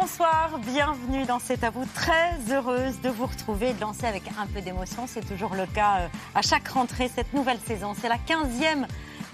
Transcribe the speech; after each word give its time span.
Bonsoir, 0.00 0.58
bienvenue 0.66 1.24
dans 1.24 1.38
C'est 1.38 1.62
à 1.62 1.70
vous. 1.70 1.84
Très 1.94 2.32
heureuse 2.50 3.00
de 3.00 3.08
vous 3.10 3.26
retrouver 3.26 3.70
et 3.70 3.72
de 3.74 3.80
lancer 3.80 4.06
avec 4.06 4.24
un 4.36 4.46
peu 4.48 4.60
d'émotion. 4.60 5.06
C'est 5.06 5.24
toujours 5.24 5.54
le 5.54 5.66
cas 5.66 5.98
euh, 6.00 6.08
à 6.34 6.42
chaque 6.42 6.66
rentrée 6.66 7.08
cette 7.14 7.32
nouvelle 7.32 7.60
saison. 7.64 7.94
C'est 7.94 8.08
la 8.08 8.16
15e 8.16 8.86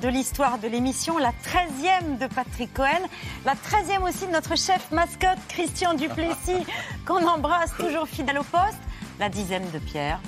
de 0.02 0.08
l'histoire 0.08 0.58
de 0.58 0.68
l'émission, 0.68 1.16
la 1.16 1.30
13e 1.30 2.18
de 2.18 2.26
Patrick 2.26 2.74
Cohen, 2.74 3.08
la 3.46 3.54
13e 3.54 4.06
aussi 4.06 4.26
de 4.26 4.32
notre 4.32 4.54
chef 4.54 4.90
mascotte 4.92 5.38
Christian 5.48 5.94
Duplessis, 5.94 6.66
qu'on 7.06 7.26
embrasse 7.26 7.72
toujours 7.78 8.06
fidèle 8.06 8.38
au 8.38 8.44
poste, 8.44 8.82
la 9.18 9.30
10e 9.30 9.70
de 9.70 9.78
Pierre. 9.78 10.20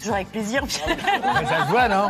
Toujours 0.00 0.16
avec 0.16 0.28
plaisir. 0.28 0.66
Pierre. 0.66 0.98
Ça 1.48 1.64
se 1.64 1.70
voit, 1.70 1.88
non? 1.88 2.08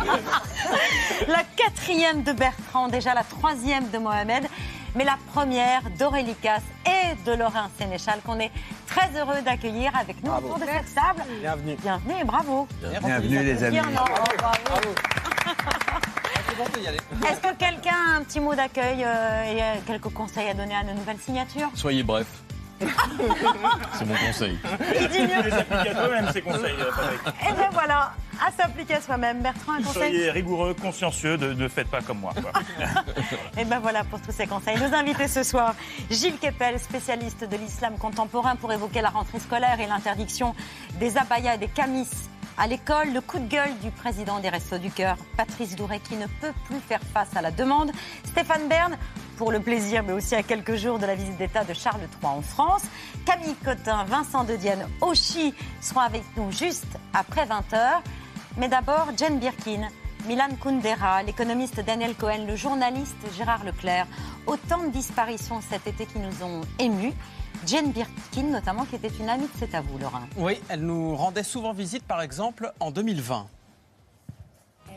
La 1.28 1.44
quatrième 1.56 2.24
de 2.24 2.32
Bertrand, 2.32 2.88
déjà 2.88 3.14
la 3.14 3.22
troisième 3.22 3.88
de 3.90 3.98
Mohamed, 3.98 4.48
mais 4.94 5.04
la 5.04 5.16
première 5.32 5.82
d'Aurélie 5.98 6.34
Casse 6.34 6.62
et 6.86 7.14
de 7.28 7.32
Laurent 7.36 7.68
Sénéchal 7.78 8.20
qu'on 8.24 8.38
est 8.38 8.50
très 8.86 9.08
heureux 9.18 9.40
d'accueillir 9.44 9.90
avec 9.96 10.22
nous 10.22 10.30
Bravo. 10.30 10.46
autour 10.48 10.58
de 10.58 10.64
cette 10.66 10.94
table. 10.94 11.22
Bienvenue. 11.40 11.76
Bienvenue 11.80 12.14
et 12.20 12.24
bravo. 12.24 12.68
Bienvenue, 13.00 13.42
les 13.42 13.64
amis. 13.64 13.76
Non, 13.78 13.82
bravo. 14.38 14.90
Est-ce 17.26 17.40
que 17.40 17.54
quelqu'un 17.56 17.94
a 18.14 18.16
un 18.18 18.22
petit 18.24 18.40
mot 18.40 18.54
d'accueil 18.54 19.02
euh, 19.04 19.44
et 19.44 19.62
euh, 19.62 19.74
quelques 19.86 20.12
conseils 20.12 20.48
à 20.48 20.54
donner 20.54 20.74
à 20.74 20.84
nos 20.84 20.94
nouvelles 20.94 21.18
signatures? 21.18 21.70
Soyez 21.74 22.02
bref. 22.02 22.26
C'est 23.98 24.04
mon 24.04 24.14
conseil. 24.14 24.58
Qui 24.98 25.08
dit 25.08 25.22
mieux 25.22 25.50
s'applique 25.50 25.86
à 25.90 25.94
toi-même 25.94 26.30
ces 26.32 26.42
conseils, 26.42 26.74
euh, 26.80 26.90
Patrick. 26.94 27.50
Et 27.50 27.54
bien 27.54 27.70
voilà, 27.72 28.12
à 28.46 28.50
s'appliquer 28.50 28.94
à 28.94 29.00
soi-même. 29.00 29.40
Bertrand, 29.42 29.72
un 29.72 29.82
conseil 29.82 29.92
Soyez 30.12 30.30
rigoureux, 30.30 30.74
consciencieux, 30.74 31.36
ne, 31.36 31.52
ne 31.52 31.68
faites 31.68 31.88
pas 31.88 32.00
comme 32.00 32.18
moi. 32.20 32.32
quoi. 32.40 32.52
Et 33.58 33.64
ben 33.64 33.78
voilà 33.80 34.04
pour 34.04 34.20
tous 34.20 34.32
ces 34.32 34.46
conseils. 34.46 34.78
Nos 34.78 34.94
invités 34.94 35.28
ce 35.28 35.42
soir, 35.42 35.74
Gilles 36.10 36.38
Kepel, 36.38 36.78
spécialiste 36.78 37.44
de 37.48 37.56
l'islam 37.56 37.96
contemporain 37.98 38.56
pour 38.56 38.72
évoquer 38.72 39.00
la 39.00 39.10
rentrée 39.10 39.38
scolaire 39.40 39.80
et 39.80 39.86
l'interdiction 39.86 40.54
des 40.98 41.16
abayas 41.18 41.54
et 41.54 41.58
des 41.58 41.68
camis 41.68 42.08
à 42.58 42.66
l'école. 42.66 43.12
Le 43.12 43.20
coup 43.20 43.38
de 43.38 43.48
gueule 43.48 43.72
du 43.82 43.90
président 43.90 44.38
des 44.40 44.48
Restos 44.48 44.78
du 44.78 44.90
Cœur, 44.90 45.16
Patrice 45.36 45.76
Douret, 45.76 46.00
qui 46.00 46.16
ne 46.16 46.26
peut 46.26 46.52
plus 46.66 46.80
faire 46.80 47.00
face 47.14 47.34
à 47.36 47.42
la 47.42 47.50
demande. 47.50 47.90
Stéphane 48.24 48.68
Bern, 48.68 48.96
pour 49.42 49.50
le 49.50 49.58
plaisir, 49.58 50.04
mais 50.04 50.12
aussi 50.12 50.36
à 50.36 50.44
quelques 50.44 50.76
jours 50.76 51.00
de 51.00 51.06
la 51.06 51.16
visite 51.16 51.36
d'État 51.36 51.64
de 51.64 51.74
Charles 51.74 52.02
III 52.22 52.30
en 52.30 52.42
France. 52.42 52.82
Camille 53.26 53.56
Cotin, 53.64 54.04
Vincent 54.04 54.44
De 54.44 54.54
Dienne, 54.54 54.86
Auchy 55.00 55.52
seront 55.80 56.02
avec 56.02 56.22
nous 56.36 56.52
juste 56.52 56.96
après 57.12 57.44
20h. 57.44 58.02
Mais 58.56 58.68
d'abord, 58.68 59.08
Jane 59.16 59.40
Birkin, 59.40 59.88
Milan 60.28 60.50
Kundera, 60.62 61.24
l'économiste 61.24 61.80
Daniel 61.80 62.14
Cohen, 62.14 62.46
le 62.46 62.54
journaliste 62.54 63.16
Gérard 63.36 63.64
Leclerc. 63.64 64.06
Autant 64.46 64.78
de 64.78 64.90
disparitions 64.90 65.60
cet 65.60 65.88
été 65.88 66.06
qui 66.06 66.20
nous 66.20 66.46
ont 66.46 66.60
émus. 66.78 67.12
Jane 67.66 67.90
Birkin, 67.90 68.44
notamment, 68.44 68.84
qui 68.84 68.94
était 68.94 69.08
une 69.08 69.28
amie 69.28 69.46
de 69.46 69.52
C'est 69.58 69.74
à 69.74 69.80
vous, 69.80 69.98
Laurent. 69.98 70.22
Oui, 70.36 70.60
elle 70.68 70.82
nous 70.82 71.16
rendait 71.16 71.42
souvent 71.42 71.72
visite, 71.72 72.04
par 72.04 72.22
exemple, 72.22 72.72
en 72.78 72.92
2020. 72.92 73.48
Elle 74.86 74.94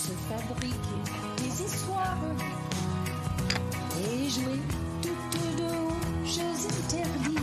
se 0.00 0.10
fabriquait 0.10 0.83
toutes 5.02 5.60
hauts 5.60 6.26
jeux 6.26 6.42
interdits. 6.68 7.38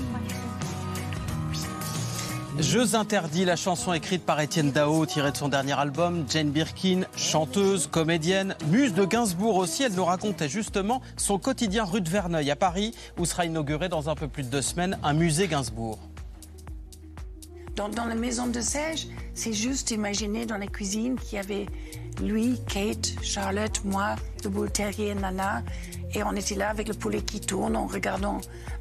Jeux 2.60 2.96
interdits, 2.96 3.46
la 3.46 3.56
chanson 3.56 3.94
écrite 3.94 4.24
par 4.24 4.40
Étienne 4.42 4.72
Dao, 4.72 5.06
tirée 5.06 5.32
de 5.32 5.38
son 5.38 5.48
dernier 5.48 5.80
album. 5.80 6.26
Jane 6.30 6.52
Birkin, 6.52 7.04
chanteuse, 7.16 7.88
comédienne, 7.88 8.56
muse 8.68 8.94
de 8.94 9.06
Gainsbourg 9.06 9.56
aussi. 9.56 9.84
Elle 9.84 9.94
nous 9.94 10.06
racontait 10.06 10.50
justement 10.50 11.02
son 11.16 11.40
quotidien 11.40 11.86
rue 11.86 12.02
de 12.02 12.10
Verneuil 12.10 12.52
à 12.52 12.56
Paris, 12.56 12.94
où 13.18 13.26
sera 13.26 13.46
inauguré 13.46 13.88
dans 13.88 14.10
un 14.10 14.16
peu 14.16 14.28
plus 14.28 14.44
de 14.44 14.50
deux 14.50 14.62
semaines 14.62 14.98
un 15.02 15.14
musée 15.14 15.48
Gainsbourg. 15.48 15.98
Dans, 17.76 17.88
dans 17.88 18.06
la 18.06 18.16
maison 18.16 18.48
de 18.48 18.60
Serge, 18.60 19.08
c'est 19.34 19.54
juste 19.54 19.92
imaginer 19.92 20.46
dans 20.46 20.58
la 20.58 20.68
cuisine 20.68 21.18
qu'il 21.18 21.38
y 21.38 21.40
avait 21.40 21.68
lui, 22.22 22.60
Kate, 22.68 23.14
Charlotte, 23.22 23.84
moi, 23.86 24.16
le 24.44 24.50
boule 24.50 24.72
terrier, 24.72 25.16
Nana, 25.16 25.64
et 26.14 26.24
on 26.24 26.34
était 26.34 26.56
là 26.56 26.70
avec 26.70 26.88
le 26.88 26.94
poulet 26.94 27.22
qui 27.22 27.40
tourne 27.40 27.76
en 27.76 27.88
regardant, 27.88 28.40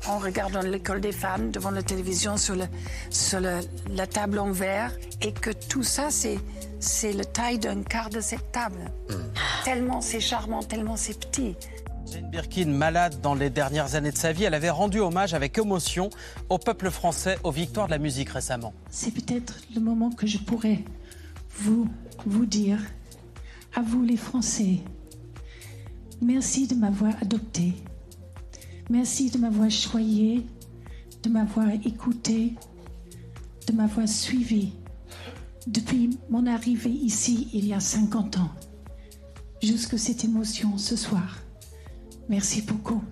en 0.08 0.18
regardant 0.18 0.60
l'école 0.62 1.00
des 1.00 1.12
fans 1.12 1.38
devant 1.38 1.70
la 1.70 1.82
télévision 1.82 2.36
sur, 2.36 2.56
le, 2.56 2.64
sur 3.10 3.40
le- 3.40 3.60
la 3.94 4.06
table 4.06 4.38
en 4.38 4.50
verre, 4.50 4.92
et 5.20 5.32
que 5.32 5.50
tout 5.50 5.82
ça, 5.82 6.10
c'est 6.10 6.38
c'est 6.82 7.12
le 7.12 7.26
taille 7.26 7.58
d'un 7.58 7.82
quart 7.82 8.08
de 8.08 8.20
cette 8.20 8.52
table. 8.52 8.90
Tellement 9.64 10.00
c'est 10.00 10.20
charmant, 10.20 10.62
tellement 10.62 10.96
c'est 10.96 11.18
petit. 11.18 11.54
Jane 12.10 12.30
Birkin, 12.30 12.66
malade 12.66 13.20
dans 13.20 13.34
les 13.34 13.50
dernières 13.50 13.94
années 13.94 14.10
de 14.10 14.16
sa 14.16 14.32
vie, 14.32 14.44
elle 14.44 14.54
avait 14.54 14.70
rendu 14.70 14.98
hommage 14.98 15.34
avec 15.34 15.58
émotion 15.58 16.08
au 16.48 16.56
peuple 16.58 16.90
français 16.90 17.36
aux 17.44 17.50
victoires 17.52 17.86
de 17.86 17.92
la 17.92 17.98
musique 17.98 18.30
récemment. 18.30 18.72
C'est 18.90 19.10
peut-être 19.12 19.54
le 19.74 19.80
moment 19.80 20.10
que 20.10 20.26
je 20.26 20.38
pourrais 20.38 20.78
vous, 21.58 21.86
vous 22.26 22.46
dire, 22.46 22.78
à 23.76 23.82
vous 23.82 24.02
les 24.02 24.16
Français, 24.16 24.78
merci 26.20 26.66
de 26.66 26.74
m'avoir 26.74 27.14
adopté. 27.20 27.74
Merci 28.88 29.30
de 29.30 29.38
m'avoir 29.38 29.70
choyé, 29.70 30.46
de 31.22 31.30
m'avoir 31.30 31.70
écouté, 31.70 32.54
de 33.66 33.72
m'avoir 33.72 34.08
suivi 34.08 34.72
depuis 35.66 36.18
mon 36.28 36.46
arrivée 36.46 36.90
ici 36.90 37.48
il 37.52 37.66
y 37.66 37.72
a 37.72 37.80
50 37.80 38.38
ans, 38.38 38.50
jusqu'à 39.62 39.98
cette 39.98 40.24
émotion 40.24 40.76
ce 40.78 40.96
soir. 40.96 41.38
Merci 42.28 42.62
beaucoup. 42.62 43.02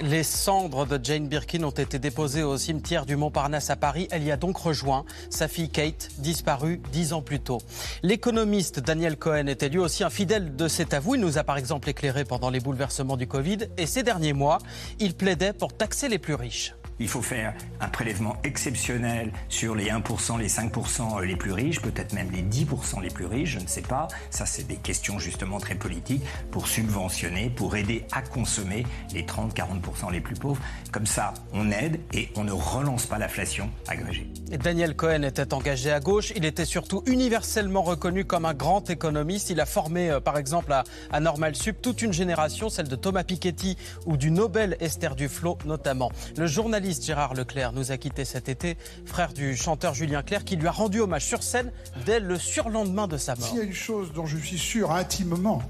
Les 0.00 0.22
cendres 0.22 0.86
de 0.86 1.00
Jane 1.02 1.26
Birkin 1.26 1.64
ont 1.64 1.70
été 1.70 1.98
déposées 1.98 2.44
au 2.44 2.56
cimetière 2.56 3.04
du 3.04 3.16
Montparnasse 3.16 3.68
à 3.68 3.74
Paris. 3.74 4.06
Elle 4.12 4.22
y 4.22 4.30
a 4.30 4.36
donc 4.36 4.56
rejoint 4.56 5.04
sa 5.28 5.48
fille 5.48 5.70
Kate, 5.70 6.10
disparue 6.18 6.80
dix 6.92 7.12
ans 7.12 7.20
plus 7.20 7.40
tôt. 7.40 7.58
L'économiste 8.04 8.78
Daniel 8.78 9.16
Cohen 9.16 9.48
était 9.48 9.68
lui 9.68 9.78
aussi 9.78 10.04
un 10.04 10.10
fidèle 10.10 10.54
de 10.54 10.68
cet 10.68 10.94
avou. 10.94 11.16
Il 11.16 11.20
nous 11.20 11.36
a 11.36 11.42
par 11.42 11.58
exemple 11.58 11.88
éclairé 11.88 12.24
pendant 12.24 12.48
les 12.48 12.60
bouleversements 12.60 13.16
du 13.16 13.26
Covid. 13.26 13.58
Et 13.76 13.86
ces 13.86 14.04
derniers 14.04 14.34
mois, 14.34 14.58
il 15.00 15.14
plaidait 15.14 15.52
pour 15.52 15.76
taxer 15.76 16.08
les 16.08 16.18
plus 16.18 16.34
riches. 16.34 16.74
Il 17.00 17.08
faut 17.08 17.22
faire 17.22 17.54
un 17.80 17.88
prélèvement 17.88 18.36
exceptionnel 18.44 19.30
sur 19.48 19.74
les 19.74 19.90
1%, 19.90 20.38
les 20.38 20.48
5% 20.48 21.22
les 21.22 21.36
plus 21.36 21.52
riches, 21.52 21.80
peut-être 21.80 22.12
même 22.12 22.30
les 22.30 22.42
10% 22.42 23.00
les 23.02 23.10
plus 23.10 23.26
riches, 23.26 23.50
je 23.50 23.60
ne 23.60 23.66
sais 23.66 23.82
pas. 23.82 24.08
Ça, 24.30 24.46
c'est 24.46 24.66
des 24.66 24.76
questions 24.76 25.18
justement 25.18 25.58
très 25.58 25.74
politiques 25.74 26.22
pour 26.50 26.66
subventionner, 26.66 27.50
pour 27.50 27.76
aider 27.76 28.04
à 28.12 28.22
consommer 28.22 28.84
les 29.12 29.22
30-40% 29.22 30.12
les 30.12 30.20
plus 30.20 30.34
pauvres. 30.34 30.60
Comme 30.90 31.06
ça, 31.06 31.34
on 31.52 31.70
aide 31.70 32.00
et 32.12 32.30
on 32.36 32.44
ne 32.44 32.52
relance 32.52 33.06
pas 33.06 33.18
l'inflation 33.18 33.70
agrégée. 33.86 34.26
Et 34.50 34.58
Daniel 34.58 34.96
Cohen 34.96 35.22
était 35.22 35.54
engagé 35.54 35.92
à 35.92 36.00
gauche. 36.00 36.32
Il 36.34 36.44
était 36.44 36.64
surtout 36.64 37.02
universellement 37.06 37.82
reconnu 37.82 38.24
comme 38.24 38.44
un 38.44 38.54
grand 38.54 38.90
économiste. 38.90 39.50
Il 39.50 39.60
a 39.60 39.66
formé, 39.66 40.10
euh, 40.10 40.20
par 40.20 40.38
exemple, 40.38 40.72
à, 40.72 40.84
à 41.12 41.20
Normal 41.20 41.54
Sup 41.54 41.80
toute 41.80 42.02
une 42.02 42.12
génération, 42.12 42.68
celle 42.70 42.88
de 42.88 42.96
Thomas 42.96 43.24
Piketty 43.24 43.76
ou 44.06 44.16
du 44.16 44.30
Nobel 44.30 44.76
Esther 44.80 45.14
Duflo 45.14 45.58
notamment. 45.64 46.10
Le 46.36 46.46
Gérard 46.92 47.34
Leclerc 47.34 47.72
nous 47.72 47.92
a 47.92 47.96
quittés 47.96 48.24
cet 48.24 48.48
été, 48.48 48.76
frère 49.04 49.32
du 49.32 49.56
chanteur 49.56 49.94
Julien 49.94 50.22
Clerc, 50.22 50.44
qui 50.44 50.56
lui 50.56 50.66
a 50.66 50.70
rendu 50.70 51.00
hommage 51.00 51.24
sur 51.24 51.42
scène 51.42 51.72
dès 52.06 52.20
le 52.20 52.38
surlendemain 52.38 53.08
de 53.08 53.16
sa 53.16 53.34
mort. 53.34 53.46
S'il 53.46 53.58
y 53.58 53.60
a 53.60 53.64
une 53.64 53.72
chose 53.72 54.12
dont 54.12 54.26
je 54.26 54.38
suis 54.38 54.58
sûr 54.58 54.90
intimement 54.90 55.62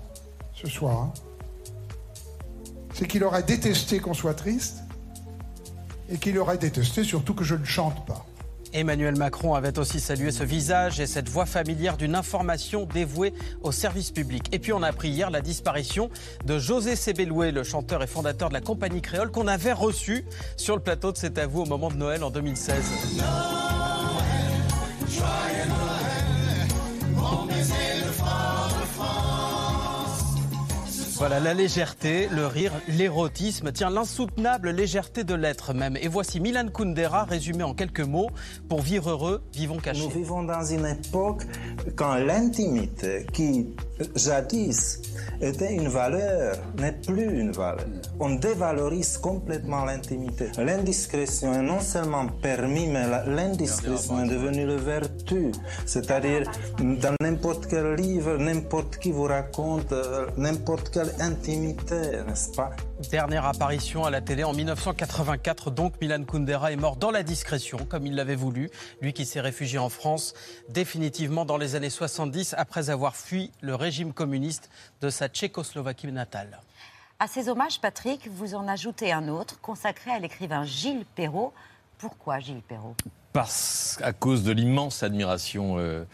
ce 0.54 0.68
soir, 0.68 0.96
hein, 0.96 1.12
c'est 2.94 3.06
qu'il 3.06 3.24
aurait 3.24 3.42
détesté 3.42 4.00
qu'on 4.00 4.14
soit 4.14 4.34
triste 4.34 4.78
et 6.08 6.18
qu'il 6.18 6.38
aurait 6.38 6.58
détesté 6.58 7.04
surtout 7.04 7.34
que 7.34 7.44
je 7.44 7.54
ne 7.54 7.64
chante 7.64 8.06
pas. 8.06 8.26
Emmanuel 8.72 9.16
Macron 9.16 9.54
avait 9.54 9.78
aussi 9.78 10.00
salué 10.00 10.30
ce 10.30 10.44
visage 10.44 11.00
et 11.00 11.06
cette 11.06 11.28
voix 11.28 11.46
familière 11.46 11.96
d'une 11.96 12.14
information 12.14 12.86
dévouée 12.86 13.34
au 13.62 13.72
service 13.72 14.10
public. 14.10 14.44
Et 14.52 14.58
puis 14.58 14.72
on 14.72 14.82
a 14.82 14.88
appris 14.88 15.08
hier 15.08 15.30
la 15.30 15.40
disparition 15.40 16.10
de 16.44 16.58
José 16.58 16.96
Sebeloué, 16.96 17.50
le 17.50 17.62
chanteur 17.62 18.02
et 18.02 18.06
fondateur 18.06 18.48
de 18.48 18.54
la 18.54 18.60
compagnie 18.60 19.02
créole 19.02 19.30
qu'on 19.30 19.46
avait 19.46 19.72
reçu 19.72 20.24
sur 20.56 20.76
le 20.76 20.82
plateau 20.82 21.12
de 21.12 21.16
C'est 21.16 21.38
à 21.38 21.48
au 21.48 21.64
moment 21.64 21.90
de 21.90 21.96
Noël 21.96 22.22
en 22.22 22.30
2016. 22.30 22.76
Voilà, 31.18 31.40
la 31.40 31.52
légèreté, 31.52 32.28
le 32.30 32.46
rire, 32.46 32.70
l'érotisme, 32.86 33.72
tiens, 33.72 33.90
l'insoutenable 33.90 34.70
légèreté 34.70 35.24
de 35.24 35.34
l'être 35.34 35.74
même. 35.74 35.96
Et 35.96 36.06
voici 36.06 36.38
Milan 36.38 36.68
Kundera 36.72 37.24
résumé 37.24 37.64
en 37.64 37.74
quelques 37.74 38.02
mots. 38.02 38.30
Pour 38.68 38.82
vivre 38.82 39.10
heureux, 39.10 39.42
vivons 39.52 39.78
cachés. 39.78 40.04
Nous 40.04 40.10
vivons 40.10 40.44
dans 40.44 40.64
une 40.64 40.86
époque 40.86 41.42
quand 41.96 42.14
l'intimité, 42.14 43.26
qui 43.32 43.66
jadis 44.14 45.00
était 45.40 45.72
une 45.72 45.88
valeur, 45.88 46.56
n'est 46.76 46.92
plus 46.92 47.40
une 47.40 47.52
valeur. 47.52 47.86
On 48.20 48.34
dévalorise 48.36 49.18
complètement 49.18 49.84
l'intimité. 49.84 50.50
L'indiscrétion 50.58 51.54
est 51.54 51.62
non 51.62 51.80
seulement 51.80 52.26
permis, 52.26 52.86
mais 52.86 53.06
l'indiscrétion 53.26 54.24
est 54.24 54.28
devenue 54.28 54.66
le 54.66 54.76
vertu. 54.76 55.52
C'est-à-dire, 55.86 56.50
dans 56.78 57.14
n'importe 57.20 57.66
quel 57.66 57.94
livre, 57.94 58.36
n'importe 58.36 58.98
qui 58.98 59.12
vous 59.12 59.24
raconte 59.24 59.92
euh, 59.92 60.26
n'importe 60.36 60.90
quelle 60.90 61.12
intimité, 61.20 62.22
n'est-ce 62.26 62.50
pas? 62.56 62.70
Dernière 62.98 63.46
apparition 63.46 64.04
à 64.04 64.10
la 64.10 64.20
télé 64.20 64.42
en 64.42 64.52
1984, 64.52 65.70
donc 65.70 65.94
Milan 66.00 66.24
Kundera 66.24 66.72
est 66.72 66.76
mort 66.76 66.96
dans 66.96 67.12
la 67.12 67.22
discrétion, 67.22 67.78
comme 67.88 68.06
il 68.06 68.16
l'avait 68.16 68.34
voulu. 68.34 68.70
Lui 69.00 69.12
qui 69.12 69.24
s'est 69.24 69.40
réfugié 69.40 69.78
en 69.78 69.88
France 69.88 70.34
définitivement 70.68 71.44
dans 71.44 71.56
les 71.56 71.76
années 71.76 71.90
70 71.90 72.56
après 72.58 72.90
avoir 72.90 73.14
fui 73.14 73.52
le 73.60 73.76
régime 73.76 74.12
communiste 74.12 74.68
de 75.00 75.10
sa 75.10 75.28
Tchécoslovaquie 75.28 76.10
natale. 76.10 76.60
À 77.20 77.28
ces 77.28 77.48
hommages, 77.48 77.80
Patrick, 77.80 78.28
vous 78.28 78.56
en 78.56 78.66
ajoutez 78.66 79.12
un 79.12 79.28
autre 79.28 79.60
consacré 79.60 80.10
à 80.10 80.18
l'écrivain 80.18 80.64
Gilles 80.64 81.06
Perrault. 81.14 81.52
Pourquoi 81.98 82.40
Gilles 82.40 82.62
Perrault? 82.62 82.96
Parce 83.32 84.00
à 84.02 84.12
cause 84.12 84.42
de 84.42 84.50
l'immense 84.50 85.04
admiration. 85.04 85.78
Euh, 85.78 86.04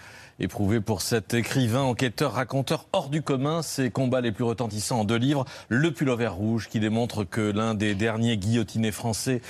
éprouvé 0.40 0.80
pour 0.80 1.02
cet 1.02 1.34
écrivain, 1.34 1.82
enquêteur, 1.82 2.32
raconteur 2.32 2.86
hors 2.92 3.08
du 3.08 3.22
commun. 3.22 3.62
Ses 3.62 3.90
combats 3.90 4.20
les 4.20 4.32
plus 4.32 4.44
retentissants 4.44 5.00
en 5.00 5.04
deux 5.04 5.16
livres. 5.16 5.44
Le 5.68 5.92
pullover 5.92 6.28
rouge 6.28 6.68
qui 6.68 6.80
démontre 6.80 7.24
que 7.24 7.40
l'un 7.40 7.74
des 7.74 7.94
derniers 7.94 8.36
guillotinés 8.36 8.92
français 8.92 9.40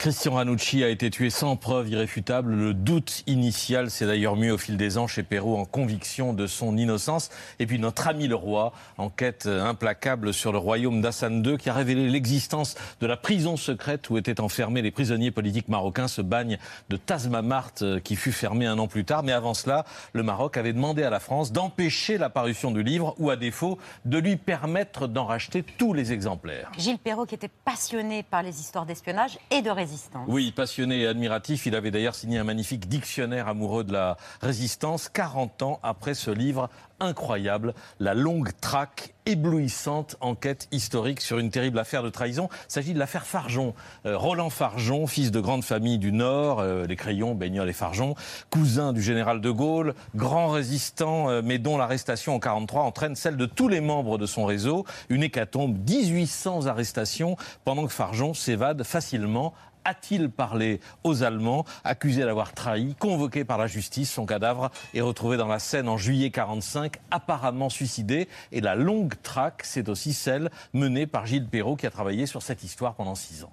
Christian 0.00 0.32
Ranucci 0.32 0.82
a 0.82 0.88
été 0.88 1.10
tué 1.10 1.28
sans 1.28 1.56
preuve 1.56 1.90
irréfutable. 1.90 2.54
Le 2.54 2.72
doute 2.72 3.22
initial 3.26 3.90
s'est 3.90 4.06
d'ailleurs 4.06 4.34
mis 4.34 4.48
au 4.48 4.56
fil 4.56 4.78
des 4.78 4.96
ans 4.96 5.06
chez 5.06 5.22
Perrault 5.22 5.58
en 5.58 5.66
conviction 5.66 6.32
de 6.32 6.46
son 6.46 6.78
innocence. 6.78 7.28
Et 7.58 7.66
puis 7.66 7.78
notre 7.78 8.08
ami 8.08 8.26
le 8.26 8.34
roi, 8.34 8.72
enquête 8.96 9.44
implacable 9.44 10.32
sur 10.32 10.52
le 10.52 10.58
royaume 10.58 11.02
d'Hassan 11.02 11.44
II, 11.44 11.58
qui 11.58 11.68
a 11.68 11.74
révélé 11.74 12.08
l'existence 12.08 12.76
de 13.02 13.06
la 13.06 13.18
prison 13.18 13.58
secrète 13.58 14.08
où 14.08 14.16
étaient 14.16 14.40
enfermés 14.40 14.80
les 14.80 14.90
prisonniers 14.90 15.30
politiques 15.30 15.68
marocains, 15.68 16.08
ce 16.08 16.22
bagne 16.22 16.56
de 16.88 16.96
Tazmamart 16.96 17.74
euh, 17.82 18.00
qui 18.00 18.16
fut 18.16 18.32
fermé 18.32 18.64
un 18.64 18.78
an 18.78 18.88
plus 18.88 19.04
tard. 19.04 19.22
Mais 19.22 19.32
avant 19.32 19.52
cela, 19.52 19.84
le 20.14 20.22
Maroc 20.22 20.56
avait 20.56 20.72
demandé 20.72 21.02
à 21.02 21.10
la 21.10 21.20
France 21.20 21.52
d'empêcher 21.52 22.16
la 22.16 22.30
parution 22.30 22.70
du 22.70 22.82
livre 22.82 23.14
ou 23.18 23.28
à 23.28 23.36
défaut 23.36 23.76
de 24.06 24.16
lui 24.16 24.36
permettre 24.36 25.08
d'en 25.08 25.26
racheter 25.26 25.62
tous 25.62 25.92
les 25.92 26.14
exemplaires. 26.14 26.72
Gilles 26.78 26.96
Perrault 26.96 27.26
qui 27.26 27.34
était 27.34 27.50
passionné 27.66 28.22
par 28.22 28.42
les 28.42 28.60
histoires 28.60 28.86
d'espionnage 28.86 29.38
et 29.50 29.60
de 29.60 29.68
résistance 29.68 29.89
oui, 30.26 30.52
passionné 30.52 31.00
et 31.00 31.06
admiratif, 31.06 31.66
il 31.66 31.74
avait 31.74 31.90
d'ailleurs 31.90 32.14
signé 32.14 32.38
un 32.38 32.44
magnifique 32.44 32.88
dictionnaire 32.88 33.48
amoureux 33.48 33.84
de 33.84 33.92
la 33.92 34.16
résistance 34.40 35.08
40 35.08 35.62
ans 35.62 35.80
après 35.82 36.14
ce 36.14 36.30
livre 36.30 36.70
incroyable, 37.00 37.74
la 37.98 38.14
longue 38.14 38.50
traque 38.60 39.14
éblouissante 39.26 40.16
enquête 40.20 40.68
historique 40.72 41.20
sur 41.20 41.38
une 41.38 41.50
terrible 41.50 41.78
affaire 41.78 42.02
de 42.02 42.10
trahison. 42.10 42.48
Il 42.68 42.72
s'agit 42.72 42.94
de 42.94 42.98
l'affaire 42.98 43.26
Farjon. 43.26 43.74
Euh, 44.06 44.16
Roland 44.16 44.50
Farjon, 44.50 45.06
fils 45.06 45.30
de 45.30 45.40
grande 45.40 45.64
famille 45.64 45.98
du 45.98 46.12
Nord, 46.12 46.60
euh, 46.60 46.86
les 46.86 46.96
Crayons, 46.96 47.34
Baignol 47.34 47.68
et 47.68 47.72
Farjon, 47.72 48.14
cousin 48.50 48.92
du 48.92 49.02
général 49.02 49.40
de 49.40 49.50
Gaulle, 49.50 49.94
grand 50.14 50.48
résistant, 50.48 51.30
euh, 51.30 51.42
mais 51.44 51.58
dont 51.58 51.76
l'arrestation 51.76 52.34
en 52.34 52.40
43 52.40 52.82
entraîne 52.82 53.14
celle 53.14 53.36
de 53.36 53.46
tous 53.46 53.68
les 53.68 53.80
membres 53.80 54.18
de 54.18 54.26
son 54.26 54.44
réseau. 54.44 54.84
Une 55.08 55.22
hécatombe, 55.22 55.76
1800 55.88 56.66
arrestations, 56.66 57.36
pendant 57.64 57.86
que 57.86 57.92
Farjon 57.92 58.34
s'évade 58.34 58.82
facilement 58.82 59.54
a-t-il 59.84 60.30
parlé 60.30 60.80
aux 61.04 61.22
Allemands, 61.22 61.64
accusé 61.84 62.24
d'avoir 62.24 62.52
trahi, 62.52 62.94
convoqué 62.98 63.44
par 63.44 63.58
la 63.58 63.66
justice 63.66 64.10
Son 64.12 64.26
cadavre 64.26 64.70
est 64.94 65.00
retrouvé 65.00 65.36
dans 65.36 65.48
la 65.48 65.58
Seine 65.58 65.88
en 65.88 65.96
juillet 65.96 66.30
45, 66.30 66.96
apparemment 67.10 67.68
suicidé. 67.68 68.28
Et 68.52 68.60
la 68.60 68.74
longue 68.74 69.14
traque, 69.22 69.62
c'est 69.64 69.88
aussi 69.88 70.12
celle 70.12 70.50
menée 70.72 71.06
par 71.06 71.26
Gilles 71.26 71.48
Perrault 71.48 71.76
qui 71.76 71.86
a 71.86 71.90
travaillé 71.90 72.26
sur 72.26 72.42
cette 72.42 72.64
histoire 72.64 72.94
pendant 72.94 73.14
six 73.14 73.44
ans. 73.44 73.52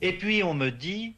Et 0.00 0.18
puis 0.18 0.42
on 0.42 0.54
me 0.54 0.70
dit, 0.70 1.14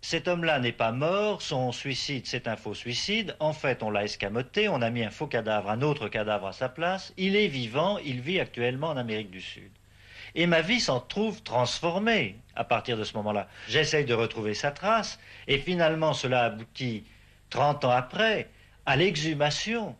cet 0.00 0.28
homme-là 0.28 0.60
n'est 0.60 0.72
pas 0.72 0.92
mort, 0.92 1.42
son 1.42 1.72
suicide 1.72 2.22
c'est 2.24 2.46
un 2.46 2.56
faux 2.56 2.74
suicide, 2.74 3.34
en 3.40 3.52
fait 3.52 3.82
on 3.82 3.90
l'a 3.90 4.04
escamoté, 4.04 4.68
on 4.68 4.80
a 4.80 4.90
mis 4.90 5.02
un 5.02 5.10
faux 5.10 5.26
cadavre, 5.26 5.70
un 5.70 5.82
autre 5.82 6.08
cadavre 6.08 6.46
à 6.46 6.52
sa 6.52 6.68
place, 6.68 7.12
il 7.16 7.34
est 7.34 7.48
vivant, 7.48 7.98
il 7.98 8.20
vit 8.20 8.38
actuellement 8.38 8.90
en 8.90 8.96
Amérique 8.96 9.30
du 9.30 9.40
Sud. 9.40 9.72
Et 10.38 10.46
ma 10.46 10.60
vie 10.60 10.78
s'en 10.78 11.00
trouve 11.00 11.42
transformée 11.42 12.36
à 12.54 12.62
partir 12.62 12.96
de 12.96 13.02
ce 13.02 13.14
moment-là. 13.14 13.48
J'essaye 13.66 14.04
de 14.04 14.14
retrouver 14.14 14.54
sa 14.54 14.70
trace, 14.70 15.18
et 15.48 15.58
finalement 15.58 16.12
cela 16.12 16.44
aboutit, 16.44 17.02
30 17.50 17.84
ans 17.84 17.90
après, 17.90 18.48
à 18.86 18.94
l'exhumation 18.94 19.96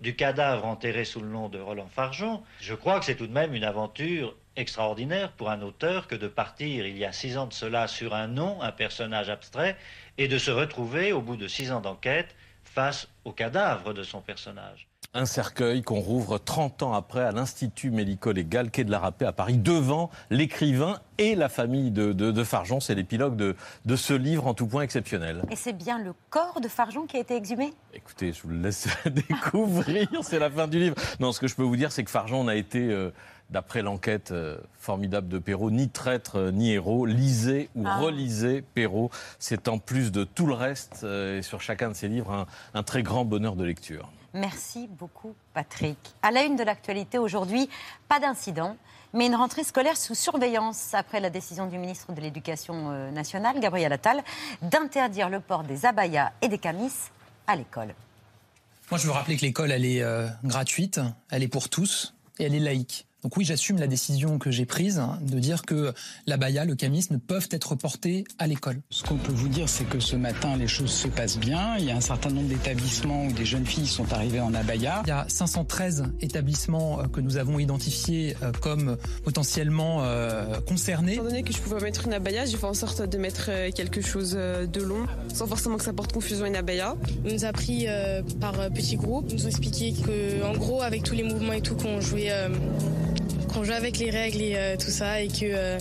du 0.00 0.16
cadavre 0.16 0.64
enterré 0.66 1.04
sous 1.04 1.20
le 1.20 1.28
nom 1.28 1.48
de 1.48 1.60
Roland 1.60 1.86
Farjon. 1.86 2.42
Je 2.60 2.74
crois 2.74 2.98
que 2.98 3.04
c'est 3.04 3.14
tout 3.14 3.28
de 3.28 3.32
même 3.32 3.54
une 3.54 3.62
aventure 3.62 4.34
extraordinaire 4.56 5.30
pour 5.30 5.50
un 5.50 5.62
auteur 5.62 6.08
que 6.08 6.16
de 6.16 6.26
partir 6.26 6.84
il 6.84 6.98
y 6.98 7.04
a 7.04 7.12
six 7.12 7.38
ans 7.38 7.46
de 7.46 7.52
cela 7.52 7.86
sur 7.86 8.12
un 8.12 8.26
nom, 8.26 8.60
un 8.62 8.72
personnage 8.72 9.30
abstrait, 9.30 9.76
et 10.18 10.26
de 10.26 10.36
se 10.36 10.50
retrouver, 10.50 11.12
au 11.12 11.20
bout 11.20 11.36
de 11.36 11.46
six 11.46 11.70
ans 11.70 11.80
d'enquête, 11.80 12.34
face 12.64 13.06
au 13.24 13.30
cadavre 13.30 13.94
de 13.94 14.02
son 14.02 14.20
personnage 14.20 14.88
un 15.16 15.24
cercueil 15.24 15.82
qu'on 15.82 16.00
rouvre 16.00 16.38
30 16.38 16.82
ans 16.82 16.92
après 16.92 17.22
à 17.22 17.32
l'Institut 17.32 17.90
médico-légal 17.90 18.70
quai 18.70 18.84
de 18.84 18.90
la 18.90 18.98
Rapée 18.98 19.24
à 19.24 19.32
Paris, 19.32 19.56
devant 19.56 20.10
l'écrivain 20.30 21.00
et 21.18 21.34
la 21.34 21.48
famille 21.48 21.90
de, 21.90 22.44
Farjon. 22.44 22.80
C'est 22.80 22.94
l'épilogue 22.94 23.34
de, 23.34 23.56
de, 23.86 23.96
ce 23.96 24.12
livre 24.12 24.46
en 24.46 24.52
tout 24.52 24.66
point 24.66 24.82
exceptionnel. 24.82 25.42
Et 25.50 25.56
c'est 25.56 25.72
bien 25.72 25.98
le 25.98 26.12
corps 26.28 26.60
de 26.60 26.68
Farjon 26.68 27.06
qui 27.06 27.16
a 27.16 27.20
été 27.20 27.34
exhumé? 27.34 27.72
Écoutez, 27.94 28.32
je 28.32 28.42
vous 28.42 28.50
le 28.50 28.58
laisse 28.58 28.88
découvrir, 29.06 30.08
c'est 30.22 30.38
la 30.38 30.50
fin 30.50 30.68
du 30.68 30.78
livre. 30.78 30.96
Non, 31.18 31.32
ce 31.32 31.40
que 31.40 31.48
je 31.48 31.54
peux 31.54 31.62
vous 31.62 31.76
dire, 31.76 31.92
c'est 31.92 32.04
que 32.04 32.10
Farjon 32.10 32.46
a 32.48 32.54
été... 32.54 32.80
Euh, 32.80 33.10
d'après 33.48 33.80
l'enquête 33.80 34.32
euh, 34.32 34.58
formidable 34.80 35.28
de 35.28 35.38
Perrault, 35.38 35.70
ni 35.70 35.88
traître 35.88 36.34
euh, 36.34 36.50
ni 36.50 36.72
héros. 36.72 37.06
Lisez 37.06 37.70
ou 37.76 37.84
ah. 37.86 37.98
relisez 37.98 38.64
Perrault. 38.74 39.08
C'est 39.38 39.68
en 39.68 39.78
plus 39.78 40.10
de 40.10 40.24
tout 40.24 40.46
le 40.46 40.54
reste, 40.54 41.04
et 41.04 41.42
sur 41.42 41.60
chacun 41.60 41.90
de 41.90 41.94
ses 41.94 42.08
livres, 42.08 42.48
un 42.74 42.82
très 42.82 43.04
grand 43.04 43.24
bonheur 43.24 43.54
de 43.54 43.62
lecture. 43.62 44.10
Merci 44.36 44.86
beaucoup, 44.86 45.34
Patrick. 45.54 45.96
À 46.22 46.30
la 46.30 46.42
une 46.42 46.56
de 46.56 46.62
l'actualité 46.62 47.16
aujourd'hui, 47.16 47.70
pas 48.06 48.20
d'incident, 48.20 48.76
mais 49.14 49.26
une 49.26 49.34
rentrée 49.34 49.64
scolaire 49.64 49.96
sous 49.96 50.14
surveillance 50.14 50.92
après 50.92 51.20
la 51.20 51.30
décision 51.30 51.66
du 51.66 51.78
ministre 51.78 52.12
de 52.12 52.20
l'Éducation 52.20 52.90
euh, 52.90 53.10
nationale, 53.10 53.58
Gabriel 53.60 53.94
Attal, 53.94 54.22
d'interdire 54.60 55.30
le 55.30 55.40
port 55.40 55.62
des 55.62 55.86
abayas 55.86 56.32
et 56.42 56.48
des 56.48 56.58
camis 56.58 56.92
à 57.46 57.56
l'école. 57.56 57.94
Moi, 58.90 58.98
je 58.98 59.06
veux 59.06 59.12
rappeler 59.12 59.38
que 59.38 59.42
l'école, 59.42 59.72
elle 59.72 59.86
est 59.86 60.02
euh, 60.02 60.28
gratuite, 60.44 61.00
elle 61.30 61.42
est 61.42 61.48
pour 61.48 61.70
tous 61.70 62.14
et 62.38 62.44
elle 62.44 62.54
est 62.54 62.60
laïque. 62.60 63.05
Donc 63.26 63.36
oui, 63.36 63.44
j'assume 63.44 63.80
la 63.80 63.88
décision 63.88 64.38
que 64.38 64.52
j'ai 64.52 64.66
prise 64.66 65.00
hein, 65.00 65.18
de 65.20 65.40
dire 65.40 65.62
que 65.62 65.92
la 66.28 66.36
baya, 66.36 66.64
le 66.64 66.76
camis 66.76 67.08
ne 67.10 67.16
peuvent 67.16 67.48
être 67.50 67.74
portés 67.74 68.22
à 68.38 68.46
l'école. 68.46 68.80
Ce 68.90 69.02
qu'on 69.02 69.16
peut 69.16 69.32
vous 69.32 69.48
dire, 69.48 69.68
c'est 69.68 69.82
que 69.82 69.98
ce 69.98 70.14
matin, 70.14 70.56
les 70.56 70.68
choses 70.68 70.92
se 70.92 71.08
passent 71.08 71.36
bien. 71.36 71.76
Il 71.76 71.86
y 71.86 71.90
a 71.90 71.96
un 71.96 72.00
certain 72.00 72.30
nombre 72.30 72.46
d'établissements 72.46 73.26
où 73.26 73.32
des 73.32 73.44
jeunes 73.44 73.66
filles 73.66 73.88
sont 73.88 74.12
arrivées 74.12 74.38
en 74.38 74.54
abaya. 74.54 75.02
Il 75.06 75.08
y 75.08 75.10
a 75.10 75.24
513 75.26 76.04
établissements 76.20 77.00
euh, 77.00 77.08
que 77.08 77.20
nous 77.20 77.36
avons 77.36 77.58
identifiés 77.58 78.36
euh, 78.44 78.52
comme 78.60 78.96
potentiellement 79.24 80.04
euh, 80.04 80.60
concernés. 80.60 81.14
Étant 81.14 81.24
donné 81.24 81.42
que 81.42 81.52
je 81.52 81.58
pouvais 81.58 81.80
mettre 81.80 82.06
une 82.06 82.12
abaya, 82.12 82.46
j'ai 82.46 82.56
fait 82.56 82.64
en 82.64 82.74
sorte 82.74 83.02
de 83.02 83.18
mettre 83.18 83.50
quelque 83.74 84.02
chose 84.02 84.34
de 84.34 84.82
long, 84.82 85.04
sans 85.34 85.48
forcément 85.48 85.78
que 85.78 85.84
ça 85.84 85.92
porte 85.92 86.12
confusion 86.12 86.46
une 86.46 86.54
abaya. 86.54 86.94
On 87.24 87.32
nous 87.32 87.44
a 87.44 87.50
pris 87.50 87.88
par 88.40 88.52
petits 88.70 88.94
groupes, 88.94 89.32
nous 89.32 89.46
ont 89.46 89.48
expliqué 89.48 89.94
que, 89.94 90.44
en 90.44 90.52
gros, 90.52 90.80
avec 90.80 91.02
tous 91.02 91.16
les 91.16 91.24
mouvements 91.24 91.54
et 91.54 91.60
tout 91.60 91.74
qu'on 91.74 92.00
jouait 92.00 92.30
qu'on 93.46 93.64
joue 93.64 93.72
avec 93.72 93.98
les 93.98 94.10
règles 94.10 94.42
et 94.42 94.54
euh, 94.56 94.76
tout 94.76 94.90
ça 94.90 95.20
et 95.20 95.28
que 95.28 95.44
euh, 95.44 95.78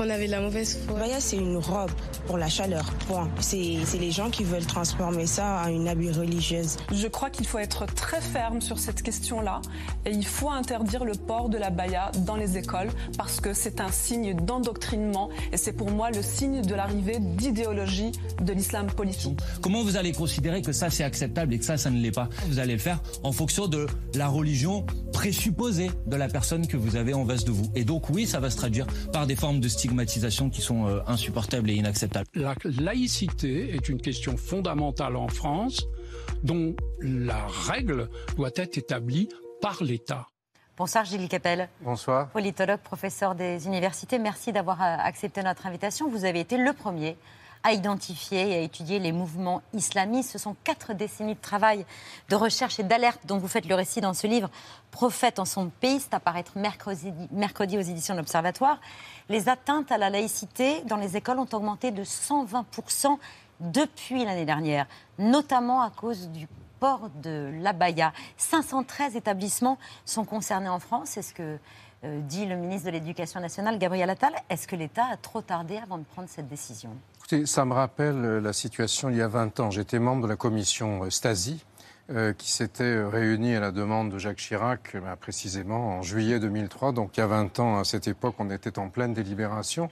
qu'on 0.00 0.08
avait 0.08 0.28
de 0.28 0.30
la 0.30 0.40
mauvaise 0.40 0.78
foi. 0.86 0.98
Baya, 0.98 1.20
c'est 1.20 1.36
une 1.36 1.58
robe 1.58 1.90
pour 2.26 2.38
la 2.38 2.48
chaleur, 2.48 2.84
point. 3.06 3.28
C'est 3.38 3.76
c'est 3.84 3.98
les 3.98 4.10
gens 4.10 4.30
qui 4.30 4.44
veulent 4.44 4.64
transformer 4.64 5.26
ça 5.26 5.62
en 5.66 5.68
une 5.68 5.88
habit 5.88 6.10
religieuse. 6.10 6.78
Je 6.90 7.06
crois 7.06 7.28
qu'il 7.28 7.46
faut 7.46 7.58
être 7.58 7.84
très 7.94 8.22
ferme 8.22 8.62
sur 8.62 8.78
cette 8.78 9.02
question-là 9.02 9.60
et 10.06 10.10
il 10.10 10.24
faut 10.24 10.48
interdire 10.48 11.04
le 11.04 11.12
port 11.12 11.50
de 11.50 11.58
la 11.58 11.68
baya 11.68 12.12
dans 12.20 12.36
les 12.36 12.56
écoles 12.56 12.88
parce 13.18 13.42
que 13.42 13.52
c'est 13.52 13.78
un 13.80 13.92
signe 13.92 14.34
d'endoctrinement 14.34 15.28
et 15.52 15.58
c'est 15.58 15.74
pour 15.74 15.90
moi 15.90 16.10
le 16.10 16.22
signe 16.22 16.62
de 16.62 16.74
l'arrivée 16.74 17.18
d'idéologie 17.20 18.12
de 18.40 18.52
l'islam 18.54 18.86
politique. 18.86 19.38
Comment 19.60 19.82
vous 19.82 19.98
allez 19.98 20.12
considérer 20.12 20.62
que 20.62 20.72
ça 20.72 20.88
c'est 20.88 21.04
acceptable 21.04 21.52
et 21.52 21.58
que 21.58 21.64
ça 21.66 21.76
ça 21.76 21.90
ne 21.90 22.00
l'est 22.00 22.10
pas? 22.10 22.30
Vous 22.48 22.58
allez 22.58 22.72
le 22.72 22.78
faire 22.78 23.02
en 23.22 23.32
fonction 23.32 23.68
de 23.68 23.86
la 24.14 24.28
religion 24.28 24.86
présupposée 25.12 25.90
de 26.06 26.16
la 26.16 26.28
personne 26.28 26.66
que 26.66 26.78
vous 26.78 26.96
avez 26.96 27.12
en 27.12 27.26
face 27.26 27.44
de 27.44 27.50
vous. 27.50 27.70
Et 27.74 27.84
donc 27.84 28.08
oui, 28.08 28.26
ça 28.26 28.40
va 28.40 28.48
se 28.48 28.56
traduire 28.56 28.86
par 29.12 29.26
des 29.26 29.36
formes 29.36 29.60
de 29.60 29.68
stigmatisation 29.68 29.89
qui 30.50 30.60
sont 30.60 30.86
euh, 30.86 31.00
insupportables 31.06 31.70
et 31.70 31.74
inacceptables. 31.74 32.28
La 32.34 32.54
laïcité 32.64 33.74
est 33.74 33.88
une 33.88 34.00
question 34.00 34.36
fondamentale 34.36 35.16
en 35.16 35.28
France 35.28 35.86
dont 36.42 36.74
la 37.00 37.46
règle 37.68 38.08
doit 38.36 38.50
être 38.56 38.78
établie 38.78 39.28
par 39.60 39.82
l'État. 39.82 40.26
Bonsoir 40.76 41.04
Gilles 41.04 41.28
Capel. 41.28 41.68
Bonsoir. 41.82 42.30
Politologue, 42.30 42.80
professeur 42.80 43.34
des 43.34 43.66
universités. 43.66 44.18
Merci 44.18 44.52
d'avoir 44.52 44.80
euh, 44.80 44.96
accepté 44.98 45.42
notre 45.42 45.66
invitation. 45.66 46.08
Vous 46.08 46.24
avez 46.24 46.40
été 46.40 46.56
le 46.56 46.72
premier 46.72 47.16
à 47.62 47.72
identifier 47.72 48.50
et 48.50 48.54
à 48.56 48.60
étudier 48.60 48.98
les 48.98 49.12
mouvements 49.12 49.62
islamistes. 49.74 50.30
Ce 50.30 50.38
sont 50.38 50.56
quatre 50.64 50.94
décennies 50.94 51.34
de 51.34 51.40
travail, 51.40 51.84
de 52.28 52.36
recherche 52.36 52.78
et 52.80 52.82
d'alerte 52.82 53.20
dont 53.26 53.38
vous 53.38 53.48
faites 53.48 53.66
le 53.66 53.74
récit 53.74 54.00
dans 54.00 54.14
ce 54.14 54.26
livre, 54.26 54.50
Prophète 54.90 55.38
en 55.38 55.44
son 55.44 55.68
pays, 55.68 56.00
c'est 56.00 56.14
à 56.14 56.20
paraître 56.20 56.58
mercredi, 56.58 57.78
aux 57.78 57.80
éditions 57.80 58.14
de 58.14 58.18
l'Observatoire. 58.18 58.80
Les 59.28 59.48
atteintes 59.48 59.92
à 59.92 59.98
la 59.98 60.10
laïcité 60.10 60.82
dans 60.82 60.96
les 60.96 61.16
écoles 61.16 61.38
ont 61.38 61.48
augmenté 61.52 61.92
de 61.92 62.02
120% 62.02 63.16
depuis 63.60 64.24
l'année 64.24 64.46
dernière, 64.46 64.86
notamment 65.18 65.82
à 65.82 65.90
cause 65.90 66.28
du 66.30 66.48
port 66.80 67.10
de 67.22 67.52
l'abaya. 67.60 68.12
513 68.36 69.14
établissements 69.14 69.78
sont 70.04 70.24
concernés 70.24 70.68
en 70.68 70.80
France. 70.80 71.10
C'est 71.10 71.22
ce 71.22 71.34
que 71.34 71.58
euh, 72.02 72.20
dit 72.22 72.46
le 72.46 72.56
ministre 72.56 72.86
de 72.86 72.92
l'Éducation 72.92 73.38
nationale, 73.40 73.78
Gabriel 73.78 74.08
Attal. 74.08 74.32
Est-ce 74.48 74.66
que 74.66 74.74
l'État 74.74 75.04
a 75.04 75.16
trop 75.16 75.42
tardé 75.42 75.76
avant 75.76 75.98
de 75.98 76.04
prendre 76.04 76.28
cette 76.28 76.48
décision? 76.48 76.90
Écoutez, 77.32 77.46
ça 77.46 77.64
me 77.64 77.74
rappelle 77.74 78.24
euh, 78.24 78.40
la 78.40 78.52
situation 78.52 79.08
il 79.08 79.16
y 79.16 79.22
a 79.22 79.28
20 79.28 79.60
ans. 79.60 79.70
J'étais 79.70 80.00
membre 80.00 80.24
de 80.24 80.26
la 80.26 80.34
commission 80.34 81.04
euh, 81.04 81.10
Stasi. 81.10 81.64
euh, 82.10 82.32
qui 82.32 82.50
s'était 82.50 83.04
réunie 83.04 83.54
à 83.54 83.60
la 83.60 83.70
demande 83.70 84.10
de 84.10 84.18
Jacques 84.18 84.38
Chirac, 84.38 84.96
euh, 84.96 85.14
précisément 85.14 85.98
en 85.98 86.02
juillet 86.02 86.40
2003. 86.40 86.90
Donc 86.90 87.16
il 87.16 87.20
y 87.20 87.22
a 87.22 87.28
20 87.28 87.60
ans, 87.60 87.78
à 87.78 87.84
cette 87.84 88.08
époque, 88.08 88.34
on 88.40 88.50
était 88.50 88.80
en 88.80 88.88
pleine 88.88 89.14
délibération. 89.14 89.90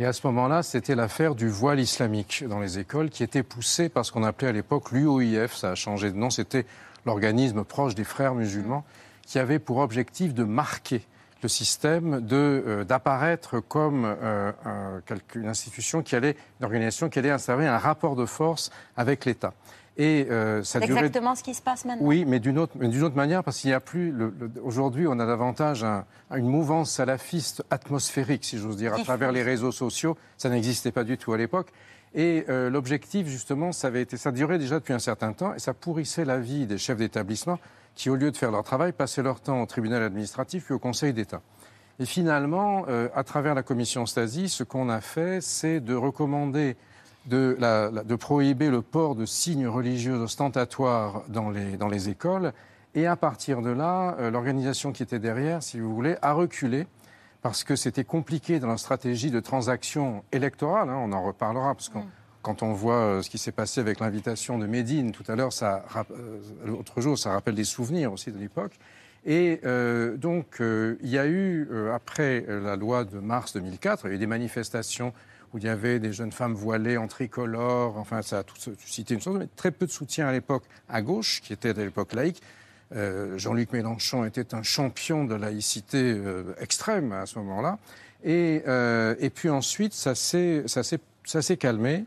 Et 0.00 0.06
à 0.06 0.12
ce 0.12 0.26
moment-là, 0.26 0.64
c'était 0.64 0.96
l'affaire 0.96 1.36
du 1.36 1.48
voile 1.48 1.78
islamique 1.78 2.42
dans 2.48 2.58
les 2.58 2.80
écoles 2.80 3.10
qui 3.10 3.22
était 3.22 3.44
poussée 3.44 3.88
par 3.88 4.04
ce 4.04 4.10
qu'on 4.10 4.24
appelait 4.24 4.48
à 4.48 4.52
l'époque 4.52 4.90
l'UOIF. 4.90 5.54
Ça 5.54 5.70
a 5.70 5.74
changé 5.76 6.10
de 6.10 6.16
nom. 6.16 6.30
C'était 6.30 6.66
l'organisme 7.06 7.62
proche 7.62 7.94
des 7.94 8.02
frères 8.02 8.34
musulmans 8.34 8.84
qui 9.24 9.38
avait 9.38 9.60
pour 9.60 9.76
objectif 9.76 10.34
de 10.34 10.42
marquer 10.42 11.06
le 11.42 11.48
système 11.48 12.26
euh, 12.32 12.84
d'apparaître 12.84 13.60
comme 13.60 14.04
euh, 14.06 14.52
un- 14.64 15.00
quelque- 15.06 15.36
une 15.38 15.48
institution 15.48 16.02
qui 16.02 16.14
allait, 16.16 16.36
une 16.60 16.64
organisation 16.64 17.08
qui 17.08 17.18
allait 17.18 17.30
instaurer 17.30 17.66
un 17.66 17.78
rapport 17.78 18.16
de 18.16 18.26
force 18.26 18.70
avec 18.96 19.24
l'État. 19.24 19.52
Et 19.98 20.26
euh, 20.30 20.62
ça 20.62 20.80
C'est 20.80 20.86
durait 20.86 21.00
exactement 21.00 21.34
ce 21.34 21.42
qui 21.42 21.52
se 21.52 21.60
passe 21.60 21.84
maintenant 21.84 22.06
oui, 22.06 22.24
mais 22.26 22.38
d'une 22.40 22.58
autre, 22.58 22.72
mais 22.78 22.88
d'une 22.88 23.02
autre 23.02 23.14
manière, 23.16 23.44
parce 23.44 23.58
qu'il 23.58 23.68
n'y 23.68 23.74
a 23.74 23.80
plus. 23.80 24.10
le- 24.10 24.32
le- 24.40 24.50
Aujourd'hui, 24.62 25.06
on 25.06 25.18
a 25.18 25.26
davantage 25.26 25.84
un- 25.84 26.06
une 26.34 26.48
mouvance 26.48 26.90
salafiste 26.90 27.62
atmosphérique, 27.70 28.44
si 28.44 28.56
j'ose 28.56 28.76
dire, 28.78 28.94
à 28.94 28.98
travers 29.00 29.32
les 29.32 29.42
réseaux 29.42 29.72
sociaux. 29.72 30.16
Ça 30.38 30.48
n'existait 30.48 30.92
pas 30.92 31.04
du 31.04 31.18
tout 31.18 31.34
à 31.34 31.36
l'époque. 31.36 31.68
Et 32.14 32.44
euh, 32.48 32.70
l'objectif, 32.70 33.26
justement, 33.26 33.72
ça 33.72 33.88
avait 33.88 34.00
été, 34.02 34.16
ça 34.16 34.32
durait 34.32 34.58
déjà 34.58 34.76
depuis 34.78 34.92
un 34.94 34.98
certain 34.98 35.32
temps, 35.34 35.54
et 35.54 35.58
ça 35.58 35.74
pourrissait 35.74 36.24
la 36.24 36.38
vie 36.38 36.66
des 36.66 36.78
chefs 36.78 36.96
d'établissement 36.98 37.58
qui, 37.94 38.10
au 38.10 38.16
lieu 38.16 38.30
de 38.30 38.36
faire 38.36 38.50
leur 38.50 38.64
travail, 38.64 38.92
passaient 38.92 39.22
leur 39.22 39.40
temps 39.40 39.62
au 39.62 39.66
tribunal 39.66 40.02
administratif 40.02 40.64
puis 40.64 40.74
au 40.74 40.78
Conseil 40.78 41.12
d'État. 41.12 41.42
Et 41.98 42.06
finalement, 42.06 42.84
euh, 42.88 43.08
à 43.14 43.22
travers 43.22 43.54
la 43.54 43.62
commission 43.62 44.06
Stasi, 44.06 44.48
ce 44.48 44.64
qu'on 44.64 44.88
a 44.88 45.00
fait, 45.00 45.40
c'est 45.40 45.80
de 45.80 45.94
recommander 45.94 46.76
de, 47.26 48.16
prohiber 48.16 48.70
le 48.70 48.82
port 48.82 49.14
de 49.14 49.26
signes 49.26 49.68
religieux 49.68 50.16
ostentatoires 50.16 51.22
dans 51.28 51.50
les, 51.50 51.76
dans 51.76 51.88
les 51.88 52.08
écoles. 52.08 52.52
Et 52.94 53.06
à 53.06 53.16
partir 53.16 53.62
de 53.62 53.70
là, 53.70 54.16
euh, 54.18 54.30
l'organisation 54.30 54.92
qui 54.92 55.02
était 55.02 55.18
derrière, 55.18 55.62
si 55.62 55.80
vous 55.80 55.94
voulez, 55.94 56.16
a 56.22 56.32
reculé 56.32 56.86
parce 57.40 57.64
que 57.64 57.74
c'était 57.74 58.04
compliqué 58.04 58.60
dans 58.60 58.68
la 58.68 58.76
stratégie 58.76 59.30
de 59.30 59.40
transaction 59.40 60.24
électorale. 60.32 60.88
hein, 60.88 60.98
on 60.98 61.12
en 61.12 61.22
reparlera 61.22 61.74
parce 61.74 61.88
que 61.88 61.98
quand 62.42 62.62
on 62.62 62.72
voit 62.72 62.96
euh, 62.96 63.22
ce 63.22 63.30
qui 63.30 63.38
s'est 63.38 63.52
passé 63.52 63.80
avec 63.80 64.00
l'invitation 64.00 64.58
de 64.58 64.66
Médine 64.66 65.12
tout 65.12 65.24
à 65.28 65.36
l'heure, 65.36 65.50
euh, 65.62 66.38
l'autre 66.66 67.00
jour, 67.00 67.18
ça 67.18 67.30
rappelle 67.30 67.54
des 67.54 67.64
souvenirs 67.64 68.12
aussi 68.12 68.32
de 68.32 68.38
l'époque. 68.38 68.72
Et 69.24 69.60
euh, 69.64 70.16
donc, 70.16 70.56
il 70.60 71.08
y 71.08 71.18
a 71.18 71.26
eu, 71.26 71.68
après 71.92 72.44
la 72.48 72.74
loi 72.74 73.04
de 73.04 73.20
mars 73.20 73.52
2004, 73.54 74.04
il 74.04 74.08
y 74.08 74.12
a 74.12 74.14
eu 74.16 74.18
des 74.18 74.26
manifestations 74.26 75.12
où 75.54 75.58
il 75.58 75.64
y 75.64 75.68
avait 75.68 76.00
des 76.00 76.12
jeunes 76.12 76.32
femmes 76.32 76.54
voilées 76.54 76.96
en 76.96 77.06
tricolore, 77.06 77.98
enfin, 77.98 78.22
ça 78.22 78.38
a 78.38 78.42
tout 78.42 78.56
suscité 78.78 79.14
une 79.14 79.20
chose, 79.20 79.36
mais 79.38 79.48
très 79.54 79.70
peu 79.70 79.86
de 79.86 79.90
soutien 79.92 80.26
à 80.26 80.32
l'époque 80.32 80.64
à 80.88 81.02
gauche, 81.02 81.40
qui 81.42 81.52
était 81.52 81.70
à 81.70 81.84
l'époque 81.84 82.14
laïque. 82.14 82.42
Jean-Luc 83.36 83.72
Mélenchon 83.72 84.24
était 84.24 84.54
un 84.54 84.62
champion 84.62 85.24
de 85.24 85.34
laïcité 85.34 86.14
extrême 86.60 87.12
à 87.12 87.26
ce 87.26 87.38
moment-là. 87.38 87.78
Et, 88.24 89.30
puis 89.34 89.50
ensuite, 89.50 89.92
ça 89.94 90.14
s'est 90.14 91.56
calmé. 91.58 92.04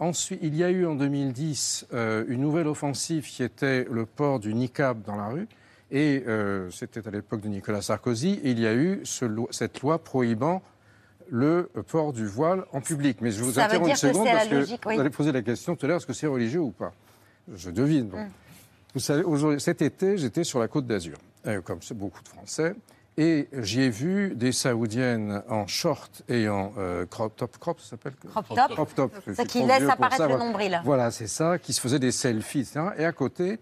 Ensuite, 0.00 0.40
il 0.42 0.56
y 0.56 0.64
a 0.64 0.70
eu 0.70 0.86
en 0.86 0.94
2010 0.94 1.86
euh, 1.92 2.24
une 2.28 2.40
nouvelle 2.40 2.66
offensive 2.66 3.26
qui 3.26 3.42
était 3.42 3.86
le 3.90 4.06
port 4.06 4.40
du 4.40 4.54
niqab 4.54 5.02
dans 5.02 5.14
la 5.16 5.28
rue. 5.28 5.46
Et 5.92 6.24
euh, 6.26 6.70
c'était 6.70 7.06
à 7.06 7.10
l'époque 7.10 7.40
de 7.42 7.48
Nicolas 7.48 7.82
Sarkozy. 7.82 8.40
Et 8.42 8.50
il 8.52 8.58
y 8.60 8.66
a 8.66 8.74
eu 8.74 9.00
ce 9.04 9.24
lo- 9.26 9.48
cette 9.50 9.80
loi 9.82 10.02
prohibant 10.02 10.62
le 11.28 11.70
port 11.88 12.12
du 12.12 12.26
voile 12.26 12.64
en 12.72 12.80
public. 12.80 13.18
Mais 13.20 13.30
je 13.30 13.42
vous 13.44 13.52
Ça 13.52 13.66
interromps 13.66 13.90
une 13.90 13.96
seconde 13.96 14.26
parce 14.26 14.48
que 14.48 14.54
logique, 14.54 14.80
oui. 14.86 14.94
vous 14.94 15.00
allez 15.00 15.10
poser 15.10 15.32
la 15.32 15.42
question 15.42 15.76
tout 15.76 15.84
à 15.84 15.88
l'heure 15.88 15.98
est-ce 15.98 16.06
que 16.06 16.12
c'est 16.12 16.26
religieux 16.26 16.60
ou 16.60 16.70
pas? 16.70 16.92
Je 17.54 17.70
devine. 17.70 18.08
bon. 18.08 18.18
Mm. 18.22 18.28
Vous 18.94 19.00
savez, 19.00 19.58
cet 19.60 19.82
été, 19.82 20.16
j'étais 20.16 20.42
sur 20.42 20.58
la 20.58 20.66
côte 20.66 20.86
d'Azur, 20.86 21.16
euh, 21.46 21.60
comme 21.60 21.78
beaucoup 21.94 22.22
de 22.22 22.28
Français, 22.28 22.74
et 23.16 23.48
j'y 23.52 23.82
ai 23.82 23.90
vu 23.90 24.34
des 24.34 24.52
Saoudiennes 24.52 25.42
en 25.48 25.66
short 25.66 26.22
et 26.28 26.48
en 26.48 26.72
euh, 26.78 27.06
crop 27.06 27.36
top, 27.36 27.58
crop, 27.58 27.80
ça 27.80 27.90
s'appelle 27.90 28.14
Crop 28.14 28.46
top. 28.48 28.70
Crop 28.70 28.94
top. 28.94 29.12
C'est 29.34 29.46
qui 29.46 29.62
laisse 29.62 29.88
apparaître 29.88 30.16
ça, 30.16 30.26
le 30.26 30.34
voilà. 30.34 30.44
nombril. 30.44 30.80
Voilà, 30.84 31.10
c'est 31.10 31.26
ça, 31.26 31.58
qui 31.58 31.72
se 31.72 31.80
faisaient 31.80 31.98
des 31.98 32.12
selfies, 32.12 32.60
etc. 32.60 32.80
Et 32.96 33.04
à 33.04 33.12
côté, 33.12 33.58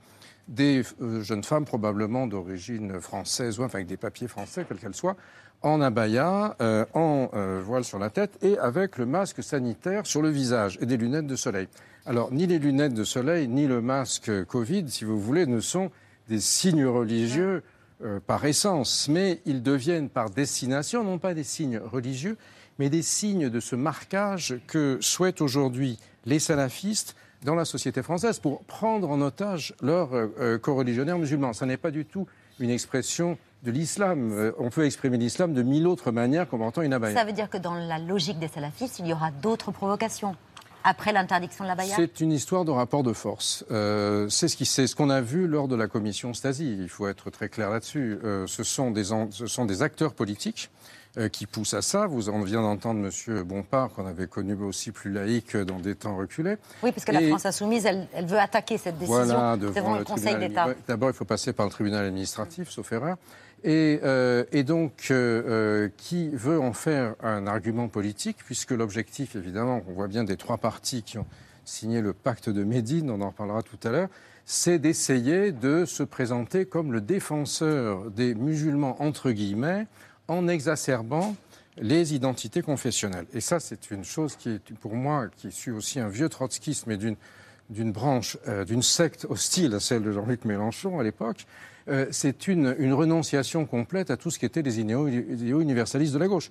des 0.48 0.82
euh, 1.00 1.22
jeunes 1.22 1.44
femmes 1.44 1.64
probablement 1.64 2.26
d'origine 2.26 3.00
française, 3.00 3.58
ou 3.58 3.64
enfin 3.64 3.78
avec 3.78 3.86
des 3.86 3.96
papiers 3.96 4.28
français, 4.28 4.64
quels 4.66 4.78
qu'elles 4.78 4.94
soient, 4.94 5.16
en 5.62 5.80
abaya, 5.80 6.56
euh, 6.60 6.84
en 6.94 7.30
euh, 7.34 7.60
voile 7.64 7.84
sur 7.84 7.98
la 7.98 8.10
tête 8.10 8.38
et 8.42 8.58
avec 8.58 8.96
le 8.96 9.06
masque 9.06 9.42
sanitaire 9.42 10.06
sur 10.06 10.22
le 10.22 10.30
visage 10.30 10.78
et 10.80 10.86
des 10.86 10.96
lunettes 10.96 11.26
de 11.26 11.36
soleil. 11.36 11.68
Alors, 12.06 12.32
ni 12.32 12.46
les 12.46 12.58
lunettes 12.58 12.94
de 12.94 13.04
soleil, 13.04 13.48
ni 13.48 13.66
le 13.66 13.82
masque 13.82 14.44
Covid, 14.44 14.88
si 14.88 15.04
vous 15.04 15.20
voulez, 15.20 15.46
ne 15.46 15.60
sont 15.60 15.90
des 16.28 16.40
signes 16.40 16.86
religieux 16.86 17.62
euh, 18.04 18.20
par 18.20 18.44
essence, 18.44 19.08
mais 19.08 19.40
ils 19.44 19.62
deviennent 19.62 20.08
par 20.08 20.30
destination, 20.30 21.04
non 21.04 21.18
pas 21.18 21.34
des 21.34 21.44
signes 21.44 21.78
religieux, 21.78 22.36
mais 22.78 22.90
des 22.90 23.02
signes 23.02 23.50
de 23.50 23.60
ce 23.60 23.76
marquage 23.76 24.60
que 24.66 24.98
souhaitent 25.00 25.40
aujourd'hui 25.40 25.98
les 26.24 26.38
salafistes 26.38 27.16
dans 27.44 27.54
la 27.54 27.64
société 27.64 28.02
française 28.02 28.38
pour 28.38 28.62
prendre 28.64 29.10
en 29.10 29.20
otage 29.20 29.74
leurs 29.80 30.14
euh, 30.14 30.26
euh, 30.40 30.58
coreligionnaires 30.58 31.18
musulmans. 31.18 31.52
Ça 31.52 31.66
n'est 31.66 31.76
pas 31.76 31.90
du 31.90 32.04
tout 32.04 32.26
une 32.60 32.70
expression 32.70 33.38
de 33.62 33.70
l'islam. 33.70 34.32
Euh, 34.32 34.52
on 34.58 34.70
peut 34.70 34.84
exprimer 34.84 35.18
l'islam 35.18 35.52
de 35.52 35.62
mille 35.62 35.86
autres 35.86 36.10
manières 36.10 36.48
qu'en 36.48 36.58
portant 36.58 36.82
une 36.82 36.92
abaya. 36.92 37.14
Ça 37.14 37.24
veut 37.24 37.32
dire 37.32 37.50
que 37.50 37.58
dans 37.58 37.74
la 37.74 37.98
logique 37.98 38.38
des 38.38 38.48
salafistes, 38.48 38.98
il 38.98 39.06
y 39.06 39.12
aura 39.12 39.30
d'autres 39.30 39.70
provocations 39.72 40.36
après 40.84 41.12
l'interdiction 41.12 41.64
de 41.64 41.68
la 41.68 41.74
baya 41.74 41.94
C'est 41.96 42.20
une 42.20 42.32
histoire 42.32 42.64
de 42.64 42.70
rapport 42.70 43.02
de 43.02 43.12
force. 43.12 43.64
Euh, 43.70 44.28
c'est 44.28 44.48
ce 44.48 44.94
qu'on 44.94 45.10
a 45.10 45.20
vu 45.20 45.46
lors 45.46 45.68
de 45.68 45.76
la 45.76 45.88
commission 45.88 46.34
Stasi. 46.34 46.76
Il 46.78 46.88
faut 46.88 47.08
être 47.08 47.30
très 47.30 47.48
clair 47.48 47.70
là-dessus. 47.70 48.18
Euh, 48.24 48.46
ce, 48.46 48.62
sont 48.62 48.90
des, 48.90 49.12
en- 49.12 49.30
ce 49.30 49.46
sont 49.46 49.64
des 49.64 49.82
acteurs 49.82 50.14
politiques 50.14 50.70
euh, 51.16 51.28
qui 51.28 51.46
poussent 51.46 51.74
à 51.74 51.82
ça. 51.82 52.06
Vous 52.06 52.28
en 52.28 52.40
vient 52.42 52.62
d'entendre 52.62 53.00
Monsieur 53.00 53.42
Bompard, 53.42 53.90
qu'on 53.90 54.06
avait 54.06 54.26
connu 54.26 54.54
aussi 54.54 54.92
plus 54.92 55.12
laïque 55.12 55.56
dans 55.56 55.78
des 55.78 55.94
temps 55.94 56.16
reculés. 56.16 56.56
Oui, 56.82 56.92
parce 56.92 57.04
que 57.04 57.12
la 57.12 57.22
France 57.28 57.46
insoumise, 57.46 57.86
elle, 57.86 58.06
elle 58.14 58.26
veut 58.26 58.38
attaquer 58.38 58.78
cette 58.78 58.98
décision 58.98 59.24
voilà, 59.24 59.56
devant, 59.56 59.74
devant 59.74 59.98
le, 59.98 60.04
Conseil 60.04 60.36
d'État. 60.36 60.68
D'abord, 60.86 61.10
il 61.10 61.14
faut 61.14 61.24
passer 61.24 61.52
par 61.52 61.66
le 61.66 61.72
tribunal 61.72 62.04
administratif, 62.04 62.70
sauf 62.70 62.92
erreur. 62.92 63.16
Et, 63.64 64.00
euh, 64.04 64.44
et 64.52 64.62
donc, 64.62 65.08
euh, 65.10 65.42
euh, 65.46 65.88
qui 65.96 66.28
veut 66.28 66.60
en 66.60 66.72
faire 66.72 67.14
un 67.22 67.46
argument 67.46 67.88
politique, 67.88 68.38
puisque 68.44 68.70
l'objectif, 68.70 69.34
évidemment, 69.34 69.82
on 69.88 69.92
voit 69.92 70.06
bien 70.06 70.24
des 70.24 70.36
trois 70.36 70.58
partis 70.58 71.02
qui 71.02 71.18
ont 71.18 71.26
signé 71.64 72.00
le 72.00 72.12
pacte 72.12 72.48
de 72.48 72.62
Médine, 72.62 73.10
on 73.10 73.20
en 73.20 73.30
reparlera 73.30 73.62
tout 73.62 73.78
à 73.82 73.90
l'heure, 73.90 74.08
c'est 74.46 74.78
d'essayer 74.78 75.52
de 75.52 75.84
se 75.84 76.02
présenter 76.02 76.66
comme 76.66 76.92
le 76.92 77.00
défenseur 77.00 78.10
des 78.10 78.34
musulmans, 78.34 78.96
entre 79.02 79.32
guillemets, 79.32 79.86
en 80.28 80.48
exacerbant 80.48 81.36
les 81.76 82.14
identités 82.14 82.62
confessionnelles. 82.62 83.26
Et 83.34 83.40
ça, 83.40 83.60
c'est 83.60 83.90
une 83.90 84.04
chose 84.04 84.36
qui 84.36 84.50
est, 84.50 84.72
pour 84.80 84.94
moi, 84.94 85.28
qui 85.36 85.52
suis 85.52 85.70
aussi 85.70 86.00
un 86.00 86.08
vieux 86.08 86.28
trotskiste, 86.28 86.86
mais 86.86 86.96
d'une 86.96 87.92
branche, 87.92 88.38
d'une 88.66 88.82
secte 88.82 89.26
hostile 89.28 89.74
à 89.74 89.80
celle 89.80 90.02
de 90.02 90.12
Jean-Luc 90.12 90.44
Mélenchon 90.46 90.98
à 90.98 91.02
l'époque, 91.02 91.44
euh, 91.88 92.06
c'est 92.10 92.48
une, 92.48 92.92
renonciation 92.92 93.64
complète 93.66 94.10
à 94.10 94.16
tout 94.16 94.30
ce 94.30 94.38
qui 94.38 94.46
était 94.46 94.62
les 94.62 94.80
idéaux, 94.80 95.08
universalistes 95.08 96.14
de 96.14 96.18
la 96.18 96.28
gauche. 96.28 96.50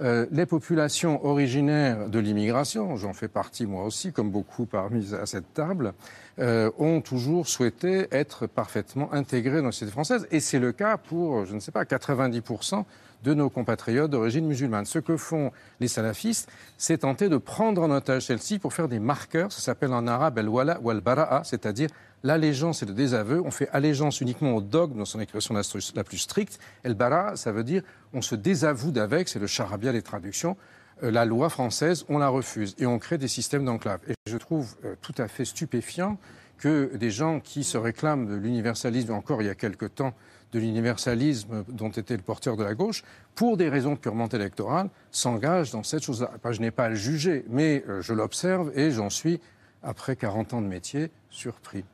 Euh, 0.00 0.26
les 0.30 0.46
populations 0.46 1.24
originaires 1.26 2.08
de 2.08 2.20
l'immigration, 2.20 2.96
j'en 2.96 3.12
fais 3.12 3.26
partie 3.26 3.66
moi 3.66 3.84
aussi, 3.84 4.12
comme 4.12 4.30
beaucoup 4.30 4.64
parmi 4.64 5.12
à 5.12 5.26
cette 5.26 5.52
table, 5.54 5.92
euh, 6.38 6.70
ont 6.78 7.00
toujours 7.00 7.48
souhaité 7.48 8.06
être 8.12 8.46
parfaitement 8.46 9.12
intégrées 9.12 9.58
dans 9.58 9.66
la 9.66 9.72
société 9.72 9.90
française. 9.90 10.28
Et 10.30 10.38
c'est 10.38 10.60
le 10.60 10.70
cas 10.70 10.98
pour, 10.98 11.46
je 11.46 11.54
ne 11.54 11.60
sais 11.60 11.72
pas, 11.72 11.82
90% 11.82 12.84
de 13.24 13.34
nos 13.34 13.50
compatriotes 13.50 14.10
d'origine 14.10 14.46
musulmane. 14.46 14.84
Ce 14.84 15.00
que 15.00 15.16
font 15.16 15.50
les 15.80 15.88
salafistes, 15.88 16.48
c'est 16.76 16.98
tenter 16.98 17.28
de 17.28 17.36
prendre 17.36 17.82
en 17.82 17.90
otage 17.90 18.26
celle-ci 18.26 18.60
pour 18.60 18.72
faire 18.72 18.86
des 18.86 19.00
marqueurs. 19.00 19.50
Ça 19.50 19.60
s'appelle 19.60 19.92
en 19.92 20.06
arabe 20.06 20.38
el-wala 20.38 20.78
ou 20.82 20.90
al-bara'a, 20.90 21.42
c'est-à-dire 21.42 21.90
l'allégeance 22.22 22.82
et 22.82 22.86
le 22.86 22.94
désaveu. 22.94 23.40
On 23.44 23.50
fait 23.50 23.68
allégeance 23.70 24.20
uniquement 24.20 24.54
au 24.54 24.60
dogme 24.60 24.98
dans 24.98 25.04
son 25.04 25.20
expression 25.20 25.54
la 25.54 26.04
plus 26.04 26.18
stricte. 26.18 26.58
El-bara, 26.82 27.36
ça 27.36 27.52
veut 27.52 27.64
dire 27.64 27.82
on 28.12 28.22
se 28.22 28.34
désavoue 28.34 28.90
d'avec, 28.90 29.28
c'est 29.28 29.38
le 29.38 29.46
charabia 29.46 29.92
des 29.92 30.02
traductions. 30.02 30.56
Euh, 31.02 31.10
la 31.10 31.24
loi 31.24 31.48
française, 31.48 32.04
on 32.08 32.18
la 32.18 32.28
refuse 32.28 32.74
et 32.78 32.86
on 32.86 32.98
crée 32.98 33.18
des 33.18 33.28
systèmes 33.28 33.64
d'enclave. 33.64 34.00
Et 34.08 34.14
je 34.26 34.36
trouve 34.36 34.76
euh, 34.84 34.94
tout 35.00 35.14
à 35.18 35.28
fait 35.28 35.44
stupéfiant 35.44 36.18
que 36.58 36.96
des 36.96 37.10
gens 37.10 37.40
qui 37.40 37.62
se 37.62 37.78
réclament 37.78 38.26
de 38.26 38.34
l'universalisme, 38.34 39.12
encore 39.12 39.42
il 39.42 39.46
y 39.46 39.50
a 39.50 39.54
quelque 39.54 39.86
temps, 39.86 40.12
de 40.52 40.58
l'universalisme 40.58 41.64
dont 41.68 41.90
était 41.90 42.16
le 42.16 42.22
porteur 42.22 42.56
de 42.56 42.64
la 42.64 42.74
gauche, 42.74 43.04
pour 43.34 43.56
des 43.56 43.68
raisons 43.68 43.96
purement 43.96 44.28
électorales, 44.28 44.88
s'engagent 45.10 45.70
dans 45.70 45.82
cette 45.82 46.02
chose-là. 46.02 46.30
Je 46.50 46.60
n'ai 46.60 46.70
pas 46.70 46.86
à 46.86 46.88
le 46.88 46.94
juger, 46.94 47.44
mais 47.48 47.84
euh, 47.88 48.00
je 48.00 48.14
l'observe 48.14 48.76
et 48.76 48.90
j'en 48.90 49.10
suis, 49.10 49.40
après 49.82 50.16
40 50.16 50.54
ans 50.54 50.62
de 50.62 50.66
métier, 50.66 51.10
surpris. 51.30 51.84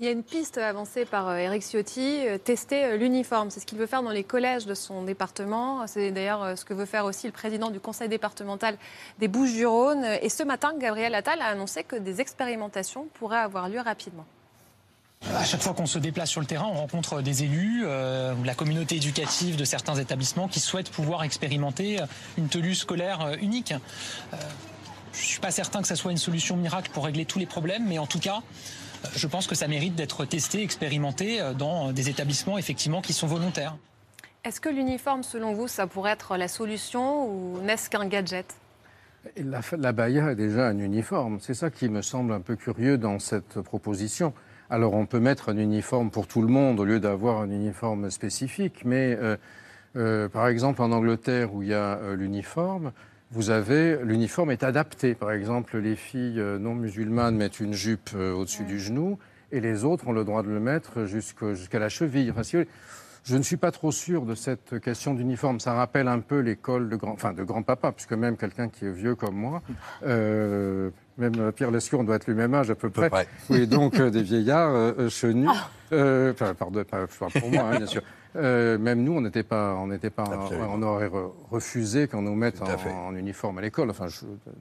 Il 0.00 0.04
y 0.04 0.08
a 0.08 0.12
une 0.12 0.22
piste 0.22 0.58
avancée 0.58 1.04
par 1.04 1.34
Eric 1.34 1.62
euh, 1.62 1.66
Ciotti, 1.66 2.26
euh, 2.26 2.38
tester 2.38 2.96
l'uniforme. 2.96 3.50
C'est 3.50 3.60
ce 3.60 3.66
qu'il 3.66 3.78
veut 3.78 3.86
faire 3.86 4.02
dans 4.02 4.10
les 4.10 4.24
collèges 4.24 4.64
de 4.64 4.74
son 4.74 5.02
département. 5.02 5.86
C'est 5.86 6.12
d'ailleurs 6.12 6.56
ce 6.56 6.64
que 6.64 6.74
veut 6.74 6.86
faire 6.86 7.04
aussi 7.04 7.26
le 7.26 7.32
président 7.32 7.70
du 7.70 7.80
conseil 7.80 8.08
départemental 8.08 8.76
des 9.18 9.28
Bouches-du-Rhône. 9.28 10.04
Et 10.22 10.28
ce 10.28 10.42
matin, 10.44 10.72
Gabriel 10.78 11.14
Attal 11.14 11.40
a 11.40 11.46
annoncé 11.46 11.82
que 11.82 11.96
des 11.96 12.20
expérimentations 12.20 13.08
pourraient 13.14 13.38
avoir 13.38 13.68
lieu 13.68 13.80
rapidement. 13.80 14.26
À 15.34 15.44
chaque 15.44 15.60
fois 15.60 15.74
qu'on 15.74 15.86
se 15.86 15.98
déplace 15.98 16.30
sur 16.30 16.40
le 16.40 16.46
terrain, 16.46 16.68
on 16.70 16.74
rencontre 16.74 17.22
des 17.22 17.42
élus 17.42 17.82
euh, 17.84 18.34
la 18.44 18.54
communauté 18.54 18.96
éducative 18.96 19.56
de 19.56 19.64
certains 19.64 19.96
établissements 19.96 20.46
qui 20.46 20.60
souhaitent 20.60 20.90
pouvoir 20.90 21.24
expérimenter 21.24 21.98
une 22.36 22.48
tenue 22.48 22.74
scolaire 22.74 23.22
euh, 23.22 23.36
unique. 23.40 23.72
Euh, 23.72 24.36
je 25.12 25.18
ne 25.18 25.26
suis 25.26 25.40
pas 25.40 25.50
certain 25.50 25.82
que 25.82 25.88
ça 25.88 25.96
soit 25.96 26.12
une 26.12 26.18
solution 26.18 26.56
miracle 26.56 26.90
pour 26.92 27.04
régler 27.04 27.24
tous 27.24 27.40
les 27.40 27.46
problèmes, 27.46 27.84
mais 27.86 27.98
en 27.98 28.06
tout 28.06 28.20
cas, 28.20 28.42
je 29.14 29.26
pense 29.26 29.46
que 29.46 29.54
ça 29.54 29.68
mérite 29.68 29.94
d'être 29.94 30.24
testé, 30.24 30.62
expérimenté 30.62 31.40
dans 31.58 31.92
des 31.92 32.08
établissements 32.08 32.58
effectivement 32.58 33.00
qui 33.00 33.12
sont 33.12 33.26
volontaires. 33.26 33.76
Est-ce 34.44 34.60
que 34.60 34.68
l'uniforme, 34.68 35.22
selon 35.22 35.52
vous, 35.52 35.68
ça 35.68 35.86
pourrait 35.86 36.12
être 36.12 36.36
la 36.36 36.48
solution 36.48 37.26
ou 37.26 37.60
n'est-ce 37.60 37.90
qu'un 37.90 38.06
gadget? 38.06 38.46
La, 39.36 39.60
la 39.76 39.92
baya 39.92 40.30
est 40.30 40.36
déjà 40.36 40.68
un 40.68 40.78
uniforme. 40.78 41.38
C'est 41.40 41.54
ça 41.54 41.70
qui 41.70 41.88
me 41.88 42.02
semble 42.02 42.32
un 42.32 42.40
peu 42.40 42.56
curieux 42.56 42.98
dans 42.98 43.18
cette 43.18 43.60
proposition. 43.60 44.32
Alors 44.70 44.92
on 44.92 45.06
peut 45.06 45.20
mettre 45.20 45.48
un 45.48 45.56
uniforme 45.56 46.10
pour 46.10 46.26
tout 46.26 46.42
le 46.42 46.48
monde 46.48 46.78
au 46.78 46.84
lieu 46.84 47.00
d'avoir 47.00 47.40
un 47.40 47.50
uniforme 47.50 48.10
spécifique, 48.10 48.84
mais 48.84 49.16
euh, 49.18 49.36
euh, 49.96 50.28
par 50.28 50.46
exemple 50.48 50.82
en 50.82 50.92
Angleterre 50.92 51.54
où 51.54 51.62
il 51.62 51.68
y 51.68 51.74
a 51.74 51.96
euh, 51.96 52.16
l'uniforme, 52.16 52.92
vous 53.30 53.50
avez 53.50 53.98
l'uniforme 54.02 54.50
est 54.50 54.62
adapté. 54.62 55.14
Par 55.14 55.32
exemple, 55.32 55.78
les 55.78 55.96
filles 55.96 56.42
non 56.60 56.74
musulmanes 56.74 57.36
mettent 57.36 57.60
une 57.60 57.74
jupe 57.74 58.10
au-dessus 58.14 58.64
du 58.64 58.80
genou 58.80 59.18
et 59.52 59.60
les 59.60 59.84
autres 59.84 60.08
ont 60.08 60.12
le 60.12 60.24
droit 60.24 60.42
de 60.42 60.48
le 60.48 60.60
mettre 60.60 61.04
jusqu'à 61.04 61.78
la 61.78 61.88
cheville. 61.88 62.32
je 63.24 63.36
ne 63.36 63.42
suis 63.42 63.56
pas 63.56 63.70
trop 63.70 63.92
sûr 63.92 64.22
de 64.22 64.34
cette 64.34 64.80
question 64.80 65.14
d'uniforme. 65.14 65.60
Ça 65.60 65.74
rappelle 65.74 66.08
un 66.08 66.20
peu 66.20 66.40
l'école 66.40 66.88
de 66.88 66.96
grand, 66.96 67.12
enfin 67.12 67.32
de 67.32 67.42
grand-papa, 67.42 67.92
puisque 67.92 68.12
même 68.12 68.36
quelqu'un 68.36 68.68
qui 68.68 68.86
est 68.86 68.92
vieux 68.92 69.14
comme 69.14 69.36
moi, 69.36 69.62
même 71.18 71.34
euh, 71.38 71.52
Pierre 71.52 71.70
Lescure, 71.70 72.00
on 72.00 72.04
doit 72.04 72.16
être 72.16 72.28
le 72.28 72.34
même 72.34 72.54
âge 72.54 72.70
à 72.70 72.74
peu 72.74 72.90
près. 72.90 73.10
Oui, 73.50 73.66
donc 73.66 73.98
euh, 73.98 74.10
des 74.10 74.22
vieillards 74.22 74.74
euh, 74.74 75.08
chenus. 75.08 75.50
Ah. 75.50 76.30
enfin, 76.30 76.54
pardon, 76.54 76.84
pas 76.84 77.06
pour 77.06 77.50
moi, 77.50 77.64
hein, 77.72 77.76
bien 77.78 77.86
sûr. 77.86 78.02
même 78.34 79.02
nous, 79.02 79.12
on 79.12 79.20
n'était 79.20 79.42
pas, 79.42 79.74
on 79.74 79.88
n'était 79.88 80.10
pas, 80.10 80.24
on 80.70 80.82
aurait 80.82 81.10
refusé 81.50 82.08
qu'on 82.08 82.22
nous 82.22 82.34
mette 82.34 82.60
en, 82.62 83.14
uniforme 83.14 83.58
à 83.58 83.60
l'école. 83.62 83.90
Enfin, 83.90 84.08
je, 84.08 84.20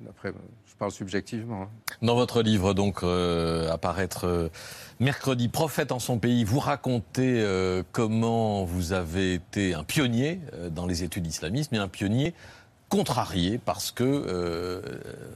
après, 0.10 0.34
je 0.66 0.76
parle 0.76 0.92
subjectivement. 0.92 1.64
Hein. 1.64 1.70
Dans 2.02 2.16
votre 2.16 2.42
livre, 2.42 2.74
donc, 2.74 3.04
apparaître 3.72 4.50
mercredi, 5.00 5.48
prophète 5.48 5.92
en 5.92 6.00
son 6.00 6.18
pays, 6.20 6.44
vous 6.44 6.60
racontez 6.60 7.46
comment 7.92 8.64
vous 8.64 8.94
avez 8.94 9.36
été 9.36 9.74
un 9.74 9.84
pionnier 9.84 10.40
dans 10.72 10.86
les 10.86 11.04
études 11.04 11.28
islamistes, 11.28 11.72
mais 11.72 11.78
un 11.78 11.88
pionnier 11.88 12.34
contrarié 12.90 13.60
parce 13.64 13.92
que 13.92 14.04
euh, 14.04 14.82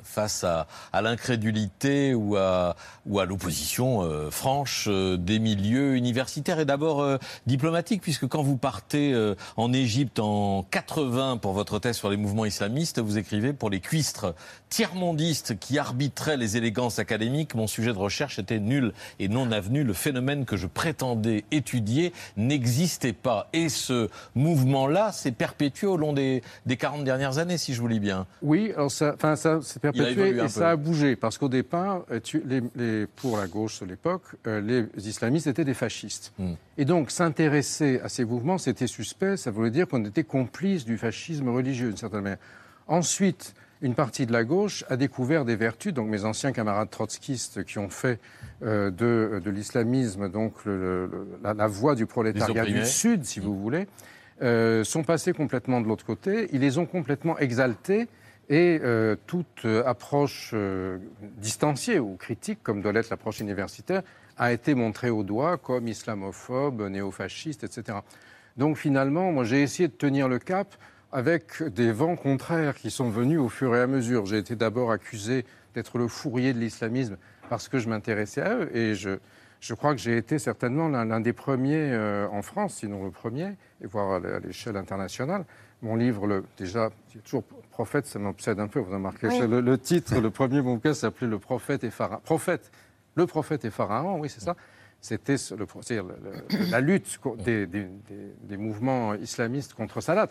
face 0.03 0.43
à, 0.43 0.67
l'incrédulité 1.01 2.13
ou 2.13 2.37
à, 2.37 2.75
ou 3.05 3.19
à 3.19 3.25
l'opposition 3.25 4.03
euh, 4.03 4.29
franche 4.31 4.87
euh, 4.87 5.17
des 5.17 5.39
milieux 5.39 5.95
universitaires 5.95 6.59
et 6.59 6.65
d'abord 6.65 7.05
diplomatiques 7.45 8.01
puisque 8.01 8.27
quand 8.27 8.41
vous 8.41 8.57
partez 8.57 9.13
en 9.57 9.73
Égypte 9.73 10.19
en 10.19 10.63
80 10.63 11.37
pour 11.37 11.53
votre 11.53 11.79
thèse 11.79 11.97
sur 11.97 12.09
les 12.09 12.17
mouvements 12.17 12.45
islamistes, 12.45 12.99
vous 12.99 13.17
écrivez 13.17 13.53
pour 13.53 13.69
les 13.69 13.79
cuistres 13.79 14.33
tiers-mondistes 14.71 15.59
qui 15.59 15.77
arbitraient 15.77 16.37
les 16.37 16.55
élégances 16.55 16.97
académiques, 16.97 17.55
mon 17.55 17.67
sujet 17.67 17.91
de 17.91 17.97
recherche 17.97 18.39
était 18.39 18.59
nul 18.59 18.93
et 19.19 19.27
non 19.27 19.51
avenu. 19.51 19.83
Le 19.83 19.91
phénomène 19.91 20.45
que 20.45 20.55
je 20.55 20.65
prétendais 20.65 21.43
étudier 21.51 22.13
n'existait 22.37 23.11
pas. 23.13 23.49
Et 23.51 23.67
ce 23.67 24.09
mouvement-là 24.33 25.11
s'est 25.11 25.33
perpétué 25.33 25.87
au 25.87 25.97
long 25.97 26.13
des, 26.13 26.41
des 26.65 26.77
40 26.77 27.03
dernières 27.03 27.37
années, 27.37 27.57
si 27.57 27.73
je 27.73 27.81
vous 27.81 27.89
lis 27.89 27.99
bien. 27.99 28.25
Oui, 28.41 28.71
alors 28.73 28.89
ça, 28.89 29.11
enfin, 29.13 29.35
ça 29.35 29.61
s'est 29.61 29.81
perpétué 29.81 30.37
et 30.37 30.47
ça 30.47 30.71
a 30.71 30.75
bougé. 30.77 31.17
Parce 31.17 31.37
qu'au 31.37 31.49
départ, 31.49 32.03
euh, 32.09 32.21
les, 32.75 33.07
pour 33.07 33.37
la 33.37 33.47
gauche 33.47 33.81
de 33.81 33.85
l'époque, 33.85 34.23
euh, 34.47 34.61
les 34.61 35.09
islamistes 35.09 35.47
étaient 35.47 35.65
des 35.65 35.73
fascistes. 35.73 36.31
Hmm. 36.39 36.53
Et 36.77 36.85
donc, 36.85 37.11
s'intéresser 37.11 37.99
à 38.05 38.07
ces 38.07 38.23
mouvements, 38.23 38.57
c'était 38.57 38.87
suspect. 38.87 39.35
Ça 39.35 39.51
voulait 39.51 39.69
dire 39.69 39.85
qu'on 39.85 40.05
était 40.05 40.23
complice 40.23 40.85
du 40.85 40.97
fascisme 40.97 41.49
religieux, 41.49 41.89
d'une 41.89 41.97
certaine 41.97 42.21
manière. 42.21 42.39
Ensuite, 42.87 43.53
une 43.81 43.95
partie 43.95 44.25
de 44.25 44.31
la 44.31 44.43
gauche 44.43 44.83
a 44.89 44.97
découvert 44.97 45.45
des 45.45 45.55
vertus. 45.55 45.93
Donc 45.93 46.07
mes 46.07 46.23
anciens 46.23 46.51
camarades 46.51 46.89
trotskistes 46.89 47.63
qui 47.63 47.79
ont 47.79 47.89
fait 47.89 48.19
euh, 48.63 48.91
de, 48.91 49.41
de 49.43 49.49
l'islamisme 49.49 50.29
donc 50.29 50.53
la, 50.65 51.67
voie 51.67 51.95
du 51.95 52.05
prolétariat 52.05 52.65
du 52.65 52.85
Sud, 52.85 53.25
si 53.25 53.39
vous 53.39 53.57
voulez, 53.57 53.87
euh, 54.41 54.83
sont 54.83 55.03
passés 55.03 55.33
complètement 55.33 55.81
de 55.81 55.87
l'autre 55.87 56.05
côté. 56.05 56.47
Ils 56.53 56.61
les 56.61 56.77
ont 56.77 56.85
complètement 56.85 57.37
exaltés. 57.39 58.07
Et 58.49 58.81
euh, 58.83 59.15
toute 59.27 59.65
approche 59.85 60.53
distanciée 61.37 61.99
ou 61.99 62.17
critique, 62.17 62.59
comme 62.61 62.81
doit 62.81 62.91
l'être 62.91 63.09
l'approche 63.09 63.39
universitaire, 63.39 64.01
a 64.37 64.51
été 64.51 64.75
montrée 64.75 65.09
au 65.09 65.23
doigt 65.23 65.57
comme 65.57 65.87
islamophobe, 65.87 66.81
néofasciste, 66.89 67.63
etc. 67.63 67.99
Donc 68.57 68.77
finalement, 68.77 69.31
moi 69.31 69.45
j'ai 69.45 69.61
essayé 69.61 69.87
de 69.87 69.93
tenir 69.93 70.27
le 70.27 70.37
cap 70.37 70.75
avec 71.11 71.63
des 71.63 71.91
vents 71.91 72.15
contraires 72.15 72.75
qui 72.75 72.91
sont 72.91 73.09
venus 73.09 73.39
au 73.39 73.49
fur 73.49 73.75
et 73.75 73.81
à 73.81 73.87
mesure. 73.87 74.25
J'ai 74.25 74.37
été 74.37 74.55
d'abord 74.55 74.91
accusé 74.91 75.45
d'être 75.73 75.97
le 75.97 76.07
fourrier 76.07 76.53
de 76.53 76.59
l'islamisme 76.59 77.17
parce 77.49 77.67
que 77.67 77.79
je 77.79 77.89
m'intéressais 77.89 78.41
à 78.41 78.55
eux 78.55 78.75
et 78.75 78.95
je, 78.95 79.17
je 79.59 79.73
crois 79.73 79.93
que 79.93 79.99
j'ai 79.99 80.17
été 80.17 80.39
certainement 80.39 80.87
l'un 80.87 81.19
des 81.19 81.33
premiers 81.33 81.91
euh, 81.91 82.27
en 82.29 82.41
France, 82.41 82.75
sinon 82.75 83.03
le 83.03 83.11
premier, 83.11 83.53
et 83.81 83.87
voire 83.87 84.23
à 84.23 84.39
l'échelle 84.39 84.77
internationale. 84.77 85.45
Mon 85.81 85.95
livre, 85.95 86.27
le, 86.27 86.43
déjà, 86.57 86.91
toujours 87.23 87.43
prophète, 87.71 88.05
ça 88.05 88.19
m'obsède 88.19 88.59
un 88.59 88.67
peu, 88.67 88.79
vous 88.79 88.91
remarquez. 88.91 89.27
Le, 89.47 89.61
le, 89.61 89.77
titre, 89.77 90.19
le 90.19 90.29
premier 90.29 90.61
bouquin 90.61 90.93
s'appelait 90.93 91.27
Le 91.27 91.39
prophète 91.39 91.83
et 91.83 91.89
Pharaon. 91.89 92.21
Prophète, 92.23 92.71
le 93.15 93.25
prophète 93.25 93.65
et 93.65 93.71
Pharaon, 93.71 94.19
oui, 94.19 94.29
c'est 94.29 94.41
ça. 94.41 94.55
C'était 95.01 95.35
la 96.69 96.79
lutte 96.79 97.19
des, 97.39 97.65
des, 97.65 97.87
des, 98.43 98.57
mouvements 98.57 99.15
islamistes 99.15 99.73
contre 99.73 99.99
Salat 99.99 100.29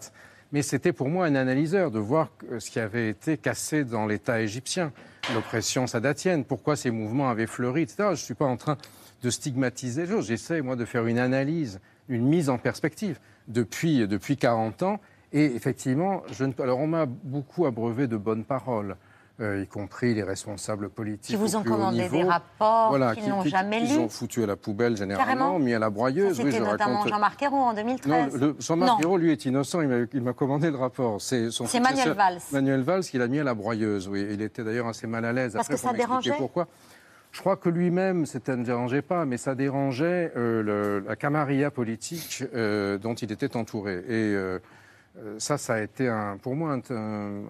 mais 0.52 0.62
c'était 0.62 0.92
pour 0.92 1.08
moi 1.08 1.26
un 1.26 1.34
analyseur 1.34 1.90
de 1.90 1.98
voir 1.98 2.30
ce 2.58 2.70
qui 2.70 2.80
avait 2.80 3.08
été 3.08 3.36
cassé 3.36 3.84
dans 3.84 4.06
l'État 4.06 4.40
égyptien, 4.40 4.92
l'oppression 5.34 5.86
sadatienne, 5.86 6.44
pourquoi 6.44 6.76
ces 6.76 6.90
mouvements 6.90 7.30
avaient 7.30 7.46
fleuri, 7.46 7.82
etc. 7.82 7.96
Je 7.98 8.10
ne 8.10 8.14
suis 8.16 8.34
pas 8.34 8.46
en 8.46 8.56
train 8.56 8.76
de 9.22 9.30
stigmatiser 9.30 10.02
les 10.02 10.08
choses. 10.08 10.26
J'essaie, 10.26 10.60
moi, 10.62 10.76
de 10.76 10.84
faire 10.84 11.06
une 11.06 11.18
analyse, 11.18 11.80
une 12.08 12.26
mise 12.26 12.48
en 12.50 12.58
perspective 12.58 13.18
depuis, 13.48 14.06
depuis 14.08 14.36
40 14.36 14.82
ans. 14.82 15.00
Et 15.32 15.44
effectivement, 15.44 16.22
alors 16.58 16.80
on 16.80 16.88
m'a 16.88 17.06
beaucoup 17.06 17.66
abreuvé 17.66 18.08
de 18.08 18.16
bonnes 18.16 18.44
paroles. 18.44 18.96
Euh, 19.40 19.62
y 19.62 19.66
compris 19.66 20.14
les 20.14 20.22
responsables 20.22 20.90
politiques. 20.90 21.34
Qui 21.34 21.36
vous 21.36 21.56
ont 21.56 21.62
commandé 21.62 22.02
niveau. 22.02 22.16
des 22.18 22.22
rapports 22.24 22.90
Voilà, 22.90 23.14
qu'ils 23.14 23.24
qui- 23.24 23.30
n'ont 23.30 23.42
qui- 23.42 23.48
jamais 23.50 23.80
lus. 23.80 23.96
ont 23.98 24.08
foutu 24.08 24.42
à 24.42 24.46
la 24.46 24.56
poubelle 24.56 24.96
généralement, 24.96 25.24
Carrément. 25.24 25.58
mis 25.58 25.74
à 25.74 25.78
la 25.78 25.90
broyeuse. 25.90 26.38
Oui, 26.40 26.44
C'était 26.46 26.58
je 26.58 26.70
notamment 26.70 26.96
raconte. 26.98 27.08
Jean-Marc 27.12 27.42
Ayrault 27.42 27.56
en 27.56 27.68
Non, 27.70 27.74
2013. 27.74 28.36
le- 28.40 28.56
Jean-Marc 28.58 28.90
Non. 28.92 28.98
Ayrault, 29.00 29.16
lui, 29.16 29.32
est 29.32 29.44
innocent. 29.44 29.80
Il 29.80 30.22
m'a- 30.22 30.32
commandé 30.32 30.70
le 30.70 30.76
rapport. 30.76 31.20
C'est 31.20 31.50
son 31.50 31.66
C'est 31.66 31.80
Manuel 31.80 32.12
Valls. 32.12 32.38
Manuel 32.52 32.82
Valls 32.82 33.02
qui 33.02 33.18
l'a 33.18 33.28
mis 33.28 33.38
à 33.40 33.44
la 33.44 33.54
broyeuse. 33.54 34.08
Oui, 34.08 34.26
il 34.30 34.42
était 34.42 34.62
d'ailleurs 34.64 34.88
assez 34.88 35.06
mal 35.06 35.24
à 35.24 35.32
l'aise. 35.32 35.52
Parce 35.54 35.66
après 35.66 35.74
que 35.76 35.80
ça 35.80 35.92
dérangeait 35.92 36.32
Pourquoi 36.36 36.66
Je 37.32 37.38
crois 37.40 37.56
que 37.56 37.68
lui-même, 37.68 38.26
ça 38.26 38.40
ne 38.56 38.64
dérangeait 38.64 39.02
pas, 39.02 39.24
mais 39.24 39.36
ça 39.36 39.54
dérangeait 39.54 40.32
euh, 40.36 40.62
le- 40.62 41.04
la 41.06 41.14
camarilla 41.14 41.70
politique 41.70 42.42
euh, 42.54 42.98
dont 42.98 43.14
il 43.14 43.30
était 43.30 43.56
entouré. 43.56 43.98
Et 44.08 44.34
euh, 44.34 44.58
ça, 45.38 45.58
ça 45.58 45.74
a 45.74 45.80
été 45.80 46.08
un, 46.08 46.36
pour 46.38 46.54
moi 46.56 46.72
un, 46.72 46.94
un- 46.94 47.42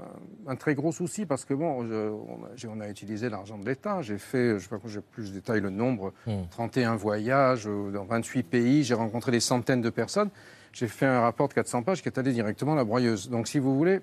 un 0.48 0.56
très 0.56 0.74
gros 0.74 0.92
souci 0.92 1.26
parce 1.26 1.44
que 1.44 1.54
bon, 1.54 1.86
je- 1.86 2.10
on, 2.10 2.44
a, 2.44 2.48
j'ai- 2.56 2.68
on 2.68 2.80
a 2.80 2.88
utilisé 2.88 3.28
l'argent 3.28 3.58
de 3.58 3.64
l'État. 3.66 4.02
J'ai 4.02 4.18
fait, 4.18 4.58
je 4.58 4.64
sais 4.64 4.68
pas, 4.68 4.78
j'ai 4.86 5.00
plus 5.00 5.30
de 5.30 5.34
détails 5.36 5.60
le 5.60 5.70
nombre, 5.70 6.12
31 6.50 6.96
voyages 6.96 7.66
euh, 7.68 7.90
dans 7.90 8.04
28 8.04 8.42
pays. 8.42 8.82
J'ai 8.84 8.94
rencontré 8.94 9.30
des 9.32 9.40
centaines 9.40 9.82
de 9.82 9.90
personnes. 9.90 10.30
J'ai 10.72 10.88
fait 10.88 11.06
un 11.06 11.20
rapport 11.20 11.48
de 11.48 11.54
400 11.54 11.82
pages 11.82 12.02
qui 12.02 12.08
est 12.08 12.18
allé 12.18 12.32
directement 12.32 12.72
à 12.74 12.76
la 12.76 12.84
broyeuse. 12.84 13.28
Donc, 13.30 13.48
si 13.48 13.58
vous 13.58 13.76
voulez, 13.76 14.00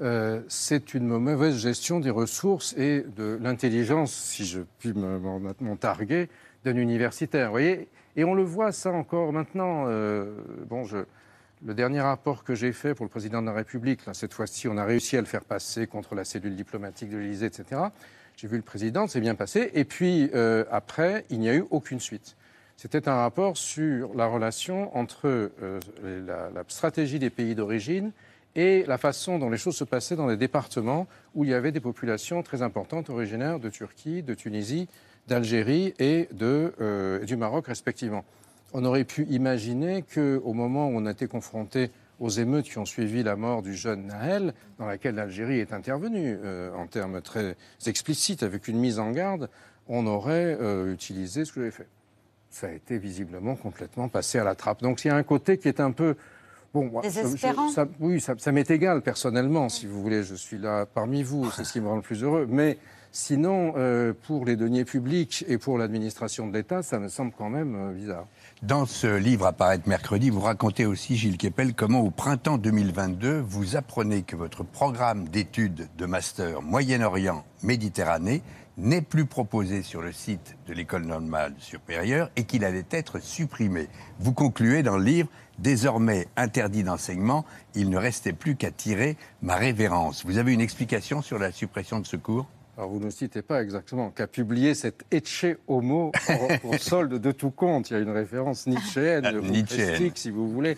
euh, 0.00 0.40
c'est 0.48 0.94
une 0.94 1.06
mauvaise 1.06 1.56
gestion 1.56 2.00
des 2.00 2.10
ressources 2.10 2.74
et 2.78 3.04
de 3.16 3.38
l'intelligence, 3.42 4.12
si 4.14 4.44
je 4.46 4.60
puis 4.78 4.92
me- 4.92 5.18
m'en 5.18 5.40
m'en 5.40 5.76
targuer, 5.76 6.28
d'un 6.64 6.76
universitaire. 6.76 7.46
Vous 7.48 7.52
voyez 7.52 7.88
Et 8.16 8.24
on 8.24 8.34
le 8.34 8.42
voit 8.42 8.72
ça 8.72 8.90
encore 8.90 9.32
maintenant. 9.32 9.84
euh, 9.88 10.30
bon, 10.68 10.84
je, 10.84 10.98
le 11.64 11.74
dernier 11.74 12.00
rapport 12.00 12.44
que 12.44 12.54
j'ai 12.54 12.72
fait 12.72 12.94
pour 12.94 13.04
le 13.04 13.10
président 13.10 13.40
de 13.40 13.46
la 13.46 13.52
République, 13.52 14.00
cette 14.12 14.32
fois-ci, 14.32 14.68
on 14.68 14.76
a 14.76 14.84
réussi 14.84 15.16
à 15.16 15.20
le 15.20 15.26
faire 15.26 15.44
passer 15.44 15.86
contre 15.86 16.14
la 16.14 16.24
cellule 16.24 16.54
diplomatique 16.54 17.10
de 17.10 17.16
l'Élysée, 17.16 17.46
etc. 17.46 17.80
J'ai 18.36 18.46
vu 18.46 18.56
le 18.56 18.62
président, 18.62 19.06
c'est 19.08 19.20
bien 19.20 19.34
passé. 19.34 19.70
Et 19.74 19.84
puis, 19.84 20.30
euh, 20.34 20.64
après, 20.70 21.24
il 21.30 21.40
n'y 21.40 21.48
a 21.48 21.54
eu 21.54 21.64
aucune 21.70 21.98
suite. 21.98 22.36
C'était 22.76 23.08
un 23.08 23.16
rapport 23.16 23.56
sur 23.56 24.14
la 24.14 24.26
relation 24.26 24.96
entre 24.96 25.26
euh, 25.26 25.80
la, 26.04 26.62
stratégie 26.68 27.18
des 27.18 27.30
pays 27.30 27.56
d'origine 27.56 28.12
et 28.54 28.84
la 28.86 28.98
façon 28.98 29.40
dont 29.40 29.50
les 29.50 29.58
choses 29.58 29.76
se 29.76 29.82
passaient 29.82 30.14
dans 30.14 30.28
les 30.28 30.36
départements 30.36 31.08
où 31.34 31.42
il 31.42 31.50
y 31.50 31.54
avait 31.54 31.72
des 31.72 31.80
populations 31.80 32.44
très 32.44 32.62
importantes 32.62 33.10
originaires 33.10 33.58
de 33.58 33.68
Turquie, 33.68 34.22
de 34.22 34.34
Tunisie, 34.34 34.88
d'Algérie 35.26 35.94
et 35.98 36.28
euh, 36.40 37.24
du 37.24 37.36
Maroc 37.36 37.66
respectivement. 37.66 38.24
On 38.72 38.84
aurait 38.84 39.04
pu 39.04 39.24
imaginer 39.30 40.02
qu'au 40.14 40.52
moment 40.52 40.88
où 40.88 40.92
on 40.96 41.06
a 41.06 41.12
été 41.12 41.26
confronté 41.26 41.90
aux 42.20 42.28
émeutes 42.30 42.66
qui 42.66 42.78
ont 42.78 42.84
suivi 42.84 43.22
la 43.22 43.36
mort 43.36 43.62
du 43.62 43.74
jeune 43.74 44.06
Nahel, 44.06 44.52
dans 44.78 44.86
laquelle 44.86 45.14
l'Algérie 45.14 45.60
est 45.60 45.72
intervenue 45.72 46.36
euh, 46.44 46.74
en 46.74 46.86
termes 46.86 47.20
très 47.22 47.56
explicites, 47.86 48.42
avec 48.42 48.68
une 48.68 48.78
mise 48.78 48.98
en 48.98 49.12
garde, 49.12 49.48
on 49.88 50.06
aurait 50.06 50.58
euh, 50.60 50.92
utilisé 50.92 51.44
ce 51.44 51.52
que 51.52 51.64
j'ai 51.64 51.70
fait. 51.70 51.86
Ça 52.50 52.66
a 52.66 52.72
été 52.72 52.98
visiblement 52.98 53.56
complètement 53.56 54.08
passé 54.08 54.38
à 54.38 54.44
la 54.44 54.54
trappe. 54.54 54.82
Donc 54.82 55.04
il 55.04 55.08
y 55.08 55.10
a 55.10 55.16
un 55.16 55.22
côté 55.22 55.58
qui 55.58 55.68
est 55.68 55.80
un 55.80 55.92
peu... 55.92 56.16
Bon, 56.74 56.84
moi, 56.86 57.02
je- 57.22 57.36
ça- 57.70 57.88
oui, 58.00 58.20
ça, 58.20 58.34
ça 58.36 58.52
m'est 58.52 58.70
égal 58.70 59.00
personnellement, 59.00 59.68
si 59.70 59.86
vous 59.86 60.02
voulez. 60.02 60.22
Je 60.22 60.34
suis 60.34 60.58
là 60.58 60.84
parmi 60.86 61.22
vous, 61.22 61.50
c'est 61.52 61.64
ce 61.64 61.72
qui 61.72 61.80
me 61.80 61.88
rend 61.88 61.96
le 61.96 62.02
plus 62.02 62.22
heureux. 62.22 62.46
Mais 62.50 62.76
sinon, 63.12 63.74
euh, 63.76 64.12
pour 64.26 64.44
les 64.44 64.56
deniers 64.56 64.84
publics 64.84 65.44
et 65.48 65.58
pour 65.58 65.78
l'administration 65.78 66.46
de 66.46 66.52
l'État, 66.52 66.82
ça 66.82 66.98
me 66.98 67.08
semble 67.08 67.32
quand 67.36 67.50
même 67.50 67.74
euh, 67.74 67.92
bizarre. 67.92 68.26
Dans 68.62 68.86
ce 68.86 69.06
livre 69.16 69.46
à 69.46 69.52
paraître 69.52 69.88
mercredi, 69.88 70.30
vous 70.30 70.40
racontez 70.40 70.86
aussi, 70.86 71.16
Gilles 71.16 71.38
Kepel, 71.38 71.74
comment 71.74 72.00
au 72.00 72.10
printemps 72.10 72.58
2022, 72.58 73.40
vous 73.40 73.76
apprenez 73.76 74.22
que 74.22 74.36
votre 74.36 74.64
programme 74.64 75.28
d'études 75.28 75.88
de 75.96 76.06
master 76.06 76.62
Moyen-Orient-Méditerranée 76.62 78.42
n'est 78.78 79.02
plus 79.02 79.26
proposé 79.26 79.82
sur 79.82 80.00
le 80.00 80.12
site 80.12 80.56
de 80.68 80.72
l'École 80.72 81.04
normale 81.04 81.52
supérieure 81.58 82.30
et 82.36 82.44
qu'il 82.44 82.64
allait 82.64 82.86
être 82.90 83.20
supprimé. 83.20 83.88
Vous 84.20 84.32
concluez 84.32 84.84
dans 84.84 84.96
le 84.96 85.04
livre, 85.04 85.28
désormais 85.58 86.28
interdit 86.36 86.84
d'enseignement, 86.84 87.44
il 87.74 87.90
ne 87.90 87.98
restait 87.98 88.32
plus 88.32 88.54
qu'à 88.54 88.70
tirer 88.70 89.16
ma 89.42 89.56
révérence. 89.56 90.24
Vous 90.24 90.38
avez 90.38 90.52
une 90.52 90.60
explication 90.60 91.22
sur 91.22 91.38
la 91.38 91.50
suppression 91.50 91.98
de 91.98 92.06
ce 92.06 92.16
cours? 92.16 92.46
Alors 92.78 92.90
vous 92.90 93.00
ne 93.00 93.10
citez 93.10 93.42
pas 93.42 93.60
exactement, 93.60 94.10
qu'a 94.10 94.28
publié 94.28 94.72
cet 94.72 95.04
Etche 95.10 95.46
Homo 95.66 96.12
pour, 96.62 96.74
solde 96.78 97.14
de 97.20 97.32
tout 97.32 97.50
compte. 97.50 97.90
Il 97.90 97.94
y 97.94 97.96
a 97.96 97.98
une 97.98 98.08
référence 98.10 98.68
nietzschéenne, 98.68 99.26
Ah, 99.26 99.32
humoristique, 99.32 100.16
si 100.16 100.30
vous 100.30 100.48
voulez. 100.48 100.76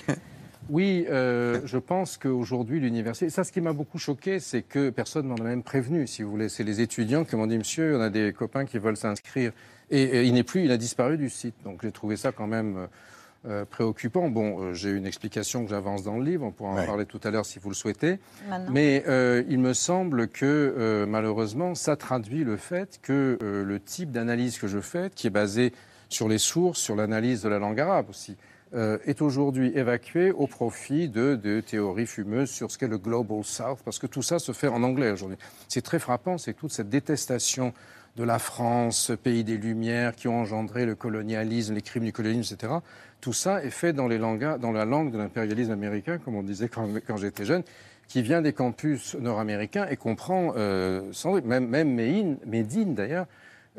Oui, 0.71 1.05
euh, 1.11 1.61
je 1.67 1.77
pense 1.77 2.17
qu'aujourd'hui, 2.17 2.81
l'université. 2.81 3.29
Ça, 3.29 3.45
ce 3.45 3.53
qui 3.53 3.61
m'a 3.61 3.75
beaucoup 3.75 3.99
choqué, 3.99 4.41
c'est 4.41 4.63
que 4.63 4.89
personne 4.89 5.27
m'en 5.27 5.35
a 5.35 5.43
même 5.43 5.63
prévenu, 5.63 6.07
si 6.07 6.23
vous 6.23 6.31
voulez. 6.31 6.49
C'est 6.49 6.65
les 6.65 6.81
étudiants 6.81 7.25
qui 7.25 7.37
m'ont 7.37 7.47
dit 7.47 7.59
Monsieur, 7.59 7.99
on 7.99 8.01
a 8.01 8.09
des 8.09 8.33
copains 8.33 8.65
qui 8.65 8.79
veulent 8.79 8.97
s'inscrire. 8.97 9.53
Et, 9.91 10.03
et 10.03 10.25
il 10.25 10.33
n'est 10.33 10.43
plus, 10.45 10.65
il 10.65 10.71
a 10.71 10.79
disparu 10.79 11.19
du 11.19 11.29
site. 11.29 11.57
Donc 11.65 11.81
j'ai 11.83 11.93
trouvé 11.93 12.17
ça 12.17 12.33
quand 12.33 12.47
même. 12.47 12.77
euh, 12.79 12.87
euh, 13.47 13.65
préoccupant. 13.65 14.29
Bon, 14.29 14.61
euh, 14.61 14.75
j'ai 14.75 14.91
une 14.91 15.07
explication 15.07 15.65
que 15.65 15.71
j'avance 15.71 16.03
dans 16.03 16.19
le 16.19 16.25
livre, 16.25 16.45
on 16.45 16.51
pourra 16.53 16.71
en 16.71 16.77
Ouais. 16.77 16.87
parler 16.87 17.07
tout 17.07 17.21
à 17.25 17.31
l'heure 17.31 17.47
si 17.47 17.59
vous 17.59 17.69
le 17.71 17.75
souhaitez. 17.75 18.19
Maintenant. 18.49 18.71
Mais 18.73 19.03
euh, 19.09 19.43
il 19.49 19.59
me 19.59 19.73
semble 19.73 20.29
que 20.29 20.45
euh, 20.47 21.07
malheureusement, 21.07 21.75
ça 21.75 21.97
traduit 21.97 22.45
le 22.45 22.57
fait 22.57 22.99
que 23.03 23.39
euh, 23.43 23.65
le 23.65 23.81
type 23.81 24.11
d'analyse 24.11 24.59
que 24.59 24.67
je 24.69 24.81
fais, 24.81 25.11
qui 25.15 25.27
est 25.27 25.31
basé 25.31 25.73
sur 26.09 26.29
les 26.29 26.39
sources, 26.39 26.79
sur 26.81 26.97
l'analyse 26.97 27.43
de 27.43 27.49
la 27.49 27.59
langue 27.59 27.81
arabe 27.81 28.11
aussi, 28.11 28.37
euh, 28.75 28.99
est 29.05 29.21
aujourd'hui 29.23 29.73
évacué 29.75 30.31
au 30.33 30.47
profit 30.47 31.09
de, 31.09 31.35
de 31.35 31.61
théories 31.61 32.07
fumeuses 32.07 32.51
sur 32.51 32.71
ce 32.71 32.79
qu'est 32.79 32.87
le 32.89 32.99
Global 32.99 33.43
South, 33.43 33.79
parce 33.85 33.99
que 33.99 34.07
tout 34.07 34.23
ça 34.23 34.39
se 34.39 34.53
fait 34.53 34.69
en 34.69 34.83
anglais 34.83 35.11
aujourd'hui. 35.11 35.39
C'est 35.67 35.83
très 35.83 35.99
frappant, 35.99 36.39
c'est 36.39 36.53
toute 36.55 36.71
cette 36.73 36.89
détestation 36.89 37.73
de 38.21 38.25
la 38.27 38.39
France, 38.39 39.13
pays 39.23 39.45
des 39.45 39.57
Lumières, 39.57 40.15
qui 40.15 40.29
ont 40.29 40.41
engendré 40.41 40.85
le 40.85 40.95
colonialisme, 40.95 41.73
les 41.75 41.81
crimes 41.81 42.05
du 42.05 42.13
colonialisme, 42.13 42.55
etc. 42.55 42.75
Tout 43.23 43.33
ça 43.33 43.65
est 43.65 43.71
fait 43.71 43.95
dans, 43.95 44.09
la 44.09 44.85
langue 44.85 45.11
de 45.11 45.17
l'impérialisme 45.17 45.73
américain, 45.73 46.19
comme 46.19 46.35
on 46.37 46.43
disait 46.43 46.69
quand, 46.69 47.17
j'étais 47.17 47.47
jeune, 47.47 47.63
qui 48.09 48.21
vient 48.21 48.43
des 48.43 48.53
campus 48.53 49.15
nord-américains 49.15 49.87
et 49.89 49.97
comprend, 49.97 50.53
euh, 50.57 51.11
sans 51.13 51.33
doute, 51.33 51.47
même, 51.47 51.67
même 51.67 51.97
d'ailleurs, 52.95 53.27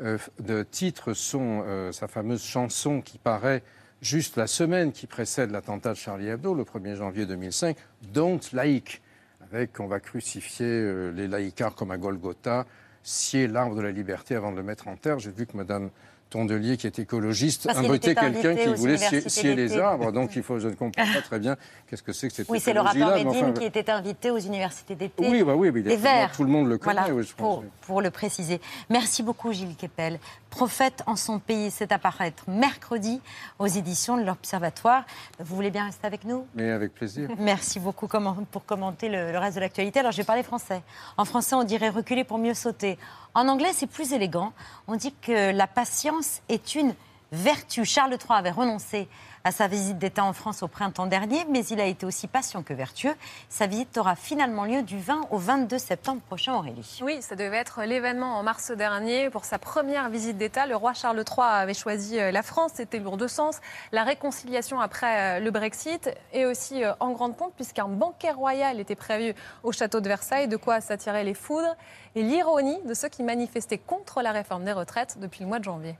euh, 0.00 0.18
de 0.40 0.64
titre 0.64 1.14
son, 1.14 1.62
euh, 1.64 1.92
sa 1.92 2.08
fameuse 2.08 2.42
chanson 2.42 3.00
qui 3.00 3.18
paraît 3.18 3.62
juste 4.00 4.36
la 4.36 4.48
semaine 4.48 4.90
qui 4.90 5.06
précède 5.06 5.52
l'attentat 5.52 5.90
de 5.90 5.98
Charlie 5.98 6.26
Hebdo, 6.26 6.54
le 6.54 6.64
1er 6.64 6.96
janvier 6.96 7.26
2005, 7.26 7.76
Don't 8.12 8.40
Like, 8.52 9.02
avec 9.40 9.78
on 9.78 9.86
va 9.86 10.00
crucifier 10.00 11.12
les 11.12 11.28
laïcards 11.28 11.76
comme 11.76 11.92
à 11.92 11.96
Golgotha, 11.98 12.66
scier 13.02 13.46
l'arbre 13.48 13.74
de 13.74 13.80
la 13.82 13.90
liberté 13.90 14.34
avant 14.34 14.52
de 14.52 14.56
le 14.56 14.62
mettre 14.62 14.88
en 14.88 14.96
terre. 14.96 15.18
J'ai 15.18 15.30
vu 15.30 15.46
que 15.46 15.56
Madame 15.56 15.90
Tondelier, 16.30 16.78
qui 16.78 16.86
est 16.86 16.98
écologiste, 16.98 17.66
Parce 17.66 17.78
invitait 17.78 18.14
quelqu'un 18.14 18.54
qui 18.56 18.72
voulait 18.74 18.96
scier, 18.96 19.54
les 19.54 19.76
arbres. 19.78 20.12
Donc 20.12 20.34
il 20.34 20.42
faut, 20.42 20.58
je 20.58 20.68
ne 20.68 20.74
comprends 20.74 21.04
pas 21.04 21.20
très 21.20 21.38
bien 21.38 21.56
qu'est-ce 21.86 22.02
que 22.02 22.12
c'est 22.14 22.28
que 22.28 22.34
cette 22.34 22.48
Oui, 22.48 22.58
c'est 22.58 22.72
le 22.72 22.80
rapport 22.80 23.12
Médine 23.14 23.28
enfin, 23.28 23.52
qui 23.52 23.64
était 23.64 23.90
invité 23.90 24.30
aux 24.30 24.38
universités 24.38 24.94
d'été. 24.94 25.28
Oui, 25.28 25.42
bah 25.42 25.54
oui, 25.54 25.70
mais 25.70 25.80
il 25.80 25.84
des 25.84 25.92
est- 25.92 26.28
tout 26.34 26.44
le 26.44 26.48
monde- 26.50 26.68
le 26.68 26.78
connaît, 26.78 27.00
Voilà, 27.00 27.14
oui, 27.14 27.22
je 27.22 27.34
pense, 27.34 27.56
pour, 27.56 27.64
pour 27.82 28.00
le 28.00 28.10
préciser. 28.10 28.60
Merci 28.88 29.22
beaucoup, 29.22 29.52
Gilles 29.52 29.76
Kepel. 29.76 30.18
Prophète 30.52 31.02
en 31.06 31.16
son 31.16 31.38
pays, 31.38 31.70
c'est 31.70 31.92
apparaître 31.92 32.44
mercredi 32.46 33.22
aux 33.58 33.66
éditions 33.66 34.18
de 34.18 34.22
l'Observatoire. 34.22 35.04
Vous 35.40 35.56
voulez 35.56 35.70
bien 35.70 35.86
rester 35.86 36.06
avec 36.06 36.24
nous 36.24 36.46
Mais 36.54 36.70
avec 36.70 36.92
plaisir. 36.92 37.30
Merci 37.38 37.80
beaucoup 37.80 38.06
pour 38.06 38.66
commenter 38.66 39.08
le 39.08 39.38
reste 39.38 39.56
de 39.56 39.62
l'actualité. 39.62 40.00
Alors, 40.00 40.12
je 40.12 40.18
vais 40.18 40.24
parler 40.24 40.42
français. 40.42 40.82
En 41.16 41.24
français, 41.24 41.54
on 41.54 41.64
dirait 41.64 41.88
reculer 41.88 42.22
pour 42.22 42.36
mieux 42.36 42.52
sauter. 42.52 42.98
En 43.34 43.48
anglais, 43.48 43.70
c'est 43.72 43.86
plus 43.86 44.12
élégant. 44.12 44.52
On 44.88 44.96
dit 44.96 45.14
que 45.22 45.52
la 45.52 45.66
patience 45.66 46.42
est 46.50 46.74
une 46.74 46.94
vertu. 47.32 47.84
Charles 47.84 48.12
III 48.12 48.38
avait 48.38 48.50
renoncé 48.50 49.08
à 49.44 49.50
sa 49.50 49.66
visite 49.66 49.98
d'État 49.98 50.24
en 50.24 50.32
France 50.32 50.62
au 50.62 50.68
printemps 50.68 51.06
dernier, 51.06 51.44
mais 51.50 51.64
il 51.66 51.80
a 51.80 51.86
été 51.86 52.06
aussi 52.06 52.28
patient 52.28 52.62
que 52.62 52.74
vertueux. 52.74 53.14
Sa 53.48 53.66
visite 53.66 53.96
aura 53.98 54.14
finalement 54.14 54.64
lieu 54.64 54.82
du 54.82 54.98
20 54.98 55.22
au 55.30 55.38
22 55.38 55.78
septembre 55.78 56.20
prochain, 56.22 56.54
Aurélie. 56.54 57.00
Oui, 57.02 57.20
ça 57.22 57.34
devait 57.34 57.56
être 57.56 57.82
l'événement 57.82 58.36
en 58.38 58.42
mars 58.42 58.70
dernier. 58.70 59.30
Pour 59.30 59.44
sa 59.44 59.58
première 59.58 60.08
visite 60.10 60.36
d'État, 60.36 60.66
le 60.66 60.76
roi 60.76 60.92
Charles 60.92 61.24
III 61.26 61.46
avait 61.46 61.74
choisi 61.74 62.20
euh, 62.20 62.30
la 62.30 62.42
France. 62.42 62.72
C'était 62.74 62.98
lourd 62.98 63.16
de 63.16 63.26
sens. 63.26 63.60
La 63.90 64.04
réconciliation 64.04 64.80
après 64.80 65.38
euh, 65.38 65.40
le 65.40 65.50
Brexit 65.50 66.10
et 66.32 66.46
aussi 66.46 66.84
euh, 66.84 66.92
en 67.00 67.10
grande 67.10 67.36
pompe, 67.36 67.54
puisqu'un 67.56 67.88
banquet 67.88 68.30
royal 68.30 68.78
était 68.78 68.94
prévu 68.94 69.34
au 69.62 69.72
château 69.72 70.00
de 70.00 70.08
Versailles, 70.08 70.48
de 70.48 70.56
quoi 70.56 70.80
s'attirer 70.80 71.24
les 71.24 71.34
foudres 71.34 71.76
et 72.14 72.22
l'ironie 72.22 72.78
de 72.84 72.94
ceux 72.94 73.08
qui 73.08 73.22
manifestaient 73.22 73.78
contre 73.78 74.22
la 74.22 74.32
réforme 74.32 74.64
des 74.64 74.72
retraites 74.72 75.18
depuis 75.18 75.40
le 75.40 75.46
mois 75.46 75.58
de 75.58 75.64
janvier. 75.64 75.96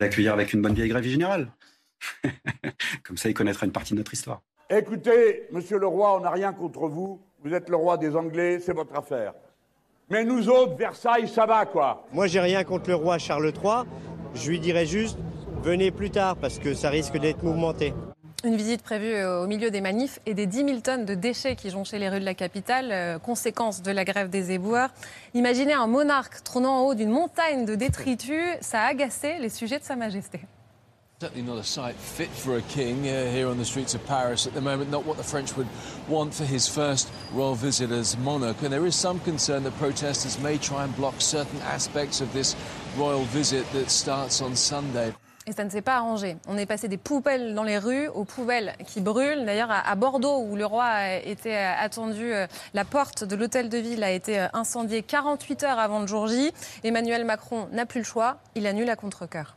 L'accueillir 0.00 0.32
avec 0.32 0.52
une 0.52 0.62
bonne 0.62 0.74
vieille 0.74 0.88
grève 0.88 1.04
générale. 1.04 1.48
Comme 3.04 3.16
ça, 3.16 3.28
il 3.28 3.34
connaîtra 3.34 3.66
une 3.66 3.72
partie 3.72 3.94
de 3.94 3.98
notre 3.98 4.12
histoire. 4.12 4.42
Écoutez, 4.68 5.46
monsieur 5.52 5.78
le 5.78 5.86
roi, 5.86 6.16
on 6.16 6.20
n'a 6.20 6.30
rien 6.30 6.52
contre 6.52 6.88
vous. 6.88 7.20
Vous 7.42 7.54
êtes 7.54 7.68
le 7.68 7.76
roi 7.76 7.96
des 7.96 8.16
Anglais, 8.16 8.58
c'est 8.58 8.74
votre 8.74 8.96
affaire. 8.96 9.32
Mais 10.10 10.24
nous 10.24 10.48
autres, 10.48 10.76
Versailles, 10.76 11.28
ça 11.28 11.46
va 11.46 11.66
quoi 11.66 12.06
Moi, 12.12 12.26
j'ai 12.26 12.40
rien 12.40 12.64
contre 12.64 12.90
le 12.90 12.96
roi 12.96 13.18
Charles 13.18 13.52
III. 13.52 13.84
Je 14.34 14.50
lui 14.50 14.60
dirais 14.60 14.86
juste, 14.86 15.18
venez 15.62 15.90
plus 15.90 16.10
tard 16.10 16.36
parce 16.36 16.58
que 16.58 16.74
ça 16.74 16.90
risque 16.90 17.18
d'être 17.18 17.42
mouvementé. 17.42 17.92
Une 18.46 18.54
visite 18.54 18.82
prévue 18.82 19.12
euh, 19.12 19.42
au 19.42 19.48
milieu 19.48 19.72
des 19.72 19.80
manifs 19.80 20.20
et 20.24 20.32
des 20.32 20.46
10 20.46 20.56
000 20.58 20.78
tonnes 20.78 21.04
de 21.04 21.16
déchets 21.16 21.56
qui 21.56 21.68
jonchaient 21.68 21.98
les 21.98 22.08
rues 22.08 22.20
de 22.20 22.24
la 22.24 22.34
capitale, 22.34 22.92
euh, 22.92 23.18
conséquence 23.18 23.82
de 23.82 23.90
la 23.90 24.04
grève 24.04 24.30
des 24.30 24.52
éboueurs. 24.52 24.90
Imaginez 25.34 25.72
un 25.72 25.88
monarque 25.88 26.44
trônant 26.44 26.76
en 26.76 26.82
haut 26.82 26.94
d'une 26.94 27.10
montagne 27.10 27.64
de 27.64 27.74
détritus, 27.74 28.56
ça 28.60 28.82
a 28.82 28.86
agacé 28.86 29.38
les 29.40 29.48
sujets 29.48 29.80
de 29.80 29.84
Sa 29.84 29.96
Majesté. 29.96 30.38
Certainly 31.20 31.42
not 31.42 31.58
a 31.58 31.64
sight 31.64 31.96
fit 31.96 32.28
for 32.28 32.58
a 32.58 32.62
king 32.68 33.08
uh, 33.08 33.32
here 33.34 33.48
on 33.48 33.56
the 33.58 33.64
streets 33.64 33.96
of 33.96 34.06
Paris 34.06 34.46
at 34.46 34.54
the 34.54 34.60
moment, 34.60 34.92
not 34.92 35.04
what 35.04 35.16
the 35.16 35.24
French 35.24 35.56
would 35.56 35.66
want 36.08 36.32
for 36.32 36.44
his 36.44 36.68
first 36.68 37.10
royal 37.32 37.56
visit 37.56 37.90
as 37.90 38.16
monarch. 38.18 38.62
And 38.62 38.70
there 38.70 38.86
is 38.86 38.94
some 38.94 39.18
concern 39.24 39.64
that 39.64 39.76
protesters 39.76 40.38
may 40.38 40.56
try 40.56 40.84
and 40.84 40.94
block 40.94 41.20
certain 41.20 41.60
aspects 41.62 42.20
of 42.20 42.32
this 42.32 42.54
royal 42.96 43.24
visit 43.32 43.64
that 43.72 43.90
starts 43.90 44.40
on 44.40 44.54
Sunday. 44.54 45.12
Et 45.48 45.52
ça 45.52 45.62
ne 45.62 45.70
s'est 45.70 45.80
pas 45.80 45.98
arrangé. 45.98 46.36
On 46.48 46.58
est 46.58 46.66
passé 46.66 46.88
des 46.88 46.96
poubelles 46.96 47.54
dans 47.54 47.62
les 47.62 47.78
rues 47.78 48.08
aux 48.08 48.24
poubelles 48.24 48.72
qui 48.84 49.00
brûlent. 49.00 49.44
D'ailleurs, 49.44 49.70
à 49.70 49.94
Bordeaux, 49.94 50.40
où 50.40 50.56
le 50.56 50.66
roi 50.66 51.14
était 51.24 51.54
attendu, 51.54 52.32
euh, 52.32 52.48
la 52.74 52.84
porte 52.84 53.22
de 53.22 53.36
l'hôtel 53.36 53.68
de 53.68 53.78
ville 53.78 54.02
a 54.02 54.10
été 54.10 54.40
euh, 54.40 54.46
incendiée 54.54 55.02
48 55.02 55.62
heures 55.62 55.78
avant 55.78 56.00
le 56.00 56.08
jour 56.08 56.26
J. 56.26 56.50
Emmanuel 56.82 57.24
Macron 57.24 57.68
n'a 57.70 57.86
plus 57.86 58.00
le 58.00 58.04
choix. 58.04 58.38
Il 58.56 58.66
annule 58.66 58.90
à 58.90 58.96
contre-cœur. 58.96 59.56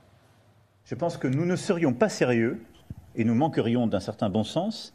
Je 0.85 0.93
pense 0.93 1.17
que 1.17 1.27
nous 1.27 1.45
ne 1.45 1.55
serions 1.55 1.93
pas 1.93 2.09
sérieux 2.09 2.61
et 3.15 3.23
nous 3.23 3.35
manquerions 3.35 3.87
d'un 3.87 3.99
certain 3.99 4.29
bon 4.29 4.43
sens 4.43 4.93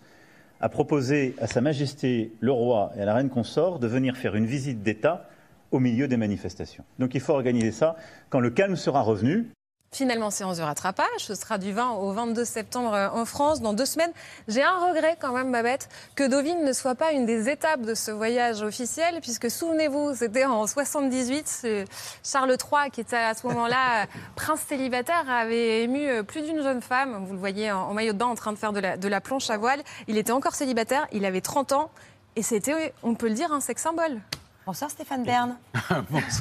à 0.60 0.68
proposer 0.68 1.34
à 1.40 1.48
Sa 1.48 1.60
Majesté 1.60 2.32
le 2.38 2.52
roi 2.52 2.92
et 2.96 3.02
à 3.02 3.04
la 3.04 3.14
reine 3.14 3.30
consort 3.30 3.80
de 3.80 3.88
venir 3.88 4.16
faire 4.16 4.36
une 4.36 4.46
visite 4.46 4.84
d'État 4.84 5.28
au 5.72 5.80
milieu 5.80 6.06
des 6.06 6.16
manifestations. 6.16 6.84
Donc 7.00 7.16
il 7.16 7.20
faut 7.20 7.32
organiser 7.32 7.72
ça 7.72 7.96
quand 8.30 8.38
le 8.38 8.50
calme 8.50 8.76
sera 8.76 9.02
revenu. 9.02 9.50
Finalement, 9.94 10.32
séance 10.32 10.56
de 10.56 10.62
rattrapage. 10.64 11.06
Ce 11.18 11.36
sera 11.36 11.56
du 11.56 11.72
20 11.72 11.92
au 11.92 12.10
22 12.10 12.44
septembre 12.44 12.94
euh, 12.94 13.08
en 13.10 13.24
France, 13.24 13.60
dans 13.60 13.74
deux 13.74 13.86
semaines. 13.86 14.10
J'ai 14.48 14.64
un 14.64 14.88
regret 14.88 15.16
quand 15.20 15.32
même, 15.32 15.52
Babette, 15.52 15.88
que 16.16 16.28
Deauville 16.28 16.64
ne 16.64 16.72
soit 16.72 16.96
pas 16.96 17.12
une 17.12 17.26
des 17.26 17.48
étapes 17.48 17.82
de 17.82 17.94
ce 17.94 18.10
voyage 18.10 18.60
officiel, 18.62 19.20
puisque 19.22 19.48
souvenez-vous, 19.48 20.16
c'était 20.16 20.46
en 20.46 20.66
78, 20.66 21.46
c'est 21.46 21.84
Charles 22.24 22.50
III, 22.50 22.90
qui 22.90 23.02
était 23.02 23.14
à 23.14 23.34
ce 23.34 23.46
moment-là 23.46 24.02
euh, 24.02 24.06
prince 24.34 24.62
célibataire, 24.68 25.30
avait 25.30 25.84
ému 25.84 26.08
euh, 26.08 26.24
plus 26.24 26.42
d'une 26.42 26.60
jeune 26.60 26.82
femme. 26.82 27.24
Vous 27.24 27.32
le 27.32 27.38
voyez 27.38 27.70
en 27.70 27.82
en 27.82 27.94
maillot 27.94 28.14
de 28.14 28.18
bain 28.18 28.26
en 28.26 28.34
train 28.34 28.52
de 28.52 28.58
faire 28.58 28.72
de 28.72 28.80
la, 28.80 28.96
de 28.96 29.06
la 29.06 29.20
planche 29.20 29.48
à 29.48 29.58
voile. 29.58 29.80
Il 30.08 30.18
était 30.18 30.32
encore 30.32 30.56
célibataire, 30.56 31.06
il 31.12 31.24
avait 31.24 31.40
30 31.40 31.70
ans, 31.70 31.90
et 32.34 32.42
c'était, 32.42 32.92
on 33.04 33.14
peut 33.14 33.28
le 33.28 33.34
dire, 33.34 33.52
un 33.52 33.60
sexe 33.60 33.82
symbole. 33.82 34.20
Bonsoir 34.66 34.90
Stéphane 34.90 35.24
Bern. 35.24 35.56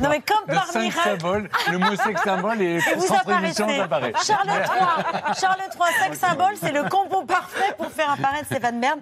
Non 0.02 0.10
mais 0.10 0.22
comme 0.22 0.46
Le 0.48 0.54
par 0.56 0.68
symbole, 0.68 1.50
le 1.72 1.78
mot 1.78 1.96
sex 1.96 2.22
symbole 2.24 2.62
et 2.62 2.76
Et 2.78 2.96
vous 2.96 3.06
sans 3.06 3.16
apparaissez. 3.16 3.64
apparaît. 3.80 4.14
Charles 4.26 4.48
III, 4.48 5.34
Charles 5.40 5.60
III, 5.60 6.06
sex 6.06 6.20
symbole, 6.20 6.54
c'est 6.60 6.72
le 6.72 6.84
combo 6.90 7.24
parfait 7.26 7.74
pour 7.78 7.92
faire 7.92 8.12
apparaître 8.12 8.46
Stéphane 8.46 8.80
Bern. 8.80 9.00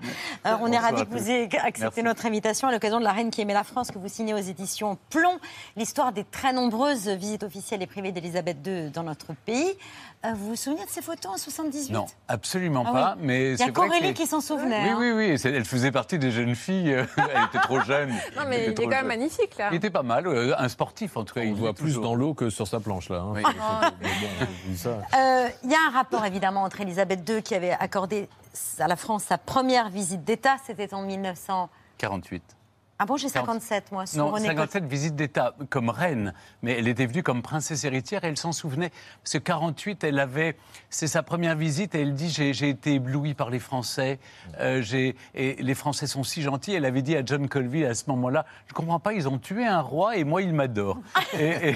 Euh, 0.48 0.56
on 0.62 0.72
est 0.72 0.78
ravis 0.80 1.06
que 1.06 1.12
vous 1.12 1.30
ayez 1.30 1.44
accepté 1.60 2.02
Merci. 2.02 2.04
notre 2.04 2.26
invitation 2.26 2.68
à 2.68 2.72
l'occasion 2.72 3.00
de 3.00 3.04
La 3.04 3.12
Reine 3.12 3.30
qui 3.30 3.42
aimait 3.42 3.54
la 3.54 3.64
France 3.64 3.92
que 3.92 4.00
vous 4.00 4.08
signez 4.08 4.34
aux 4.34 4.38
éditions 4.38 4.98
Plomb. 5.12 5.38
L'histoire 5.76 6.12
des 6.14 6.24
très 6.24 6.52
nombreuses 6.54 7.08
visites 7.08 7.44
officielles 7.44 7.84
et 7.84 7.88
privées 7.88 8.12
d'Elisabeth 8.12 8.58
II 8.66 8.90
dans 8.90 9.04
notre 9.04 9.34
pays. 9.46 9.78
Euh, 10.24 10.34
vous 10.36 10.50
vous 10.50 10.56
souvenez 10.56 10.86
de 10.86 10.90
ces 10.90 11.02
photos 11.02 11.32
en 11.34 11.38
78 11.38 11.90
Non, 11.92 12.06
absolument 12.28 12.84
Ah 12.88 12.92
pas. 12.92 13.16
oui. 13.18 13.26
Mais 13.26 13.54
Il 13.54 13.60
y 13.60 13.64
a 13.64 13.72
Corélie 13.72 14.14
qui 14.14 14.28
s'en 14.28 14.40
souvenait, 14.40 14.84
Oui, 14.84 14.90
hein. 14.90 14.98
oui, 15.00 15.12
oui. 15.34 15.42
Elle 15.44 15.66
faisait 15.66 15.92
partie 15.92 16.20
des 16.20 16.30
jeunes 16.30 16.54
filles. 16.54 16.94
euh, 16.94 17.06
Elle 17.18 17.44
était 17.46 17.60
trop 17.60 17.80
jeune. 17.82 18.10
Non 18.36 18.44
mais 18.48 18.58
il 18.58 18.62
est 18.62 18.72
était 18.72 18.84
quand 18.84 18.90
même 18.92 19.08
magnifique 19.08 19.58
là. 19.58 19.70
Il 19.72 19.78
était 19.78 19.90
pas 19.90 20.04
mal, 20.04 20.28
euh, 20.28 20.54
un 20.60 20.70
sportif 20.70 21.18
en 21.18 21.24
tout 21.24 21.34
cas. 21.34 21.42
On 21.42 21.46
il 21.46 21.56
voit 21.56 21.74
plus 21.74 21.96
dans 22.00 22.14
l'eau 22.14 22.36
que 22.36 22.52
sur 22.52 22.68
sa 22.68 22.80
planche, 22.80 23.10
là. 23.10 23.18
hein. 23.22 23.34
Oui. 23.34 23.42
Euh, 25.16 25.48
Il 25.64 25.72
y 25.72 25.76
a 25.76 25.80
un 25.88 25.92
rapport 25.92 26.26
évidemment 26.26 26.64
entre 26.64 26.82
Elisabeth 26.82 27.28
II 27.28 27.42
qui 27.42 27.56
avait 27.56 27.72
accordé 27.72 28.30
à 28.80 28.88
la 28.88 28.96
France 28.96 29.24
sa 29.24 29.38
première 29.38 29.90
visite 29.90 30.24
d'État, 30.24 30.58
c'était 30.66 30.94
en 30.94 31.02
1900. 31.02 31.70
48. 33.02 33.04
Ah 33.04 33.06
bon, 33.06 33.18
j'ai 33.18 33.30
57 33.30 33.92
moi. 33.92 34.06
sur 34.06 34.20
Non, 34.24 34.32
René 34.32 34.48
57 34.48 34.86
visites 34.86 35.16
d'État 35.16 35.56
comme 35.70 35.90
reine, 35.90 36.34
mais 36.62 36.78
elle 36.78 36.88
était 36.88 37.06
venue 37.06 37.24
comme 37.24 37.42
princesse 37.42 37.84
héritière 37.84 38.24
et 38.24 38.28
elle 38.28 38.38
s'en 38.38 38.52
souvenait. 38.52 38.92
Parce 39.24 39.34
que 39.34 39.38
48, 39.40 40.04
elle 40.04 40.20
avait, 40.20 40.56
c'est 40.90 41.08
sa 41.08 41.24
première 41.24 41.56
visite 41.56 41.96
et 41.96 42.02
elle 42.02 42.14
dit 42.14 42.30
j'ai 42.30 42.70
été 42.70 42.94
éblouie 42.96 43.34
par 43.34 43.50
les 43.50 43.60
Français, 43.60 44.20
euh, 44.60 44.82
j'ai- 44.82 45.16
et 45.34 45.56
les 45.62 45.74
Français 45.76 46.08
sont 46.08 46.24
si 46.24 46.42
gentils. 46.42 46.74
Elle 46.74 46.86
avait 46.86 47.02
dit 47.02 47.16
à 47.16 47.24
John 47.26 47.48
Colville 47.48 47.86
à 47.86 47.94
ce 47.96 48.04
moment-là, 48.10 48.46
je 48.68 48.74
comprends 48.74 49.00
pas, 49.00 49.14
ils 49.14 49.28
ont 49.28 49.38
tué 49.40 49.66
un 49.66 49.82
roi 49.82 50.16
et 50.18 50.24
moi 50.24 50.42
ils 50.42 50.54
m'adorent. 50.54 51.00
et, 51.34 51.38
et- 51.70 51.76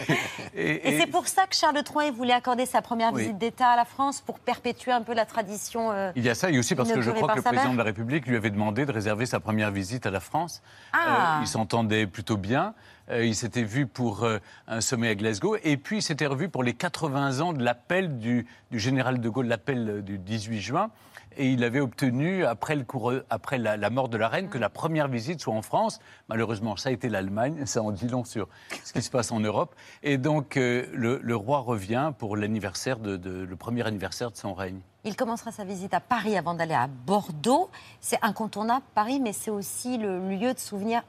et- 0.56 0.88
Et, 0.96 1.00
c'est 1.00 1.08
pour 1.08 1.28
ça 1.28 1.48
que 1.48 1.56
Charles 1.56 1.82
III 1.96 2.12
voulait 2.12 2.34
accorder 2.34 2.66
sa 2.66 2.82
première 2.82 3.14
Oui. 3.14 3.22
visite 3.24 3.38
d'État 3.38 3.70
à 3.70 3.76
la 3.76 3.86
France 3.86 4.22
pour 4.22 4.40
perpétuer 4.40 4.92
un 4.92 5.02
peu 5.02 5.14
la 5.14 5.26
tradition. 5.26 5.92
euh, 5.92 6.12
Il 6.16 6.24
y 6.24 6.30
a 6.30 6.36
ça, 6.36 6.50
et 6.52 6.60
aussi 6.60 6.76
parce 6.76 6.92
que 6.92 7.02
je 7.02 7.12
crois 7.12 7.30
que 7.30 7.38
le 7.38 7.42
président 7.42 7.74
de 7.74 7.78
la 7.78 7.84
République 7.84 8.28
lui 8.28 8.36
avait 8.36 8.50
demandé 8.52 8.86
de 8.86 8.92
réserver 8.92 9.26
sa 9.26 9.40
première 9.40 9.72
visite 9.72 10.06
à 10.06 10.12
la 10.12 10.20
France. 10.20 10.62
Ah. 10.94 10.98
Euh, 11.08 11.15
ils 11.42 11.48
s'entendaient 11.48 12.08
plutôt 12.08 12.38
bien. 12.38 12.74
Euh, 13.12 13.26
ils 13.26 13.36
s'étaient 13.36 13.64
vus 13.64 13.86
pour 13.86 14.24
euh, 14.24 14.40
un 14.68 14.82
sommet 14.82 15.10
à 15.10 15.16
Glasgow. 15.16 15.58
Et 15.64 15.78
puis, 15.78 15.98
ils 15.98 16.02
s'étaient 16.02 16.26
revus 16.26 16.50
pour 16.50 16.64
les 16.64 16.74
80 16.74 17.40
ans 17.40 17.54
de 17.54 17.64
l'appel 17.64 18.18
du, 18.18 18.48
du 18.72 18.80
général 18.80 19.20
de 19.22 19.30
Gaulle, 19.30 19.48
l'appel 19.48 19.90
euh, 19.90 20.02
du 20.02 20.18
18 20.18 20.60
juin. 20.60 20.90
Et 21.38 21.50
il 21.50 21.64
avait 21.64 21.80
obtenu, 21.80 22.46
après, 22.46 22.76
le 22.76 22.86
après 23.30 23.58
la, 23.58 23.90
mort 23.90 24.10
de 24.10 24.18
la 24.18 24.28
reine, 24.28 24.50
que 24.50 24.58
la 24.58 24.70
première 24.70 25.08
visite 25.08 25.42
soit 25.42 25.54
en 25.54 25.62
France. 25.62 26.00
Malheureusement, 26.30 26.76
ça 26.78 26.90
a 26.90 26.92
été 26.92 27.10
l'Allemagne. 27.10 27.66
Ça 27.66 27.82
en 27.82 27.92
dit 27.92 28.08
long 28.08 28.24
sur 28.24 28.48
ce 28.84 28.94
qui 28.94 29.02
se 29.02 29.10
passe 29.10 29.32
en 29.32 29.40
Europe. 29.40 29.76
Et 30.04 30.18
donc, 30.18 30.56
euh, 30.56 30.86
le, 30.94 31.36
roi 31.36 31.60
revient 31.60 32.14
pour 32.18 32.38
l'anniversaire 32.38 33.00
de- 33.00 33.18
le 33.18 33.56
premier 33.56 33.86
anniversaire 33.86 34.32
de 34.32 34.38
son 34.38 34.54
règne. 34.54 34.80
Il 35.04 35.16
commencera 35.16 35.52
sa 35.52 35.66
visite 35.66 35.94
à 35.94 36.00
Paris 36.00 36.38
avant 36.38 36.54
d'aller 36.54 36.74
à 36.74 36.88
Bordeaux. 36.88 37.70
C'est 38.00 38.20
incontournable 38.22 38.86
Paris, 38.94 39.20
mais 39.20 39.34
c'est 39.34 39.52
aussi 39.52 39.98
le 39.98 40.30
lieu 40.30 40.54
de 40.54 40.60
souvenirs 40.60 41.04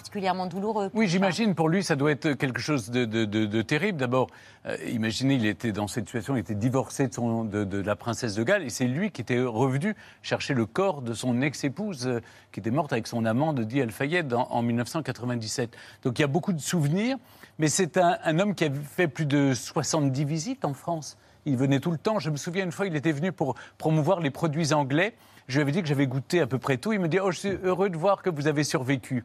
particulièrement 0.00 0.46
douloureux. 0.46 0.88
Oui, 0.94 1.08
j'imagine 1.08 1.56
pour 1.56 1.68
lui, 1.68 1.82
ça 1.82 1.96
doit 1.96 2.12
être 2.12 2.34
quelque 2.34 2.60
chose 2.60 2.90
de, 2.90 3.04
de- 3.06 3.24
de- 3.24 3.44
de 3.44 3.60
terrible. 3.62 3.98
D'abord, 3.98 4.28
euh, 4.66 4.76
imaginez, 4.88 5.34
il 5.34 5.44
était 5.46 5.72
dans 5.72 5.88
cette 5.88 6.06
situation, 6.06 6.36
il 6.36 6.38
était 6.38 6.54
divorcé 6.54 7.08
de, 7.08 7.12
son- 7.12 7.42
la 7.84 7.96
princesse 7.96 8.36
de 8.36 8.44
Galles, 8.44 8.62
et 8.62 8.70
c'est 8.70 8.86
lui 8.86 9.10
qui 9.10 9.20
était 9.20 9.40
revenu 9.40 9.96
chercher 10.22 10.54
le 10.54 10.64
corps 10.64 11.02
de 11.02 11.12
son 11.12 11.42
ex-épouse, 11.42 12.06
euh, 12.06 12.20
qui 12.52 12.60
était 12.60 12.70
morte 12.70 12.92
avec 12.92 13.08
son 13.08 13.24
amant 13.24 13.52
de 13.52 13.64
Di 13.64 13.82
Al-Fayed 13.82 14.32
en, 14.32 14.46
en 14.48 14.62
1997. 14.62 15.76
Donc 16.04 16.20
il 16.20 16.22
y 16.22 16.24
a 16.24 16.28
beaucoup 16.28 16.52
de 16.52 16.60
souvenirs, 16.60 17.16
mais 17.58 17.66
c'est 17.66 17.96
un, 17.96 18.16
un 18.22 18.38
homme 18.38 18.54
qui 18.54 18.66
a 18.66 18.70
fait 18.70 19.08
plus 19.08 19.26
de 19.26 19.54
70 19.54 20.24
visites 20.24 20.64
en 20.64 20.72
France. 20.72 21.18
Il 21.46 21.56
venait 21.56 21.80
tout 21.80 21.90
le 21.90 21.98
temps. 21.98 22.20
Je 22.20 22.30
me 22.30 22.36
souviens 22.36 22.62
une 22.62 22.70
fois, 22.70 22.86
il 22.86 22.94
était 22.94 23.10
venu 23.10 23.32
pour 23.32 23.56
promouvoir 23.76 24.20
les 24.20 24.30
produits 24.30 24.72
anglais. 24.72 25.14
Je 25.48 25.56
lui 25.56 25.62
avais 25.62 25.72
dit 25.72 25.82
que 25.82 25.88
j'avais 25.88 26.06
goûté 26.06 26.40
à 26.40 26.46
peu 26.46 26.58
près 26.58 26.76
tout. 26.76 26.92
Il 26.92 27.00
me 27.00 27.08
dit 27.08 27.18
Oh, 27.18 27.32
je 27.32 27.38
suis 27.40 27.58
heureux 27.64 27.90
de 27.90 27.96
voir 27.96 28.22
que 28.22 28.30
vous 28.30 28.46
avez 28.46 28.62
survécu 28.62 29.24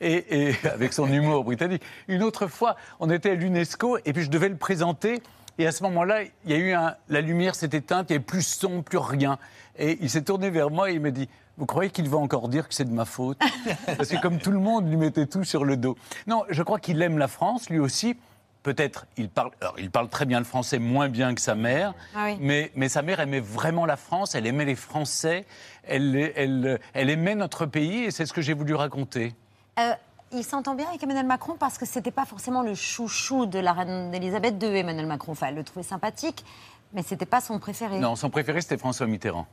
et, 0.00 0.48
et 0.50 0.54
avec 0.72 0.92
son 0.92 1.06
humour 1.12 1.44
britannique. 1.44 1.82
Une 2.08 2.22
autre 2.22 2.46
fois, 2.46 2.76
on 3.00 3.10
était 3.10 3.30
à 3.30 3.34
l'UNESCO 3.34 3.98
et 4.04 4.12
puis 4.12 4.22
je 4.24 4.30
devais 4.30 4.48
le 4.48 4.56
présenter. 4.56 5.22
Et 5.58 5.66
à 5.66 5.72
ce 5.72 5.82
moment-là, 5.82 6.22
il 6.44 6.50
y 6.50 6.54
a 6.54 6.56
eu 6.58 6.72
un, 6.72 6.94
la 7.08 7.20
lumière 7.20 7.54
s'est 7.54 7.68
éteinte, 7.72 8.06
il 8.08 8.12
n'y 8.12 8.16
avait 8.16 8.24
plus 8.24 8.46
son, 8.46 8.82
plus 8.82 8.98
rien. 8.98 9.38
Et 9.78 9.98
il 10.00 10.08
s'est 10.08 10.22
tourné 10.22 10.48
vers 10.50 10.70
moi 10.70 10.90
et 10.90 10.94
il 10.94 11.00
m'a 11.00 11.10
dit 11.10 11.28
Vous 11.58 11.66
croyez 11.66 11.90
qu'il 11.90 12.08
va 12.08 12.16
encore 12.16 12.48
dire 12.48 12.66
que 12.68 12.74
c'est 12.74 12.84
de 12.84 12.92
ma 12.94 13.04
faute? 13.04 13.38
Parce 13.96 14.08
que 14.08 14.20
comme 14.20 14.38
tout 14.38 14.52
le 14.52 14.58
monde 14.58 14.88
lui 14.88 14.96
mettait 14.96 15.26
tout 15.26 15.44
sur 15.44 15.64
le 15.64 15.76
dos. 15.76 15.96
Non, 16.26 16.44
je 16.48 16.62
crois 16.62 16.78
qu'il 16.78 17.00
aime 17.02 17.18
la 17.18 17.28
France, 17.28 17.68
lui 17.68 17.78
aussi. 17.78 18.16
Peut-être, 18.62 19.06
il 19.16 19.30
parle, 19.30 19.52
alors, 19.62 19.74
il 19.78 19.90
parle 19.90 20.08
très 20.10 20.26
bien 20.26 20.38
le 20.38 20.44
français, 20.44 20.78
moins 20.78 21.08
bien 21.08 21.34
que 21.34 21.40
sa 21.40 21.54
mère, 21.54 21.94
Ah 22.14 22.24
oui. 22.26 22.36
mais, 22.40 22.70
mais 22.74 22.90
sa 22.90 23.00
mère 23.00 23.18
aimait 23.20 23.40
vraiment 23.40 23.86
la 23.86 23.96
France, 23.96 24.34
elle 24.34 24.46
aimait 24.46 24.66
les 24.66 24.74
Français, 24.74 25.46
elle, 25.82 26.30
elle, 26.36 26.78
elle 26.92 27.08
aimait 27.08 27.34
notre 27.34 27.64
pays, 27.64 28.04
et 28.04 28.10
c'est 28.10 28.26
ce 28.26 28.34
que 28.34 28.42
j'ai 28.42 28.52
voulu 28.52 28.74
raconter. 28.74 29.32
Euh, 29.80 29.92
il 30.32 30.44
s'entend 30.44 30.74
bien 30.76 30.86
avec 30.88 31.02
Emmanuel 31.02 31.26
Macron 31.26 31.56
parce 31.58 31.76
que 31.76 31.84
c'était 31.86 32.12
pas 32.12 32.24
forcément 32.24 32.62
le 32.62 32.74
chouchou 32.74 33.46
de 33.46 33.58
la 33.58 33.72
reine 33.72 34.14
Elisabeth 34.14 34.62
II, 34.62 34.76
Emmanuel 34.76 35.06
Macron. 35.06 35.34
Elle 35.42 35.56
le 35.56 35.64
trouvait 35.64 35.82
sympathique, 35.82 36.44
mais 36.92 37.02
c'était 37.02 37.26
pas 37.26 37.40
son 37.40 37.58
préféré. 37.58 37.98
Non, 37.98 38.14
son 38.14 38.30
préféré, 38.30 38.60
c'était 38.60 38.78
François 38.78 39.06
Mitterrand. 39.08 39.46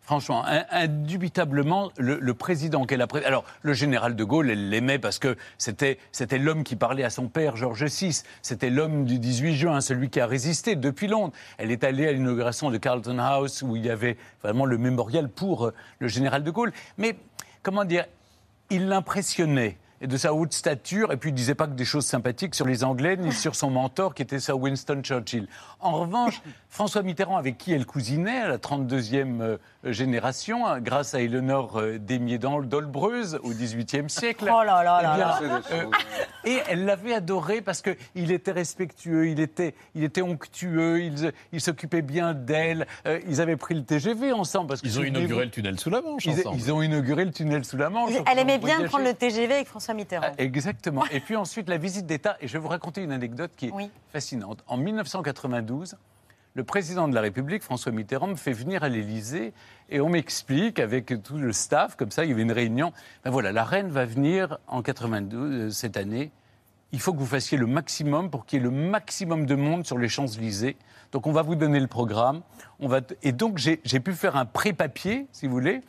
Franchement, 0.00 0.42
in- 0.46 0.64
indubitablement, 0.70 1.90
le, 1.98 2.32
président 2.32 2.86
qu'elle 2.86 3.02
a 3.02 3.06
Alors, 3.24 3.44
le 3.60 3.72
général 3.72 4.16
de 4.16 4.24
Gaulle, 4.24 4.50
elle 4.50 4.70
l'aimait 4.70 4.98
parce 4.98 5.18
que 5.18 5.36
c'était 5.58 5.98
c'était 6.10 6.38
l'homme 6.38 6.64
qui 6.64 6.76
parlait 6.76 7.04
à 7.04 7.10
son 7.10 7.28
père, 7.28 7.56
Georges 7.56 7.84
VI. 7.84 8.22
C'était 8.40 8.70
l'homme 8.70 9.04
du 9.04 9.18
18 9.18 9.54
juin, 9.54 9.80
celui 9.80 10.08
qui 10.10 10.18
a 10.18 10.26
résisté 10.26 10.76
depuis 10.76 11.06
Londres. 11.08 11.34
Elle 11.58 11.70
est 11.70 11.84
allée 11.84 12.08
à 12.08 12.12
l'inauguration 12.12 12.70
de 12.70 12.78
Carlton 12.78 13.18
House 13.18 13.62
où 13.62 13.76
il 13.76 13.84
y 13.84 13.90
avait 13.90 14.16
vraiment 14.42 14.64
le 14.64 14.78
mémorial 14.78 15.28
pour 15.28 15.66
euh, 15.66 15.74
le 16.00 16.08
général 16.08 16.42
de 16.42 16.50
Gaulle. 16.50 16.72
Mais, 16.96 17.16
comment 17.62 17.84
dire, 17.84 18.06
il 18.72 18.88
l'impressionnait. 18.88 19.76
Et 20.02 20.06
de 20.08 20.16
sa 20.16 20.34
haute 20.34 20.52
stature. 20.52 21.12
Et 21.12 21.16
puis, 21.16 21.30
il 21.30 21.34
disait 21.34 21.54
pas 21.54 21.66
que 21.66 21.72
des 21.72 21.84
choses 21.84 22.04
sympathiques 22.04 22.54
sur 22.54 22.66
les 22.66 22.84
Anglais, 22.84 23.16
ni 23.16 23.32
sur 23.32 23.54
son 23.54 23.70
mentor, 23.70 24.14
qui 24.14 24.22
était 24.22 24.40
Sir 24.40 24.58
Winston 24.58 25.00
Churchill. 25.02 25.46
En 25.80 25.92
revanche, 25.92 26.42
François 26.68 27.02
Mitterrand, 27.02 27.36
avec 27.36 27.56
qui 27.56 27.72
elle 27.72 27.86
cousinait, 27.86 28.40
à 28.40 28.48
la 28.48 28.58
32e 28.58 29.40
euh, 29.40 29.56
génération, 29.84 30.66
hein, 30.66 30.80
grâce 30.80 31.14
à 31.14 31.20
Éléonore 31.20 31.78
euh, 31.78 31.98
Démier 31.98 32.38
d'Olbreuse 32.38 33.38
au 33.42 33.50
XVIIIe 33.50 34.10
siècle. 34.10 34.50
Oh 34.52 34.62
là 34.64 34.82
là 34.82 34.98
eh 35.00 35.04
là 35.04 35.16
bien, 35.16 35.48
là. 35.48 35.62
euh, 35.72 35.84
et 36.44 36.58
elle 36.68 36.84
l'avait 36.84 37.14
adoré 37.14 37.60
parce 37.60 37.82
qu'il 37.82 38.32
était 38.32 38.52
respectueux, 38.52 39.28
il 39.28 39.38
était, 39.40 39.74
il 39.94 40.02
était 40.02 40.22
onctueux, 40.22 41.02
il, 41.02 41.32
il 41.52 41.60
s'occupait 41.60 42.02
bien 42.02 42.34
d'elle. 42.34 42.86
Euh, 43.06 43.20
ils 43.28 43.40
avaient 43.40 43.56
pris 43.56 43.74
le 43.74 43.84
TGV 43.84 44.32
ensemble. 44.32 44.68
Parce 44.68 44.80
que 44.80 44.86
Ils 44.86 44.98
ont 44.98 45.04
inauguré 45.04 45.44
le 45.44 45.50
tunnel 45.50 45.78
sous 45.78 45.90
la 45.90 46.00
Manche 46.00 46.24
ils, 46.24 46.32
ensemble. 46.32 46.56
ils 46.58 46.72
ont 46.72 46.82
inauguré 46.82 47.24
le 47.24 47.32
tunnel 47.32 47.64
sous 47.64 47.76
la 47.76 47.90
Manche. 47.90 48.12
Elle 48.30 48.38
aimait 48.38 48.58
bien 48.58 48.82
prendre 48.84 49.04
le 49.04 49.14
TGV 49.14 49.54
avec 49.54 49.68
François 49.68 49.91
Mitterrand. 49.94 50.26
Ah, 50.30 50.34
Exactement. 50.38 51.04
Et 51.10 51.20
puis 51.20 51.36
ensuite, 51.36 51.68
la 51.68 51.76
visite 51.78 52.06
d'État. 52.06 52.36
Et 52.40 52.48
je 52.48 52.52
vais 52.54 52.58
vous 52.58 52.68
raconter 52.68 53.02
une 53.02 53.12
anecdote 53.12 53.52
qui 53.56 53.66
est 53.66 53.72
Oui. 53.72 53.90
fascinante. 54.12 54.62
En 54.66 54.76
1992, 54.76 55.96
le 56.54 56.64
président 56.64 57.08
de 57.08 57.14
la 57.14 57.20
République, 57.22 57.62
François 57.62 57.92
Mitterrand, 57.92 58.26
me 58.26 58.34
fait 58.34 58.52
venir 58.52 58.82
à 58.84 58.88
l'Élysée 58.88 59.52
et 59.88 60.00
on 60.00 60.08
m'explique 60.10 60.78
avec 60.80 61.22
tout 61.22 61.38
le 61.38 61.52
staff, 61.52 61.96
comme 61.96 62.10
ça, 62.10 62.24
il 62.24 62.30
y 62.30 62.32
avait 62.32 62.42
une 62.42 62.52
réunion. 62.52 62.92
Ben 63.24 63.30
voilà, 63.30 63.52
la 63.52 63.64
reine 63.64 63.88
va 63.88 64.04
venir 64.04 64.58
en 64.66 64.82
92, 64.82 65.54
euh, 65.54 65.70
cette 65.70 65.96
année. 65.96 66.30
Il 66.94 67.00
faut 67.00 67.14
que 67.14 67.18
vous 67.18 67.24
fassiez 67.26 67.56
le 67.56 67.66
maximum 67.66 68.28
pour 68.28 68.44
qu'il 68.44 68.58
y 68.58 68.60
ait 68.60 68.64
le 68.64 68.70
maximum 68.70 69.46
de 69.46 69.54
monde 69.54 69.86
sur 69.86 69.96
les 69.96 70.10
Champs-Élysées. 70.10 70.76
Donc 71.12 71.26
on 71.26 71.32
va 71.32 71.40
vous 71.40 71.54
donner 71.54 71.80
le 71.80 71.86
programme. 71.86 72.42
On 72.80 72.88
va 72.88 73.00
et 73.22 73.32
donc 73.32 73.56
j'ai 73.56 73.78
pu 74.00 74.12
faire 74.12 74.36
un 74.36 74.44
pré-papier, 74.44 75.26
si 75.32 75.46
vous 75.46 75.52
voulez, 75.54 75.80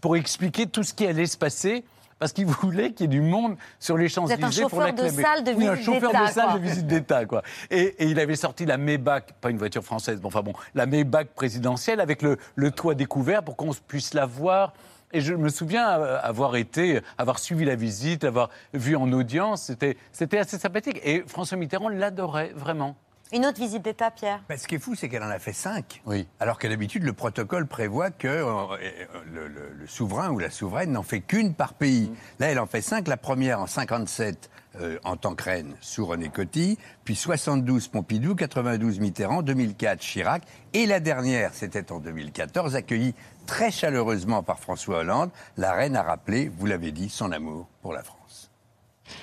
pour 0.00 0.16
expliquer 0.16 0.66
tout 0.68 0.84
ce 0.84 0.94
qui 0.94 1.06
allait 1.08 1.26
se 1.26 1.36
passer. 1.36 1.84
Parce 2.18 2.32
qu'il 2.32 2.46
voulait 2.46 2.92
qu'il 2.92 3.04
y 3.04 3.04
ait 3.06 3.08
du 3.08 3.20
monde 3.20 3.56
sur 3.78 3.96
les 3.98 4.08
Champs-Élysées 4.08 4.62
pour 4.62 4.70
chauffeur 4.70 4.92
de 4.94 5.02
l'acclamer. 5.02 5.22
salle 5.22 5.44
de 5.44 5.52
Oui, 5.52 5.66
un 5.66 5.76
chauffeur 5.76 6.10
de 6.12 6.26
salle 6.30 6.44
quoi. 6.50 6.58
de 6.58 6.62
visite 6.64 6.86
d'État, 6.86 7.26
quoi. 7.26 7.42
Et, 7.70 7.82
et 7.98 8.06
il 8.06 8.18
avait 8.20 8.36
sorti 8.36 8.64
la 8.66 8.76
Maybach, 8.78 9.24
pas 9.40 9.50
une 9.50 9.58
voiture 9.58 9.82
française, 9.84 10.20
bon, 10.20 10.28
enfin 10.28 10.42
bon, 10.42 10.52
la 10.74 10.86
Maybach 10.86 11.26
présidentielle 11.34 12.00
avec 12.00 12.22
le, 12.22 12.38
le 12.54 12.70
toit 12.70 12.94
découvert 12.94 13.42
pour 13.42 13.56
qu'on 13.56 13.72
puisse 13.86 14.14
la 14.14 14.26
voir. 14.26 14.72
Et 15.12 15.20
je 15.20 15.32
me 15.34 15.48
souviens 15.48 16.00
euh, 16.00 16.18
avoir 16.22 16.56
été, 16.56 17.00
avoir 17.18 17.38
suivi 17.38 17.64
la 17.64 17.76
visite, 17.76 18.24
l'avoir 18.24 18.50
vu 18.72 18.96
en 18.96 19.12
audience. 19.12 19.70
C'était 20.12 20.38
assez 20.38 20.58
sympathique. 20.58 21.00
Et 21.04 21.22
François 21.26 21.56
Mitterrand 21.56 21.88
l'adorait 21.88 22.52
vraiment. 22.56 22.96
Une 23.34 23.44
autre 23.46 23.58
visite 23.58 23.82
d'État, 23.82 24.12
Pierre 24.12 24.40
Ben, 24.48 24.56
ce 24.56 24.68
qui 24.68 24.76
est 24.76 24.78
fou, 24.78 24.94
c'est 24.94 25.08
qu'elle 25.08 25.24
en 25.24 25.28
a 25.28 25.40
fait 25.40 25.52
cinq. 25.52 26.00
Oui. 26.06 26.28
Alors 26.38 26.56
qu'à 26.58 26.68
l'habitude, 26.68 27.02
le 27.02 27.12
protocole 27.12 27.66
prévoit 27.66 28.10
que 28.12 28.28
euh, 28.28 28.44
euh, 28.46 28.78
le, 29.26 29.48
le- 29.48 29.72
le 29.76 29.86
souverain 29.88 30.30
ou 30.30 30.38
la 30.38 30.50
souveraine 30.50 30.92
n'en 30.92 31.02
fait 31.02 31.20
qu'une 31.20 31.52
par 31.52 31.74
pays. 31.74 32.12
Là, 32.38 32.46
elle 32.50 32.60
en 32.60 32.66
fait 32.66 32.80
cinq. 32.80 33.08
La 33.08 33.16
première 33.16 33.60
en 33.60 33.66
57 33.66 34.50
euh, 34.80 34.98
en 35.02 35.16
tant 35.16 35.34
que 35.34 35.42
reine 35.42 35.74
sous 35.80 36.06
René 36.06 36.28
Coty, 36.28 36.78
puis 37.04 37.16
72 37.16 37.88
Pompidou, 37.88 38.36
92 38.36 39.00
Mitterrand, 39.00 39.42
2004 39.42 39.98
Chirac, 40.00 40.42
et 40.72 40.86
la 40.86 41.00
dernière, 41.00 41.54
c'était 41.54 41.90
en 41.92 41.98
2014, 41.98 42.74
accueillie 42.76 43.14
très 43.46 43.70
chaleureusement 43.72 44.42
par 44.44 44.60
François 44.60 44.98
Hollande. 44.98 45.30
La 45.56 45.72
reine 45.72 45.96
a 45.96 46.02
rappelé, 46.02 46.50
vous 46.56 46.66
l'avez 46.66 46.92
dit, 46.92 47.08
son 47.08 47.30
amour 47.32 47.66
pour 47.82 47.92
la 47.92 48.02
France. 48.04 48.50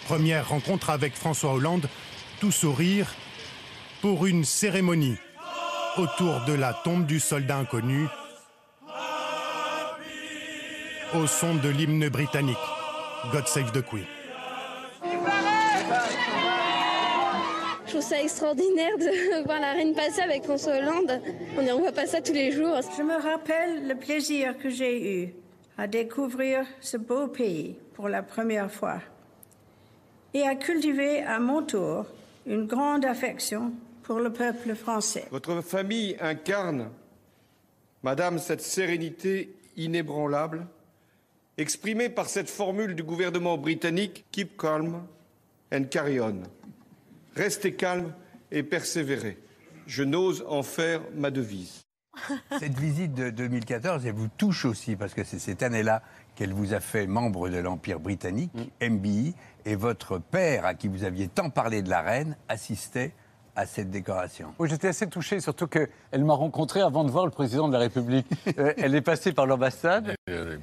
Première 0.06 0.50
rencontre 0.50 0.90
avec 0.90 1.16
François 1.16 1.54
Hollande, 1.54 1.88
tout 2.40 2.52
sourire, 2.52 3.14
pour 4.02 4.26
une 4.26 4.44
cérémonie 4.44 5.18
autour 5.98 6.42
de 6.48 6.54
la 6.54 6.74
tombe 6.74 7.06
du 7.06 7.20
soldat 7.20 7.58
inconnu, 7.58 8.08
au 11.14 11.28
son 11.28 11.56
de 11.56 11.70
l'hymne 11.70 12.10
britannique, 12.10 12.58
God 13.32 13.48
Save 13.48 13.72
the 13.72 13.84
Queen. 13.84 14.06
Je 17.86 17.92
trouve 17.92 18.02
ça 18.02 18.22
extraordinaire 18.22 18.98
de 18.98 19.44
voir 19.46 19.60
la 19.60 19.74
reine 19.74 19.94
passer 19.94 20.22
avec 20.22 20.46
François 20.46 20.78
Hollande. 20.78 21.22
On 21.58 21.62
ne 21.62 21.72
voit 21.74 21.92
pas 21.92 22.08
ça 22.08 22.22
tous 22.22 22.34
les 22.34 22.52
jours. 22.52 22.80
Je 22.98 23.04
me 23.04 23.22
rappelle 23.22 23.88
le 23.88 23.96
plaisir 23.96 24.58
que 24.58 24.70
j'ai 24.70 25.24
eu 25.26 25.34
à 25.78 25.88
découvrir 25.88 26.66
ce 26.80 26.98
beau 26.98 27.28
pays 27.28 27.76
pour 27.94 28.08
la 28.10 28.24
première 28.24 28.72
fois 28.72 29.00
et 30.34 30.44
à 30.44 30.56
cultiver 30.56 31.22
à 31.22 31.40
mon 31.40 31.62
tour 31.62 32.06
une 32.48 32.66
grande 32.66 33.06
affection 33.06 33.74
pour 34.12 34.20
le 34.20 34.34
peuple 34.34 34.76
français. 34.76 35.26
Votre 35.32 35.62
famille 35.62 36.18
incarne, 36.20 36.90
Madame, 38.04 38.40
cette 38.40 38.60
sérénité 38.60 39.56
inébranlable, 39.78 40.68
exprimée 41.58 42.10
par 42.10 42.28
cette 42.28 42.50
formule 42.50 42.94
du 42.94 43.04
gouvernement 43.04 43.58
britannique 43.58 44.26
Keep 44.34 44.58
calm 44.58 45.08
and 45.74 45.86
carry 45.86 46.20
on. 46.20 46.44
Restez 47.38 47.74
calme 47.74 48.14
et 48.52 48.64
persévérez. 48.64 49.38
Je 49.88 50.04
n'ose 50.04 50.44
en 50.46 50.62
faire 50.62 51.00
ma 51.16 51.32
devise. 51.32 51.80
Cette 52.60 52.78
visite 52.78 53.14
de 53.14 53.30
2014, 53.30 54.06
elle 54.06 54.14
vous 54.14 54.28
touche 54.28 54.66
aussi, 54.66 54.98
parce 54.98 55.14
que 55.14 55.24
c'est 55.24 55.40
cette 55.40 55.64
année-là 55.64 56.04
qu'elle 56.36 56.52
vous 56.52 56.74
a 56.74 56.82
fait 56.82 57.08
membre 57.08 57.48
de 57.48 57.58
l'Empire 57.58 58.02
britannique, 58.02 58.52
MBI, 58.82 59.34
et 59.64 59.76
votre 59.76 60.18
père, 60.18 60.66
à 60.66 60.74
qui 60.74 60.90
vous 60.90 61.06
aviez 61.06 61.30
tant 61.30 61.50
parlé 61.50 61.82
de 61.82 61.90
la 61.90 62.02
reine, 62.02 62.36
assistait 62.50 63.14
à 63.56 63.66
cette 63.66 63.90
décoration. 63.90 64.54
Oui, 64.60 64.70
j'étais 64.70 64.88
assez 64.90 65.08
touché, 65.08 65.40
surtout 65.40 65.68
qu'elle 65.68 66.24
m'a 66.24 66.34
rencontré 66.34 66.82
avant 66.82 67.04
de 67.04 67.12
voir 67.12 67.26
le 67.26 67.32
président 67.32 67.68
de 67.68 67.74
la 67.74 67.80
République. 67.80 68.28
Euh, 68.58 68.74
elle 68.78 68.96
est 68.96 69.02
passée 69.02 69.32
par 69.32 69.46
l'ambassade. 69.46 70.14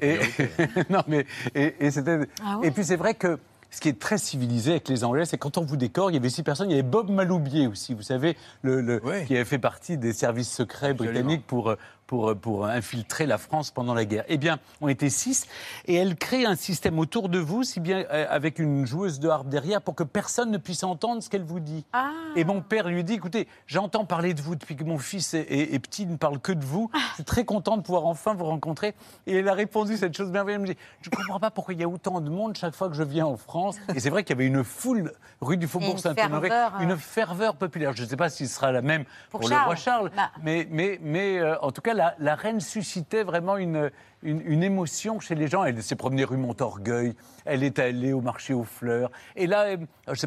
Et, 0.03 0.19
non, 0.91 1.03
mais, 1.09 1.25
et, 1.55 1.75
et 1.81 1.91
c'était- 1.91 2.21
Ah 2.45 2.59
ouais. 2.59 2.69
et 2.69 2.71
puis 2.71 2.85
c'est 2.85 2.97
vrai 2.97 3.15
que 3.15 3.39
ce 3.71 3.81
qui 3.81 3.89
est 3.89 3.99
très 3.99 4.19
civilisé 4.19 4.73
avec 4.73 4.89
les 4.89 5.05
Anglais, 5.05 5.25
c'est 5.27 5.37
quand 5.39 5.59
on 5.59 5.63
vous 5.65 5.77
décore, 5.77 6.11
il 6.11 6.15
y 6.15 6.17
avait 6.17 6.29
six 6.31 6.43
personnes. 6.43 6.71
Il 6.71 6.77
y 6.77 6.79
avait 6.79 6.89
Bob 6.89 7.11
Maloubier 7.11 7.67
aussi, 7.67 7.95
vous 7.95 8.03
savez, 8.03 8.37
le, 8.63 8.81
le- 8.81 9.01
qui 9.27 9.35
avait 9.35 9.45
fait 9.45 9.59
partie 9.59 9.97
des 9.99 10.13
services 10.13 10.51
secrets 10.53 10.95
britanniques 10.95 11.47
pour, 11.47 11.71
euh, 11.71 11.77
pour, 12.09 12.31
euh, 12.31 12.35
pour 12.35 12.67
infiltrer 12.67 13.27
la 13.27 13.39
France 13.39 13.71
pendant 13.71 13.95
la 13.95 14.05
guerre. 14.05 14.25
Eh 14.27 14.37
bien, 14.39 14.59
on 14.81 14.89
était 14.89 15.11
six, 15.11 15.47
et 15.87 15.95
elle 15.95 16.17
crée 16.17 16.45
un 16.45 16.57
système 16.57 16.99
autour 16.99 17.29
de 17.29 17.39
vous, 17.39 17.63
si 17.63 17.79
bien 17.79 18.05
euh, 18.11 18.27
avec 18.29 18.59
une 18.59 18.85
joueuse 18.87 19.21
de 19.21 19.29
harpe 19.29 19.49
derrière, 19.49 19.81
pour 19.83 19.95
que 19.95 20.03
personne 20.03 20.51
ne 20.51 20.59
puisse 20.59 20.83
entendre 20.83 21.23
ce 21.23 21.31
qu'elle 21.31 21.45
vous 21.45 21.61
dit. 21.61 21.85
Ah. 21.93 22.11
Et 22.35 22.45
mon 22.45 22.63
père 22.63 22.89
lui 22.89 23.05
dit, 23.05 23.13
écoutez, 23.15 23.47
j'entends 23.67 24.05
parler 24.05 24.35
de 24.35 24.41
vous 24.41 24.57
depuis 24.57 24.75
que 24.75 24.85
mon 24.85 24.99
fils 24.99 25.35
est, 25.35 25.43
est- 25.43 25.75
est 25.75 25.79
petit, 25.79 26.03
il 26.03 26.11
ne 26.11 26.17
parle 26.17 26.41
que 26.41 26.53
de 26.53 26.65
vous. 26.65 26.91
Ah. 26.95 26.99
Je 27.11 27.15
suis 27.17 27.25
très 27.25 27.45
content 27.45 27.77
de 27.77 27.83
pouvoir 27.83 28.07
enfin 28.07 28.35
vous 28.35 28.45
rencontrer. 28.47 28.95
Et 29.27 29.37
elle 29.37 29.49
a 29.49 29.55
répondu 29.55 29.97
cette 29.99 30.17
chose 30.17 30.31
merveilleuse. 30.31 30.49
Elle 30.63 30.69
me 30.69 30.73
dit, 30.75 30.79
je 31.03 31.11
ne 31.13 31.17
comprends 31.17 31.39
pas 31.41 31.51
pourquoi 31.51 31.75
il 31.75 31.81
y 31.81 31.85
a 31.85 31.89
autant 31.89 32.21
de 32.23 32.31
monde 32.31 32.57
chaque 32.57 32.75
fois 32.75 32.89
que 32.89 32.95
je 32.95 33.03
viens 33.03 33.27
en 33.27 33.37
France. 33.37 33.77
Et 33.95 34.01
c'est 34.01 34.11
vrai 34.11 34.25
qu'il 34.25 34.35
y 34.35 34.39
avait 34.39 34.47
une 34.47 34.65
foule 34.65 35.13
rue 35.43 35.59
du 35.59 35.69
Faubourg 35.69 35.99
Saint-Honoré, 35.99 36.51
euh. 36.51 36.69
une 36.81 36.97
ferveur 36.97 37.55
populaire. 37.57 37.93
Je 37.95 38.03
ne 38.05 38.09
sais 38.09 38.17
pas 38.17 38.31
si 38.31 38.47
ce 38.49 38.55
sera 38.55 38.73
la 38.73 38.81
même 38.81 39.05
Pour 39.31 39.41
pour, 39.41 39.51
le 39.51 39.55
roi 39.57 39.75
Charles. 39.77 39.79
Charles, 39.79 40.11
Bah. 40.17 40.31
mais, 40.43 40.67
mais, 40.71 40.99
mais 41.03 41.39
euh, 41.39 41.59
en 41.61 41.71
tout 41.71 41.83
cas, 41.83 41.93
la, 41.99 42.15
la 42.19 42.35
reine 42.35 42.61
suscitait 42.61 43.23
vraiment 43.25 43.57
une, 43.59 43.91
une, 44.23 44.41
une 44.47 44.63
émotion 44.63 45.21
chez 45.21 45.35
les 45.35 45.49
gens. 45.49 45.65
Elle 45.65 45.83
s'est 45.83 45.97
promenée 45.97 46.25
rue 46.25 46.37
Montorgueil, 46.39 47.15
elle 47.45 47.63
est 47.63 47.79
allée 47.79 48.13
au 48.13 48.21
marché 48.21 48.55
aux 48.55 48.65
fleurs. 48.65 49.11
Et 49.37 49.47
là, 49.47 49.67
euh, 49.67 49.77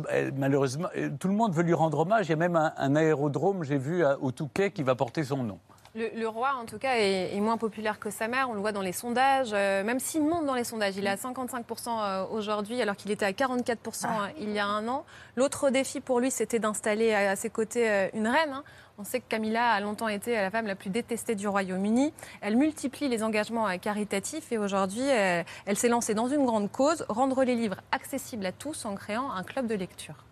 elle- 0.10 0.34
malheureusement, 0.34 0.90
euh, 0.96 1.10
tout 1.20 1.28
le 1.28 1.34
monde 1.34 1.54
veut 1.54 1.64
lui 1.64 1.74
rendre 1.74 2.00
hommage. 2.00 2.28
Il 2.28 2.30
y 2.30 2.34
a 2.34 2.38
même 2.38 2.56
un, 2.56 2.74
un 2.78 2.96
aérodrome, 2.96 3.64
j'ai 3.64 3.78
vu, 3.78 4.06
à- 4.06 4.20
au 4.20 4.32
Touquet, 4.32 4.72
qui 4.72 4.84
va 4.84 4.94
porter 4.96 5.24
son 5.24 5.44
nom. 5.44 5.60
Le, 5.94 6.08
le 6.18 6.26
roi, 6.28 6.52
en 6.58 6.64
tout 6.66 6.78
cas, 6.78 6.96
est, 6.96 7.36
est 7.36 7.40
moins 7.42 7.58
populaire 7.58 8.00
que 8.00 8.10
sa 8.10 8.30
mère. 8.30 8.50
On 8.50 8.54
le 8.54 8.62
voit 8.62 8.72
dans 8.72 8.82
les 8.82 8.94
sondages. 8.94 9.52
euh, 9.54 9.84
même 9.84 10.00
s'il 10.00 10.24
monte 10.24 10.46
dans 10.46 10.54
les 10.54 10.64
sondages, 10.64 10.96
il 10.96 11.06
est 11.06 11.10
à 11.10 11.16
55% 11.18 11.90
euh, 11.90 12.24
aujourd'hui, 12.32 12.82
alors 12.82 12.96
qu'il 12.96 13.12
était 13.12 13.26
à 13.26 13.32
44% 13.34 14.06
euh, 14.06 14.10
il 14.40 14.52
y 14.52 14.60
a 14.60 14.66
un 14.66 14.88
an. 14.88 15.04
L'autre 15.36 15.70
défi 15.70 16.00
pour 16.00 16.22
lui, 16.22 16.32
c'était 16.32 16.60
d'installer 16.60 17.14
à, 17.14 17.32
à 17.32 17.36
ses 17.36 17.50
côtés 17.50 17.90
euh, 17.90 18.08
une 18.14 18.28
reine. 18.28 18.52
hein. 18.54 18.64
On 18.98 19.04
sait 19.04 19.20
que 19.20 19.28
Camilla 19.28 19.72
a 19.72 19.80
longtemps 19.80 20.08
été 20.08 20.34
la 20.34 20.52
femme 20.52 20.68
la 20.68 20.76
plus 20.76 20.90
détestée 20.90 21.36
du 21.36 21.48
Royaume-Uni. 21.48 22.14
Elle 22.42 22.56
multiplie 22.56 23.08
les 23.08 23.24
engagements 23.24 23.68
euh, 23.68 23.78
caritatifs 23.78 24.52
et 24.52 24.58
aujourd'hui, 24.58 25.02
euh, 25.02 25.44
elle 25.66 25.78
s'est 25.78 25.90
lancée 25.90 26.14
dans 26.14 26.28
une 26.28 26.46
grande 26.46 26.72
cause, 26.72 27.06
rendre 27.10 27.44
les 27.44 27.56
livres 27.56 27.78
accessibles 27.92 28.46
à 28.46 28.52
tous 28.52 28.86
en 28.86 28.96
créant 28.96 29.32
un 29.32 29.44
club 29.44 29.68
de 29.68 29.76
lecture. 29.76 30.26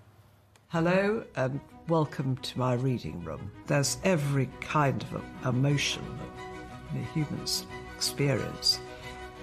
Hello 0.72 1.24
and 1.36 1.60
welcome 1.88 2.36
to 2.42 2.52
my 2.58 2.76
reading 2.76 3.24
room. 3.26 3.50
There's 3.66 3.98
every 4.04 4.48
kind 4.62 5.02
of 5.02 5.22
emotion 5.44 6.04
that 6.20 6.94
the 6.94 7.20
humans 7.20 7.66
experience 7.96 8.80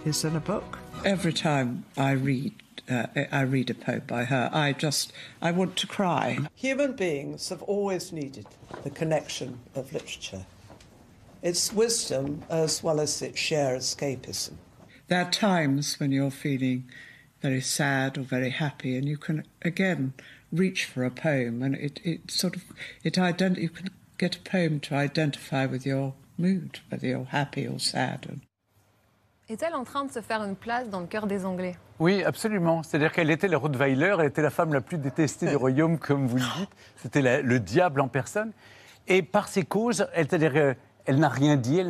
is 0.06 0.24
in 0.24 0.36
a 0.36 0.40
book? 0.40 0.78
Every 1.04 1.32
time 1.32 1.84
I 1.96 2.12
read, 2.12 2.52
uh, 2.90 3.06
I 3.32 3.42
read 3.42 3.70
a 3.70 3.74
poem 3.74 4.02
by 4.06 4.24
her, 4.24 4.50
I 4.52 4.72
just, 4.72 5.12
I 5.40 5.50
want 5.50 5.76
to 5.76 5.86
cry. 5.86 6.38
Human 6.54 6.94
beings 6.94 7.48
have 7.48 7.62
always 7.62 8.12
needed 8.12 8.46
the 8.82 8.90
connection 8.90 9.60
of 9.74 9.92
literature. 9.92 10.46
Its 11.42 11.72
wisdom 11.72 12.42
as 12.48 12.82
well 12.82 13.00
as 13.00 13.20
its 13.22 13.38
sheer 13.38 13.76
escapism. 13.76 14.54
There 15.08 15.20
are 15.20 15.30
times 15.30 16.00
when 16.00 16.10
you're 16.10 16.30
feeling 16.30 16.90
very 17.40 17.60
sad 17.60 18.18
or 18.18 18.22
very 18.22 18.50
happy, 18.50 18.96
and 18.96 19.06
you 19.06 19.16
can 19.16 19.44
again 19.62 20.14
reach 20.50 20.84
for 20.84 21.04
a 21.04 21.10
poem, 21.10 21.62
and 21.62 21.74
it, 21.76 22.00
it 22.02 22.30
sort 22.30 22.56
of 22.56 22.64
it 23.04 23.14
ident- 23.14 23.58
you 23.58 23.68
can 23.68 23.90
get 24.18 24.36
a 24.36 24.40
poem 24.40 24.80
to 24.80 24.94
identify 24.94 25.66
with 25.66 25.86
your 25.86 26.14
mood, 26.38 26.80
whether 26.88 27.06
you're 27.06 27.24
happy 27.24 27.66
or 27.66 27.78
sad. 27.78 28.40
Est-elle 29.48 29.76
en 29.76 29.84
train 29.84 30.04
de 30.04 30.10
se 30.10 30.20
faire 30.20 30.42
une 30.42 30.56
place 30.56 30.90
dans 30.90 30.98
le 30.98 31.06
cœur 31.06 31.28
des 31.28 31.46
Anglais? 31.46 31.76
Oui, 32.00 32.24
absolument. 32.24 32.82
C'est-à-dire 32.82 33.12
qu'elle 33.12 33.30
était 33.30 33.46
la 33.46 33.58
Rottweiler, 33.58 34.16
elle 34.18 34.26
était 34.26 34.42
la 34.42 34.50
femme 34.50 34.72
la 34.72 34.80
plus 34.80 34.98
détestée 34.98 35.46
du 35.46 35.54
royaume, 35.54 35.98
comme 35.98 36.26
vous 36.26 36.38
le 36.38 36.42
dites. 36.58 36.70
C'était 36.96 37.42
le 37.42 37.60
diable 37.60 38.00
en 38.00 38.08
personne. 38.08 38.50
Et 39.06 39.22
par 39.22 39.46
ses 39.46 39.62
causes, 39.62 40.08
elle, 40.14 40.26
euh, 40.56 40.74
elle 41.04 41.20
n'a 41.20 41.28
rien 41.28 41.54
dit. 41.54 41.80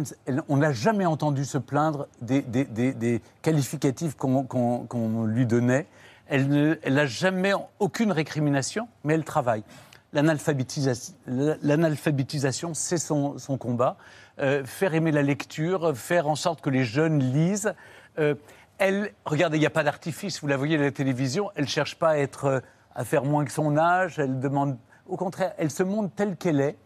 on 0.49 0.59
n'a 0.59 0.73
jamais 0.73 1.07
entendu 1.07 1.47
se 1.47 1.57
plaindre 1.57 2.09
des, 2.21 2.43
des- 2.43 3.23
qualificatifs 3.41 4.17
qu'on 4.17 5.25
lui 5.25 5.47
donnait. 5.47 5.87
Elle 6.29 6.77
n'a 6.87 7.07
jamais 7.07 7.53
aucune 7.79 8.13
récrimination, 8.13 8.87
mais 9.03 9.15
elle 9.15 9.25
travaille. 9.25 9.65
L'analphabétisation, 10.13 12.75
c'est 12.75 12.99
son 12.99 13.57
combat. 13.59 13.97
Euh, 14.39 14.65
faire 14.65 14.95
aimer 14.95 15.13
la 15.13 15.23
lecture, 15.23 15.97
faire 15.97 16.29
en 16.29 16.35
sorte 16.35 16.61
que 16.61 16.69
les 16.69 16.85
jeunes 16.85 17.21
lisent. 17.21 17.73
Euh, 18.19 18.35
elle, 18.79 19.13
regardez, 19.25 19.57
il 19.57 19.61
n'y 19.61 19.67
a 19.67 19.71
pas 19.71 19.83
d'artifice. 19.85 20.41
Vous 20.43 20.47
la 20.47 20.59
voyez 20.59 20.77
à 20.77 20.81
la 20.83 20.91
télévision, 20.91 21.51
elle 21.55 21.65
ne 21.65 21.69
cherche 21.69 21.99
pas 21.99 22.11
à, 22.11 22.17
être, 22.19 22.45
euh, 22.45 22.61
à 22.95 23.05
faire 23.05 23.25
moins 23.25 23.47
que 23.47 23.51
son 23.53 23.79
âge. 23.79 24.19
Elle 24.19 24.39
demande, 24.39 24.77
au 25.07 25.17
contraire, 25.17 25.55
elle 25.57 25.71
se 25.71 25.83
montre 25.83 26.15
telle 26.15 26.37
qu'elle 26.37 26.61
est. 26.61 26.77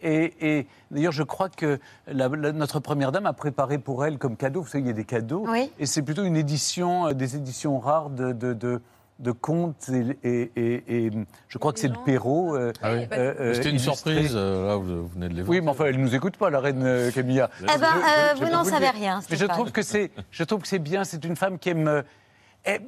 Et, 0.00 0.58
et 0.58 0.66
d'ailleurs, 0.92 1.12
je 1.12 1.22
crois 1.24 1.48
que 1.48 1.78
la- 2.06 2.28
la- 2.28 2.52
notre 2.52 2.78
première 2.80 3.10
dame 3.12 3.26
a 3.26 3.32
préparé 3.32 3.78
pour 3.78 4.04
elle 4.04 4.18
comme 4.18 4.36
cadeau. 4.36 4.62
Vous 4.62 4.68
savez, 4.68 4.82
il 4.84 4.86
y 4.86 4.90
a 4.90 4.94
des 4.94 5.04
cadeaux. 5.04 5.44
Et 5.80 5.86
c'est 5.86 6.02
plutôt 6.02 6.22
une 6.24 6.36
édition, 6.36 7.12
des 7.12 7.34
éditions 7.36 7.78
rares 7.80 8.10
de, 8.10 8.32
de, 8.32 8.52
de- 8.52 8.80
de 9.18 9.30
contes. 9.32 9.88
Et, 9.90 10.18
et- 10.24 10.52
et- 10.56 11.06
et 11.06 11.10
je 11.48 11.58
crois 11.58 11.72
que 11.72 11.78
c'est 11.78 11.88
le 11.88 11.96
Perrault. 12.04 12.54
euh, 12.56 12.72
Ah 12.82 12.92
oui. 12.92 13.06
euh, 13.12 13.34
euh, 13.40 13.54
C'était 13.54 13.70
une 13.70 13.76
illustré. 13.76 13.94
surprise, 14.14 14.32
euh, 14.34 14.68
là, 14.68 14.76
vous, 14.76 15.02
vous 15.02 15.08
venez 15.08 15.28
de 15.28 15.34
l'évoquer. 15.34 15.58
Oui, 15.58 15.64
mais 15.64 15.70
enfin, 15.70 15.84
elle 15.86 16.00
nous 16.00 16.14
écoute 16.14 16.36
pas, 16.36 16.50
la 16.50 16.60
reine 16.60 17.10
Camilla. 17.14 17.50
Eh 17.62 17.66
ben, 17.66 17.74
euh, 17.82 18.34
vous 18.38 18.48
n'en 18.50 18.64
savez 18.64 18.90
rien, 18.90 19.20
Mais 19.30 19.36
je 19.36 19.46
trouve 19.46 19.70
que 19.72 19.82
c'est, 19.82 20.10
je 20.30 20.44
trouve 20.44 20.60
que 20.62 20.68
c'est 20.68 20.78
bien. 20.78 21.04
C'est 21.04 21.24
une 21.24 21.36
femme 21.36 21.58
qui 21.58 21.70
aime. 21.70 21.86
euh, 21.88 22.02
elle, 22.64 22.82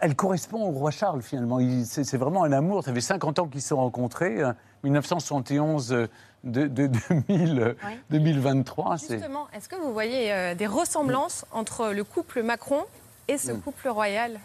elle 0.00 0.14
correspond 0.16 0.62
au 0.68 0.70
roi 0.70 0.90
Charles 0.90 1.22
finalement. 1.22 1.58
C'est 1.84 2.16
vraiment 2.16 2.44
un 2.44 2.52
amour. 2.52 2.82
Ça 2.84 2.92
fait 2.92 3.00
50 3.00 3.38
ans 3.38 3.46
qu'ils 3.48 3.62
se 3.62 3.68
sont 3.68 3.76
rencontrés. 3.76 4.42
hein. 4.42 4.56
1971 4.84 5.92
euh, 5.92 6.08
de, 6.42 6.66
de 6.66 6.88
2000, 7.28 7.60
euh, 7.60 7.74
2023. 8.10 8.98
c'est- 8.98 9.14
Justement, 9.18 9.46
est-ce 9.54 9.68
que 9.68 9.76
vous 9.76 9.92
voyez 9.92 10.32
euh, 10.32 10.54
des 10.54 10.66
ressemblances 10.66 11.44
entre 11.52 11.92
le 11.92 12.02
couple 12.02 12.42
Macron 12.42 12.82
et 13.28 13.38
ce 13.38 13.52
Mm. 13.52 13.60
couple 13.60 13.88
royal? 13.88 14.40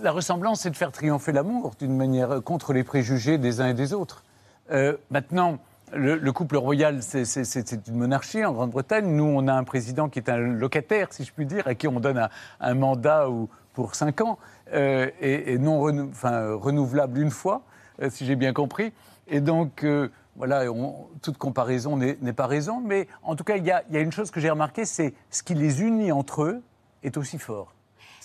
La 0.00 0.12
ressemblance, 0.12 0.60
c'est 0.60 0.70
de 0.70 0.76
faire 0.76 0.92
triompher 0.92 1.32
l'amour 1.32 1.72
d'une 1.78 1.96
manière 1.96 2.30
euh, 2.30 2.40
contre 2.40 2.72
les 2.72 2.84
préjugés 2.84 3.38
des 3.38 3.60
uns 3.60 3.68
et 3.68 3.74
des 3.74 3.92
autres. 3.92 4.22
Euh, 4.70 4.96
maintenant, 5.10 5.58
le, 5.92 6.16
le 6.16 6.32
couple 6.32 6.56
royal, 6.56 7.02
c'est- 7.02 7.88
une 7.88 7.96
monarchie 7.96 8.44
en 8.44 8.52
Grande-Bretagne. 8.52 9.06
Nous, 9.06 9.24
on 9.24 9.48
a 9.48 9.52
un 9.52 9.64
président 9.64 10.08
qui 10.08 10.20
est 10.20 10.28
un 10.30 10.36
locataire, 10.38 11.08
si 11.12 11.24
je 11.24 11.32
puis 11.32 11.44
dire, 11.44 11.66
à 11.66 11.74
qui 11.74 11.88
on 11.88 11.98
donne 12.00 12.28
un, 12.60 12.74
mandat 12.74 13.28
ou- 13.30 13.48
pour 13.74 13.94
cinq 13.96 14.20
ans 14.20 14.38
euh, 14.74 15.10
et, 15.20 15.58
non 15.58 15.86
euh, 15.88 16.54
renouvelable 16.56 17.18
une 17.20 17.30
fois, 17.30 17.62
euh, 18.00 18.10
si 18.10 18.24
j'ai 18.24 18.36
bien 18.36 18.52
compris. 18.52 18.92
Et 19.28 19.40
donc, 19.40 19.82
euh, 19.84 20.08
voilà, 20.36 20.70
on- 20.70 21.08
toute 21.20 21.36
comparaison 21.36 21.96
n'est 21.96 22.32
pas 22.32 22.46
raison. 22.46 22.80
Mais 22.80 23.08
en 23.24 23.34
tout 23.34 23.44
cas, 23.44 23.56
il 23.56 23.66
y 23.66 23.70
a 23.72 23.82
une 24.00 24.12
chose 24.12 24.30
que 24.30 24.40
j'ai 24.40 24.50
remarquée, 24.50 24.84
c'est 24.84 25.14
ce 25.30 25.42
qui 25.42 25.54
les 25.54 25.82
unit 25.82 26.12
entre 26.12 26.44
eux 26.44 26.62
est 27.02 27.16
aussi 27.16 27.38
fort. 27.38 27.74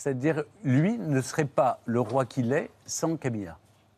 C'est-à-dire, 0.01 0.43
lui 0.63 0.95
ne 0.99 1.21
serait 1.21 1.45
pas 1.45 1.79
le 1.85 1.99
roi 1.99 2.25
qu'il 2.25 2.53
est 2.53 2.69
sans 2.85 3.15
Camilla. 3.17 3.57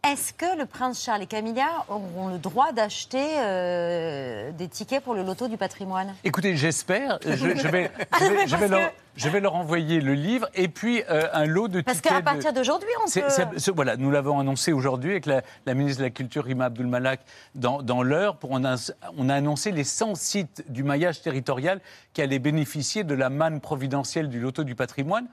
Est-ce 0.09 0.31
que 0.31 0.57
le 0.57 0.65
prince 0.65 1.03
Charles 1.03 1.23
et 1.23 1.27
Camilla 1.27 1.67
auront 1.89 2.29
le 2.29 2.37
droit 2.37 2.71
d'acheter 2.71 3.21
euh, 3.39 4.51
des 4.53 4.69
tickets 4.69 5.03
pour 5.03 5.13
le 5.13 5.23
loto 5.23 5.49
du 5.49 5.57
patrimoine? 5.57 6.15
Écoutez, 6.23 6.55
j'espère. 6.55 7.19
Je, 7.25 7.31
je 7.35 7.47
vais, 7.47 7.57
je, 7.57 7.67
vais, 7.67 7.91
mais 8.33 8.47
je, 8.47 8.55
vais 8.55 8.59
parce 8.59 8.71
leur, 8.71 8.89
que- 8.91 8.95
je 9.17 9.27
vais 9.27 9.39
leur 9.41 9.55
envoyer 9.55 9.99
le 9.99 10.13
livre 10.13 10.47
et 10.55 10.69
puis 10.69 11.03
euh, 11.09 11.27
un 11.33 11.45
lot 11.45 11.67
de 11.67 11.81
Parce 11.81 11.97
tickets. 11.97 12.13
qu'à 12.13 12.19
de- 12.19 12.23
partir 12.25 12.53
d'aujourd'hui, 12.53 12.87
on 13.05 13.11
peut... 13.11 13.71
voilà, 13.75 13.97
nous 13.97 14.09
l'avons 14.09 14.39
annoncé 14.39 14.71
aujourd'hui 14.71 15.11
avec 15.11 15.25
la, 15.25 15.41
la 15.65 15.73
ministre 15.73 15.99
de 15.99 16.05
la 16.05 16.11
Culture, 16.11 16.45
Rima 16.45 16.65
Abdul 16.65 16.87
Malak, 16.87 17.19
dans, 17.55 17.81
dans 17.81 18.01
l'heure. 18.01 18.37
On, 18.43 18.63
a, 18.63 18.77
on 19.17 19.27
a 19.27 19.35
annoncé 19.35 19.71
les 19.73 19.83
100 19.83 20.15
sites 20.15 20.63
du 20.69 20.83
maillage 20.83 21.21
territorial 21.21 21.81
qui 22.13 22.21
allaient 22.21 22.39
bénéficier 22.39 23.03
de 23.03 23.15
la 23.15 23.29
manne 23.29 23.59
providentielle 23.59 24.29
du 24.29 24.39
loto 24.39 24.63
du 24.63 24.75
patrimoine. 24.75 25.27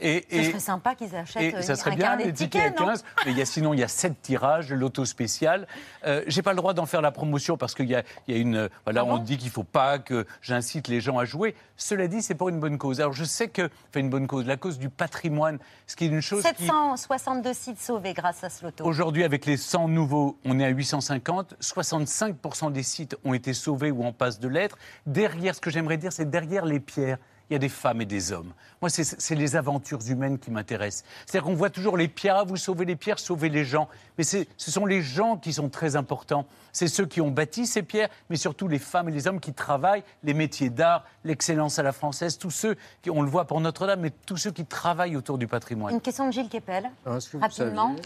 Et, 0.00 0.24
Ce 0.30 0.42
serait 0.50 0.58
sympa 0.58 0.94
qu'ils 0.96 1.14
achètent 1.14 1.40
et 1.42 1.54
euh, 1.54 1.62
ça 1.62 1.76
serait 1.76 1.92
un 1.92 1.96
bien, 1.96 2.16
les 2.16 2.32
tickets 2.32 2.50
tickets, 2.50 2.76
à 2.78 2.80
non 2.80 2.86
15. 2.88 3.04
Mais 3.26 3.32
il 3.32 3.38
y 3.38 3.42
a, 3.42 3.44
sinon, 3.46 3.74
il 3.74 3.80
y 3.80 3.84
a 3.84 3.88
7 3.88 4.20
tirages, 4.22 4.70
le 4.70 4.76
loto 4.76 5.04
spécial. 5.04 5.68
Euh, 6.04 6.22
J'ai 6.26 6.42
pas 6.42 6.50
le 6.50 6.56
droit 6.56 6.74
d'en 6.74 6.84
faire 6.86 7.00
la 7.00 7.12
promotion 7.12 7.56
parce 7.56 7.74
qu'il 7.74 7.86
y 7.86 7.94
a, 7.94 8.02
il 8.26 8.34
y 8.34 8.38
a 8.38 8.40
une. 8.40 8.56
euh, 8.56 8.68
Voilà, 8.84 9.02
Ah 9.02 9.04
on 9.06 9.18
dit 9.18 9.38
qu'il 9.38 9.50
faut 9.50 9.62
pas 9.62 9.98
que 10.00 10.26
j'incite 10.42 10.88
les 10.88 11.00
gens 11.00 11.18
à 11.18 11.24
jouer. 11.24 11.54
Cela 11.76 12.08
dit, 12.08 12.22
c'est 12.22 12.34
pour 12.34 12.48
une 12.48 12.58
bonne 12.60 12.76
cause. 12.76 13.00
Alors, 13.00 13.12
je 13.12 13.24
sais 13.24 13.48
que. 13.48 13.62
Enfin, 13.62 14.00
une 14.00 14.10
bonne 14.10 14.26
cause, 14.26 14.46
la 14.46 14.56
cause 14.56 14.78
du 14.78 14.88
patrimoine, 14.88 15.58
ce 15.86 15.94
qui 15.96 16.04
est 16.06 16.08
une 16.08 16.20
chose 16.20 16.42
qui. 16.56 16.66
762 16.66 17.52
sites 17.54 17.80
sauvés 17.80 18.14
grâce 18.14 18.42
à 18.42 18.50
ce 18.50 18.64
loto. 18.64 18.84
Aujourd'hui, 18.84 19.22
avec 19.22 19.46
les 19.46 19.56
100 19.56 19.88
nouveaux, 19.88 20.38
on 20.44 20.58
est 20.58 20.64
à 20.64 20.68
850. 20.70 21.54
65% 21.60 22.72
des 22.72 22.82
sites 22.82 23.16
ont 23.24 23.32
été 23.34 23.54
sauvés 23.54 23.90
ou 23.90 24.04
en 24.04 24.12
passe 24.12 24.40
de 24.40 24.48
l'être. 24.48 24.76
Derrière, 25.06 25.54
ce 25.54 25.60
que 25.60 25.70
j'aimerais 25.70 25.98
dire, 25.98 26.12
c'est 26.12 26.28
derrière 26.28 26.64
les 26.64 26.80
pierres, 26.80 27.18
il 27.50 27.54
y 27.54 27.56
a 27.56 27.58
des 27.58 27.68
femmes 27.68 28.00
et 28.00 28.06
des 28.06 28.32
hommes. 28.32 28.52
Moi, 28.80 28.88
c'est- 28.90 29.20
c'est 29.20 29.34
les 29.34 29.56
aventures 29.56 30.00
humaines 30.08 30.38
qui 30.38 30.50
m'intéressent. 30.50 31.04
C'est-à-dire 31.26 31.46
qu'on 31.46 31.54
voit 31.54 31.70
toujours 31.70 31.96
les 31.96 32.08
pierres, 32.08 32.36
ah, 32.38 32.44
vous 32.44 32.56
sauvez 32.56 32.84
les 32.84 32.96
pierres, 32.96 33.18
sauvez 33.18 33.48
les 33.48 33.64
gens. 33.64 33.88
Mais 34.18 34.24
ce 34.24 34.44
sont 34.56 34.86
les 34.86 35.02
gens 35.02 35.36
qui 35.36 35.52
sont 35.52 35.68
très 35.68 35.96
importants. 35.96 36.46
C'est 36.72 36.88
ceux 36.88 37.06
qui 37.06 37.20
ont 37.20 37.30
bâti 37.30 37.66
ces 37.66 37.82
pierres, 37.82 38.08
mais 38.30 38.36
surtout 38.36 38.68
les 38.68 38.78
femmes 38.78 39.08
et 39.08 39.12
les 39.12 39.26
hommes 39.26 39.40
qui 39.40 39.52
travaillent, 39.52 40.02
les 40.22 40.34
métiers 40.34 40.70
d'art, 40.70 41.04
l'excellence 41.24 41.78
à 41.78 41.82
la 41.82 41.92
française, 41.92 42.38
tous 42.38 42.50
ceux, 42.50 42.76
qui, 43.02 43.10
on 43.10 43.22
le 43.22 43.28
voit 43.30 43.46
pour 43.46 43.60
Notre-Dame, 43.60 44.00
mais 44.00 44.10
tous 44.26 44.36
ceux 44.36 44.50
qui 44.50 44.64
travaillent 44.64 45.16
autour 45.16 45.38
du 45.38 45.46
patrimoine. 45.46 45.94
Une 45.94 46.00
question 46.00 46.26
de 46.26 46.32
Gilles 46.32 46.48
Kepel. 46.48 46.90
Alors, 47.06 47.18
Rapidement. 47.40 47.88
saviez, 47.88 48.02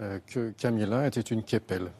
euh, 0.00 0.18
que 0.26 0.50
Camilla 0.58 1.06
était 1.06 1.20
une 1.20 1.42
Keppel 1.42 1.90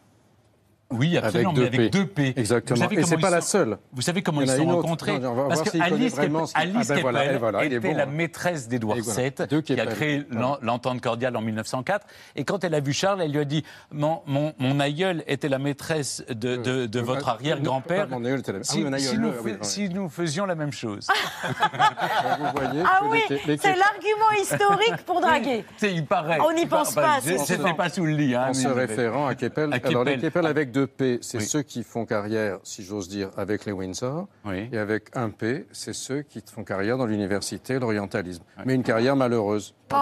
Oui, 0.92 1.16
absolument, 1.16 1.52
mais 1.52 1.66
avec 1.66 1.92
deux 1.92 2.06
P. 2.06 2.32
Exactement. 2.36 2.88
Et 2.90 3.02
c'est 3.04 3.16
pas 3.18 3.30
la 3.30 3.40
seule. 3.40 3.78
Vous 3.92 4.02
savez 4.02 4.22
comment 4.22 4.40
Il 4.40 4.48
ils 4.48 4.50
se 4.50 4.56
sont 4.56 4.66
rencontrés 4.66 5.18
Non, 5.20 5.30
on 5.30 5.34
va 5.34 5.48
Parce 5.48 5.62
que 5.62 5.70
connaît 5.70 5.84
Alice, 5.84 6.14
Keppel, 6.14 6.32
Ah 6.54 6.64
ben 6.64 7.00
voilà, 7.00 7.20
Keppel 7.22 7.38
voilà, 7.38 7.64
était 7.64 7.78
bon, 7.78 7.94
la 7.96 8.02
hein. 8.02 8.06
maîtresse 8.06 8.68
d'Édouard 8.68 8.98
voilà, 9.00 9.22
VII, 9.22 9.46
deux 9.48 9.60
qui 9.60 9.78
a 9.80 9.86
créé 9.86 10.24
l'en- 10.30 10.58
l'entente 10.62 11.00
cordiale 11.00 11.36
en 11.36 11.40
1904. 11.42 12.06
Et 12.34 12.44
quand 12.44 12.64
elle 12.64 12.74
a 12.74 12.80
vu 12.80 12.92
Charles, 12.92 13.22
elle 13.22 13.30
lui 13.32 13.38
a 13.38 13.44
dit 13.44 13.64
mon, 13.92 14.20
mon, 14.26 14.52
mon 14.58 14.80
aïeul 14.80 15.22
était 15.28 15.48
la 15.48 15.58
maîtresse 15.58 16.24
de, 16.28 16.56
de, 16.56 16.86
de 16.86 16.98
Euh, 16.98 17.02
votre 17.02 17.28
euh, 17.28 17.32
arrière-grand-père. 17.32 18.04
non, 18.08 18.10
pas 18.10 18.18
mon 18.18 18.24
aïeul 18.24 18.40
était 18.40 18.52
la- 18.52 18.58
ah 18.58 18.64
Si, 18.64 18.84
si 18.98 19.18
nous, 19.18 19.32
oui, 19.44 19.52
si 19.62 19.88
nous 19.90 20.08
faisions 20.08 20.44
la 20.46 20.54
même 20.56 20.72
chose. 20.72 21.06
Vous 21.44 22.60
voyez 22.60 22.82
Ah 22.84 23.00
que 23.02 23.06
oui, 23.10 23.22
c'est 23.28 23.76
l'argument 23.76 24.30
historique 24.42 25.04
pour 25.06 25.20
draguer. 25.20 25.64
Il 25.82 26.04
paraît. 26.06 26.38
On 26.40 26.52
n'y 26.52 26.66
pense 26.66 26.94
pas, 26.94 27.18
bah, 27.24 27.36
C'était 27.44 27.74
pas 27.74 27.88
sous 27.88 28.04
le 28.06 28.12
lit. 28.12 28.34
Hein, 28.34 28.48
En 28.50 28.54
se 28.54 28.68
référant 28.68 29.26
à 29.26 29.34
Keppel. 29.34 29.70
Alors, 29.72 30.04
les 30.04 30.12
Keppel. 30.14 30.20
Keppel 30.20 30.46
avec 30.46 30.72
deux 30.72 30.79
P, 30.86 31.18
c'est 31.22 31.38
Oui. 31.38 31.44
ceux 31.46 31.62
qui 31.62 31.82
font 31.82 32.04
carrière, 32.06 32.58
si 32.62 32.82
j'ose 32.84 33.08
dire, 33.08 33.30
avec 33.36 33.64
les 33.64 33.72
Windsor. 33.72 34.26
Et 34.72 34.78
avec 34.78 35.04
un 35.14 35.30
P, 35.30 35.66
c'est 35.72 35.92
ceux 35.94 36.22
qui 36.22 36.42
font 36.52 36.64
carrière 36.64 36.96
dans 36.98 37.06
l'université, 37.06 37.78
l'orientalisme. 37.78 38.42
Mais 38.64 38.74
une 38.74 38.82
carrière 38.82 39.16
malheureuse. 39.16 39.74
Oh. 39.92 39.96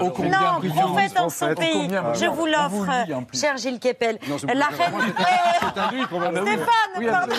Ô 0.00 0.10
combien 0.10 0.60
Non, 0.60 0.70
prophète 0.70 1.18
en 1.18 1.28
son 1.28 1.54
pays. 1.56 1.88
Je 2.14 2.26
vous 2.26 2.46
l'offre, 2.46 2.88
en 3.12 3.26
cher 3.32 3.56
Gilles 3.56 3.80
Kepel. 3.80 4.18
La 4.54 4.66
reine. 4.66 4.94
Stéphane, 6.10 6.66
Oui, 6.98 7.06
pardon. 7.06 7.34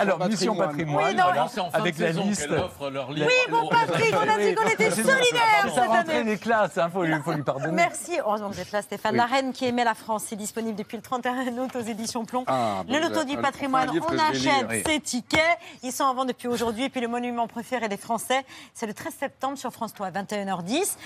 Alors, 0.00 0.26
mission 0.28 0.54
patrimoine, 0.56 1.14
Oui, 1.14 1.60
en 1.60 1.70
avec 1.72 1.96
de 1.96 2.02
la 2.04 2.10
liste. 2.12 2.48
Oui, 2.50 3.22
mon 3.50 3.68
Patrick, 3.68 4.14
on 4.14 4.28
a 4.28 4.38
dit 4.38 4.54
qu'on 4.54 4.66
était 4.68 4.90
C'est- 4.90 5.02
solidaires 5.02 5.66
Ça 5.66 5.68
cette 5.74 5.84
rentrait 5.86 6.16
année. 6.18 6.30
les 6.32 6.38
classes, 6.38 6.72
il 6.76 6.90
faut, 6.92 7.04
lui- 7.04 7.14
faut 7.24 7.32
lui 7.32 7.42
pardonner. 7.42 7.72
Merci. 7.72 8.18
Heureusement 8.18 8.48
que 8.50 8.54
vous 8.54 8.60
êtes 8.60 8.72
là, 8.72 8.82
Stéphane. 8.82 9.12
Oui. 9.12 9.18
La 9.18 9.26
reine 9.26 9.52
qui 9.52 9.66
aimait 9.66 9.84
la 9.84 9.94
France, 9.94 10.17
c'est 10.18 10.36
disponible 10.36 10.76
depuis 10.76 10.96
le 10.96 11.02
31 11.02 11.46
août 11.58 11.70
aux 11.76 11.80
éditions 11.80 12.24
Plomb. 12.24 12.44
Ah, 12.46 12.82
le 12.88 12.98
loto 13.00 13.24
du 13.24 13.36
patrimoine, 13.36 13.90
enfin, 13.90 14.00
on 14.14 14.18
achète 14.18 14.86
ses 14.86 15.00
tickets. 15.00 15.58
Ils 15.82 15.92
sont 15.92 16.04
en 16.04 16.14
vente 16.14 16.28
depuis 16.28 16.48
aujourd'hui. 16.48 16.84
Et 16.84 16.88
puis 16.90 17.00
le 17.00 17.08
monument 17.08 17.46
préféré 17.48 17.88
des 17.88 17.96
Français, 17.96 18.44
c'est 18.74 18.86
le 18.86 18.94
13 18.94 19.14
septembre 19.18 19.58
sur 19.58 19.72
France 19.72 19.94
3, 19.94 20.10
21h10. 20.10 20.96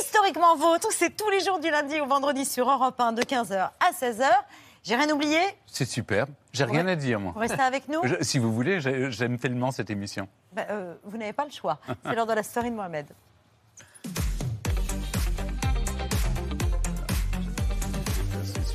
Historiquement 0.00 0.56
vôtre, 0.56 0.88
c'est 0.92 1.16
tous 1.16 1.28
les 1.30 1.40
jours 1.40 1.58
du 1.60 1.70
lundi 1.70 2.00
au 2.00 2.06
vendredi 2.06 2.44
sur 2.44 2.70
Europe 2.70 3.00
1 3.00 3.12
de 3.12 3.22
15h 3.22 3.70
à 3.80 3.92
16h. 3.92 4.24
J'ai 4.84 4.96
rien 4.96 5.08
oublié? 5.10 5.38
C'est 5.66 5.84
super. 5.84 6.26
J'ai 6.52 6.64
rien 6.64 6.86
à 6.88 6.96
dire, 6.96 7.20
moi. 7.20 7.32
Vous 7.34 7.40
restez 7.40 7.60
avec 7.60 7.88
nous 7.88 8.00
Je- 8.02 8.16
si 8.22 8.38
vous 8.40 8.52
voulez, 8.52 8.80
j'ai- 8.80 9.12
j'aime 9.12 9.38
tellement 9.38 9.70
cette 9.70 9.90
émission. 9.90 10.26
Ben, 10.52 10.66
euh, 10.70 10.94
Vous 11.04 11.16
n'avez 11.16 11.32
pas 11.32 11.44
le 11.44 11.50
choix. 11.52 11.78
C'est 12.04 12.14
l'heure 12.14 12.26
de 12.26 12.32
la 12.32 12.42
story 12.42 12.70
de 12.70 12.74
Mohamed. 12.76 13.06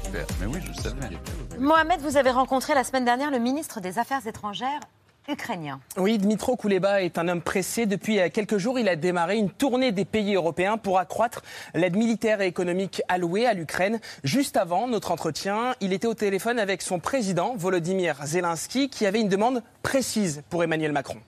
super. 0.07 0.27
Mais 0.41 0.47
oui, 0.47 0.61
je 0.62 0.68
le 0.68 0.75
savais. 0.75 1.16
Mohamed, 1.59 2.01
vous 2.01 2.16
avez 2.16 2.31
rencontré 2.31 2.75
la 2.75 2.85
semaine 2.85 3.05
dernière 3.05 3.31
le 3.31 3.39
ministre 3.39 3.81
des 3.81 3.99
Affaires 3.99 4.27
étrangères 4.27 4.81
ukrainien. 5.29 5.81
Oui, 5.97 6.18
Dmitro 6.18 6.57
Kuleba 6.57 7.03
est 7.03 7.16
un 7.18 7.29
homme 7.29 7.43
pressé. 7.43 7.87
Depuis 7.87 8.18
euh, 8.20 8.29
quelques 8.29 8.59
jours, 8.59 8.79
il 8.79 8.89
a 8.89 8.97
démarré 8.97 9.37
une 9.37 9.51
tournée 9.51 9.93
des 9.93 10.05
pays 10.05 10.35
européens 10.35 10.79
pour 10.79 10.99
accroître 10.99 11.43
l'aide 11.75 11.97
militaire 11.97 12.41
et 12.41 12.47
économique 12.47 13.03
allouée 13.09 13.47
à 13.47 13.55
l'Ukraine. 13.55 14.01
Juste 14.25 14.57
avant 14.57 14.89
notre 14.89 15.12
entretien, 15.12 15.75
il 15.81 15.93
était 15.93 16.09
au 16.09 16.14
téléphone 16.14 16.59
avec 16.59 16.83
son 16.83 16.99
président, 16.99 17.55
Volodymyr 17.57 18.16
Zelensky, 18.25 18.89
qui 18.89 19.07
avait 19.07 19.20
une 19.20 19.29
demande 19.29 19.62
précise 19.83 20.43
pour 20.51 20.64
Emmanuel 20.64 20.93
Macron. 20.93 21.18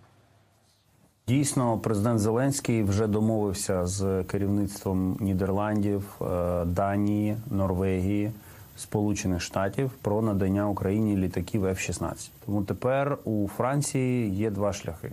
Дійсно, 1.29 1.79
президент 1.79 2.19
Зеленський 2.19 2.83
вже 2.83 3.07
домовився 3.07 3.87
з 3.87 4.25
керівництвом 4.27 5.17
Нідерландів, 5.21 6.21
е, 6.23 6.65
Данії, 6.65 7.37
Норвегії, 7.51 8.31
Сполучених 8.80 9.42
Штатів 9.42 9.92
про 10.02 10.22
надання 10.22 10.70
Україні 10.70 11.18
літаків 11.18 11.66
F-16. 11.66 12.30
Тому 12.46 12.64
тепер 12.64 13.18
у 13.24 13.48
Франції 13.48 14.36
є 14.36 14.50
два 14.50 14.74
шляхи: 14.74 15.12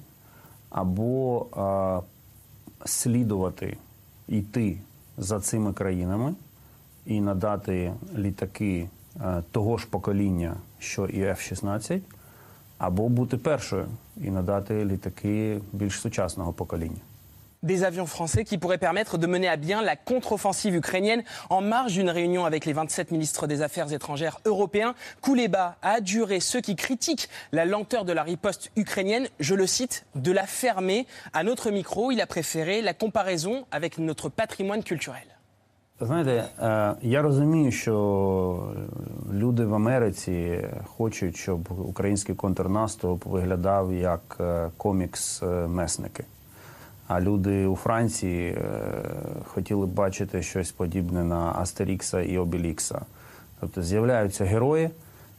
або 0.71 1.47
е, 1.57 2.87
слідувати, 2.89 3.77
йти 4.29 4.79
за 5.19 5.41
цими 5.41 5.73
країнами 5.73 6.35
і 7.07 7.21
надати 7.21 7.93
літаки 8.17 8.89
е, 9.21 9.43
того 9.51 9.79
ж 9.79 9.87
покоління, 9.91 10.57
що 10.79 11.07
і 11.07 11.23
F-16, 11.23 12.01
або 12.79 13.09
бути 13.09 13.37
першою 13.37 13.87
і 14.17 14.31
надати 14.31 14.85
літаки 14.85 15.61
більш 15.73 16.01
сучасного 16.01 16.53
покоління. 16.53 17.01
Des 17.66 17.84
avions 17.84 18.08
français 18.08 18.44
qui 18.44 18.58
pourraient 18.58 18.80
permettre 18.80 19.20
de 19.20 19.28
mener 19.28 19.48
à 19.48 19.56
bien 19.56 19.84
la 19.84 19.96
contre-offensive 19.96 20.74
ukrainienne 20.76 21.24
en 21.52 21.62
marge 21.62 21.94
d'une 21.94 22.10
réunion 22.10 22.44
avec 22.44 22.66
les 22.66 22.74
27 22.74 23.12
ministres 23.12 23.46
des 23.46 23.62
Affaires 23.62 23.94
étrangères 23.94 24.40
européens. 24.46 24.96
Kouleba 25.22 25.76
a 25.84 25.92
adjuré 25.92 26.40
ceux 26.40 26.62
qui 26.62 26.76
critiquent 26.76 27.30
la 27.52 27.66
lenteur 27.66 28.04
de 28.04 28.14
la 28.14 28.24
riposte 28.24 28.72
ukrainienne, 28.76 29.28
je 29.40 29.54
le 29.54 29.68
cite, 29.68 30.08
de 30.16 30.32
la 30.32 30.48
fermer. 30.48 31.06
À 31.34 31.44
notre 31.44 31.70
micro, 31.70 32.10
il 32.10 32.20
a 32.20 32.26
préféré 32.26 32.82
la 32.82 32.96
comparaison 32.96 33.66
avec 33.72 34.00
notre 34.00 34.30
patrimoine 34.30 34.84
culturel. 34.84 35.28
Знаєте, 36.04 36.44
е, 36.60 36.96
я 37.02 37.22
розумію, 37.22 37.72
що 37.72 38.74
люди 39.34 39.66
в 39.66 39.74
Америці 39.74 40.68
хочуть, 40.98 41.36
щоб 41.36 41.70
український 41.88 42.36
контрнаступ 42.36 43.26
виглядав 43.26 43.94
як 43.94 44.38
е, 44.40 44.70
комікс 44.78 45.44
е, 45.44 45.46
месники. 45.68 46.24
А 47.09 47.21
люди 47.21 47.67
у 47.67 47.77
Франції 47.77 48.51
е, 48.51 48.61
хотіли 49.45 49.87
бачити 49.87 50.43
щось 50.43 50.73
подібне 50.73 51.25
на 51.25 51.53
Астерікса 51.57 52.21
і 52.21 52.39
Обелікса. 52.39 53.01
Тобто 53.61 53.83
з'являються 53.83 54.45
герої, 54.45 54.91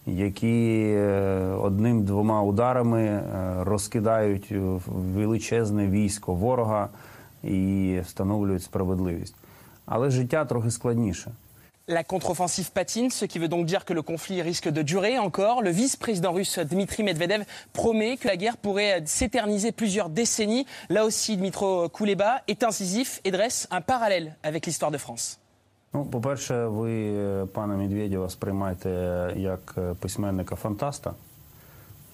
які 0.05 0.83
е, 0.97 1.39
одним-двома 1.61 2.41
ударами 2.41 3.01
е, 3.03 3.23
розкидають 3.63 4.53
величезне 4.87 5.87
військо 5.87 6.33
ворога 6.33 6.89
і 7.43 7.99
встановлюють 8.05 8.63
справедливість. 8.63 9.35
Але 9.85 10.09
життя 10.09 10.45
трохи 10.45 10.71
складніше. 10.71 11.31
La 11.88 12.04
contre-offensive 12.04 12.70
patine, 12.70 13.10
ce 13.10 13.24
qui 13.24 13.40
veut 13.40 13.48
donc 13.48 13.66
dire 13.66 13.84
que 13.84 13.92
le 13.92 14.02
conflit 14.02 14.40
risque 14.40 14.68
de 14.68 14.82
durer 14.82 15.18
encore. 15.18 15.62
Le 15.62 15.70
vice-président 15.70 16.32
russe 16.32 16.60
Dmitri 16.60 17.02
Medvedev 17.02 17.44
promet 17.72 18.16
que 18.16 18.28
la 18.28 18.36
guerre 18.36 18.56
pourrait 18.56 19.02
s'éterniser 19.04 19.72
plusieurs 19.72 20.08
décennies. 20.08 20.64
Là 20.90 21.04
aussi, 21.04 21.36
Dmitro 21.36 21.88
Kouleba 21.88 22.42
est 22.46 22.62
incisif 22.62 23.20
et 23.24 23.32
dresse 23.32 23.66
un 23.72 23.80
parallèle 23.80 24.36
avec 24.44 24.66
l'histoire 24.66 24.92
de 24.92 24.98
France. 24.98 25.38
Ну, 25.94 26.04
по-перше, 26.04 26.66
ви 26.66 26.92
е, 26.92 27.46
пана 27.46 27.76
Медведєва 27.76 28.30
сприймаєте 28.30 28.90
як 29.36 29.74
е, 29.78 29.94
письменника-фантаста 30.00 31.14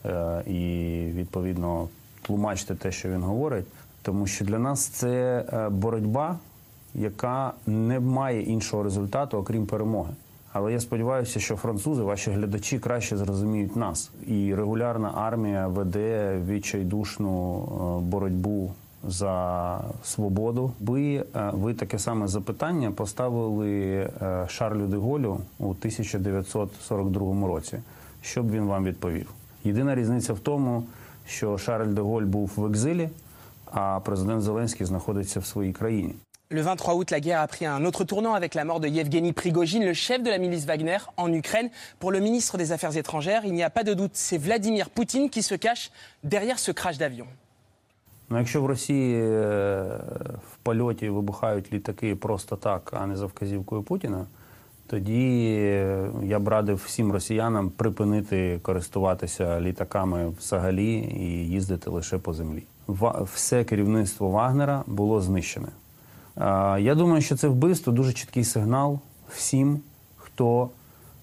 е, 0.07 0.43
і, 0.47 0.61
відповідно, 1.15 1.89
тлумачте 2.23 2.75
те, 2.75 2.93
що 2.93 3.09
він 3.09 3.23
говорить, 3.23 3.67
тому 4.03 4.27
що 4.27 4.45
для 4.45 4.59
нас 4.59 4.87
це 4.87 5.45
е, 5.53 5.69
боротьба, 5.69 6.39
яка 6.96 7.54
не 7.68 8.00
має 8.00 8.42
іншого 8.42 8.84
результату, 8.84 9.38
окрім 9.38 9.66
перемоги. 9.66 10.14
Але 10.54 10.74
я 10.74 10.80
сподіваюся, 10.80 11.40
що 11.40 11.56
французи, 11.56 12.02
ваші 12.02 12.32
глядачі, 12.32 12.80
краще 12.80 13.18
зрозуміють 13.18 13.76
нас. 13.76 14.12
І 14.28 14.56
регулярна 14.56 15.12
армія 15.16 15.68
веде 15.68 16.42
відчайдушну 16.48 17.64
е, 17.64 18.02
боротьбу 18.02 18.72
за 19.08 19.82
свободу. 20.04 20.72
Ви, 20.80 21.16
е, 21.16 21.26
ви 21.54 21.74
таке 21.74 22.00
саме 22.00 22.28
запитання 22.28 22.92
поставили 22.92 23.70
е, 24.22 24.46
Шарлю 24.50 24.88
де 24.88 24.98
Голю 24.98 25.40
у 25.60 25.70
1942 25.70 27.48
році. 27.48 27.80
Що 28.22 28.44
б 28.44 28.52
він 28.52 28.64
вам 28.64 28.84
відповів? 28.84 29.30
Єдина 29.64 29.96
різниця 29.96 30.34
в 30.34 30.40
тому, 30.40 30.84
що 31.28 31.58
Шарль 31.58 31.94
де 31.94 32.02
Голь 32.02 32.24
був 32.24 32.52
в 32.56 32.66
екзилі, 32.66 33.10
а 33.72 34.00
президент 34.00 34.42
Зеленський 34.42 34.86
знаходиться 34.86 35.40
в 35.40 35.46
своїй 35.46 35.74
країні. 35.74 36.14
Le 36.54 36.62
23 36.62 36.94
août, 36.94 37.10
la 37.10 37.20
guerre 37.20 37.42
a 37.42 37.48
pris 37.48 37.66
un 37.66 37.84
autre 37.84 38.04
tournant 38.04 38.36
avec 38.36 38.54
la 38.54 38.64
mort 38.64 38.80
de 38.80 38.88
Yevgeny 38.88 39.34
Prigogine, 39.34 39.84
le 39.84 39.96
chef 39.96 40.22
de 40.22 40.30
la 40.30 40.38
milice 40.38 40.66
Wagner 40.66 41.00
en 41.18 41.34
Ukraine. 41.34 41.72
Pour 41.98 42.12
le 42.12 42.20
ministre 42.20 42.60
des 42.60 42.72
Affaires 42.72 42.96
étrangères, 42.96 43.44
il 43.44 43.54
n'y 43.54 43.64
a 43.64 43.72
pas 43.72 43.84
de 43.84 43.96
doute, 43.96 44.12
c'est 44.14 44.38
Vladimir 44.38 44.92
Poutine 44.92 45.32
qui 45.32 45.42
se 45.42 45.56
cache 45.56 45.90
derrière 46.24 46.60
ce 46.60 46.72
crash 46.72 47.00
d'avion. 47.00 47.26
Ну, 48.30 48.38
якщо 48.38 48.62
в 48.62 48.66
Росії 48.66 49.16
е, 49.16 49.26
в 50.52 50.58
польоті 50.64 51.10
вибухають 51.10 51.74
літаки 51.74 52.16
просто 52.16 52.56
так, 52.56 52.94
а 52.94 53.08
не 53.08 53.16
за 53.18 53.26
вказівкою 53.26 53.84
Путіна, 53.84 54.26
тоді 54.88 55.56
е, 55.60 56.08
я 56.24 56.40
б 56.40 56.48
радив 56.48 56.82
всім 56.86 57.12
росіянам 57.12 57.70
припинити 57.70 58.60
користуватися 58.62 59.62
літаками 59.62 60.30
взагалі 60.40 60.94
і 60.96 61.50
їздити 61.50 61.90
лише 61.90 62.18
по 62.18 62.34
землі. 62.34 62.64
Все 63.34 63.64
керівництво 63.64 64.30
Вагнера 64.30 64.84
було 64.88 65.22
знищене. 65.22 65.68
А, 66.37 66.79
Я 66.81 66.95
думаю, 66.95 67.23
що 67.23 67.37
це 67.37 67.49
вбивство 67.49 67.93
дуже 67.93 68.13
чіткий 68.13 68.45
сигнал 68.45 68.99
всім, 69.29 69.81
хто 70.17 70.71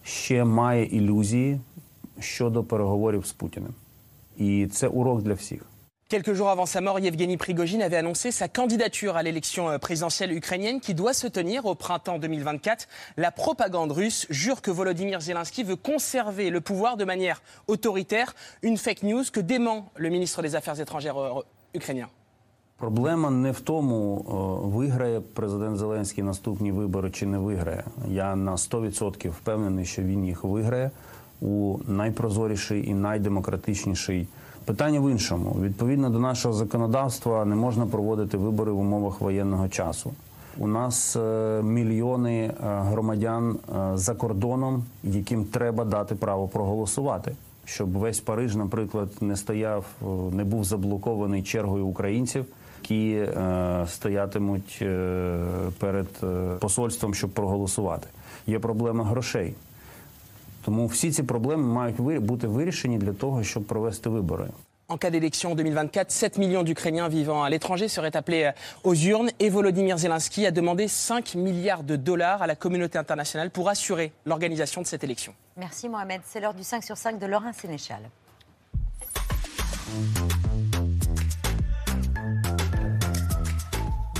ще 0.03 0.43
має 0.43 0.85
ілюзії 0.85 1.59
щодо 2.19 2.63
переговорів 2.63 3.25
з 3.25 3.31
Путіним. 3.31 3.73
І 4.37 4.67
це 4.67 4.87
урок 4.87 5.21
для 5.21 5.33
всіх. 5.33 5.61
Quelques 6.07 6.35
jours 6.35 6.51
avant 6.51 6.67
sa 6.67 6.81
mort, 6.81 6.99
Yevgeny 6.99 7.35
Prigogine 7.35 7.81
avait 7.81 7.97
annoncé 7.97 8.31
sa 8.31 8.47
candidature 8.47 9.17
à 9.17 9.23
l'élection 9.23 9.69
euh, 9.71 9.79
présidentielle 9.79 10.33
ukrainienne 10.33 10.79
qui 10.79 10.93
doit 10.93 11.15
se 11.15 11.25
tenir 11.25 11.65
au 11.65 11.73
printemps 11.73 12.19
2024. 12.19 12.87
La 13.17 13.31
propagande 13.31 13.91
russe 13.91 14.27
jure 14.29 14.61
que 14.61 14.69
Volodymyr 14.69 15.19
Zelensky 15.19 15.63
veut 15.63 15.75
conserver 15.75 16.51
le 16.51 16.61
pouvoir 16.61 16.95
de 16.95 17.05
manière 17.05 17.41
autoritaire, 17.65 18.35
une 18.61 18.77
fake 18.77 19.01
news 19.01 19.23
que 19.33 19.39
dément 19.39 19.89
le 19.95 20.09
ministre 20.09 20.43
des 20.43 20.55
Affaires 20.55 20.79
étrangères 20.79 21.17
euh, 21.17 21.41
ukrainien. 21.73 22.07
Проблема 22.80 23.30
не 23.30 23.52
в 23.52 23.60
тому, 23.60 24.24
виграє 24.64 25.20
президент 25.20 25.76
Зеленський 25.76 26.24
наступні 26.24 26.72
вибори 26.72 27.10
чи 27.10 27.26
не 27.26 27.38
виграє. 27.38 27.84
Я 28.08 28.36
на 28.36 28.52
100% 28.52 29.30
впевнений, 29.30 29.84
що 29.84 30.02
він 30.02 30.24
їх 30.24 30.44
виграє 30.44 30.90
у 31.40 31.78
найпрозоріший 31.86 32.88
і 32.88 32.94
найдемократичніший. 32.94 34.28
Питання 34.64 35.00
в 35.00 35.10
іншому. 35.10 35.56
Відповідно 35.60 36.10
до 36.10 36.18
нашого 36.18 36.54
законодавства 36.54 37.44
не 37.44 37.54
можна 37.54 37.86
проводити 37.86 38.36
вибори 38.36 38.72
в 38.72 38.78
умовах 38.78 39.20
воєнного 39.20 39.68
часу. 39.68 40.12
У 40.58 40.66
нас 40.66 41.16
е, 41.16 41.62
мільйони 41.62 42.38
е, 42.40 42.54
громадян 42.62 43.56
е, 43.56 43.96
за 43.96 44.14
кордоном, 44.14 44.84
яким 45.04 45.44
треба 45.44 45.84
дати 45.84 46.14
право 46.14 46.48
проголосувати. 46.48 47.36
Щоб 47.64 47.92
весь 47.92 48.20
Париж, 48.20 48.56
наприклад, 48.56 49.08
не 49.20 49.36
стояв, 49.36 49.84
е, 50.02 50.04
не 50.36 50.44
був 50.44 50.64
заблокований 50.64 51.42
чергою 51.42 51.86
українців, 51.86 52.46
які 52.89 53.11
е, 53.15 53.85
стоятимуть 53.87 54.79
е, 54.81 55.37
перед 55.79 56.07
е, 56.23 56.55
посольством, 56.59 57.13
щоб 57.13 57.29
проголосувати. 57.29 58.07
Є 58.47 58.59
проблема 58.59 59.03
грошей. 59.03 59.53
Тому 60.65 60.87
всі 60.87 61.11
ці 61.11 61.23
проблеми 61.23 61.63
мають 61.63 61.99
ви- 61.99 62.19
бути 62.19 62.47
вирішені 62.47 62.97
для 62.97 63.13
того, 63.13 63.43
щоб 63.43 63.63
провести 63.63 64.09
вибори. 64.09 64.45
En 64.87 64.97
cas 64.99 65.09
d'élection 65.11 65.49
en 65.51 65.55
2024, 65.55 66.11
7 66.11 66.37
millions 66.37 66.63
d'Ukrainiens 66.63 67.09
vivant 67.09 67.41
à 67.43 67.49
l'étranger 67.49 67.87
seraient 67.89 68.15
appelés 68.15 68.43
euh, 68.43 68.51
aux 68.83 68.93
urnes 68.93 69.31
et 69.39 69.49
Volodymyr 69.49 69.97
Zelensky 69.97 70.45
a 70.45 70.51
demandé 70.51 70.87
5 70.87 71.33
milliards 71.35 71.81
de 71.83 71.95
dollars 71.95 72.43
à 72.43 72.47
la 72.47 72.55
communauté 72.55 72.99
internationale 72.99 73.49
pour 73.49 73.67
assurer 73.67 74.11
l'organisation 74.27 74.81
de 74.83 74.87
cette 74.87 75.03
élection. 75.03 75.33
Merci 75.57 75.89
Mohamed. 75.89 76.21
C'est 76.29 76.39
l'heure 76.39 76.53
du 76.53 76.63
5 76.63 76.83
sur 76.83 76.97
5 76.97 77.17
de 77.19 77.25
Laurent 77.25 77.51
Sénéchal. 77.53 78.01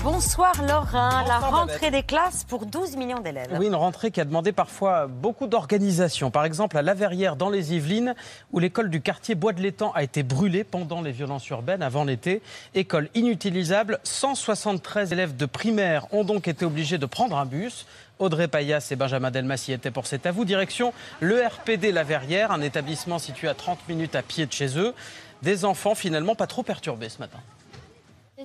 Bonsoir 0.03 0.53
Laurent. 0.63 1.27
La 1.27 1.37
rentrée 1.37 1.75
Babette. 1.75 1.91
des 1.91 2.01
classes 2.01 2.43
pour 2.43 2.65
12 2.65 2.95
millions 2.95 3.19
d'élèves. 3.19 3.55
Oui, 3.59 3.67
une 3.67 3.75
rentrée 3.75 4.09
qui 4.09 4.19
a 4.19 4.25
demandé 4.25 4.51
parfois 4.51 5.05
beaucoup 5.05 5.45
d'organisation. 5.45 6.31
Par 6.31 6.43
exemple, 6.43 6.75
à 6.75 6.81
La 6.81 6.95
Verrière, 6.95 7.35
dans 7.35 7.51
les 7.51 7.75
Yvelines, 7.75 8.15
où 8.51 8.57
l'école 8.57 8.89
du 8.89 9.01
quartier 9.01 9.35
Bois 9.35 9.53
de 9.53 9.61
l'Étang 9.61 9.91
a 9.93 10.01
été 10.01 10.23
brûlée 10.23 10.63
pendant 10.63 11.03
les 11.03 11.11
violences 11.11 11.47
urbaines 11.49 11.83
avant 11.83 12.03
l'été. 12.03 12.41
École 12.73 13.09
inutilisable, 13.13 13.99
173 14.03 15.13
élèves 15.13 15.35
de 15.35 15.45
primaire 15.45 16.07
ont 16.11 16.23
donc 16.23 16.47
été 16.47 16.65
obligés 16.65 16.97
de 16.97 17.05
prendre 17.05 17.37
un 17.37 17.45
bus. 17.45 17.85
Audrey 18.17 18.47
Payas 18.47 18.87
et 18.89 18.95
Benjamin 18.95 19.29
Delmas 19.29 19.65
y 19.67 19.73
étaient 19.73 19.91
pour 19.91 20.07
cet 20.07 20.25
à 20.25 20.31
vous. 20.31 20.45
Direction 20.45 20.93
le 21.19 21.45
RPD 21.45 21.91
La 21.91 22.03
Verrière, 22.03 22.51
un 22.51 22.61
établissement 22.61 23.19
situé 23.19 23.47
à 23.47 23.53
30 23.53 23.87
minutes 23.87 24.15
à 24.15 24.23
pied 24.23 24.47
de 24.47 24.51
chez 24.51 24.79
eux. 24.79 24.95
Des 25.43 25.63
enfants 25.63 25.93
finalement 25.93 26.33
pas 26.33 26.47
trop 26.47 26.63
perturbés 26.63 27.09
ce 27.09 27.19
matin. 27.19 27.39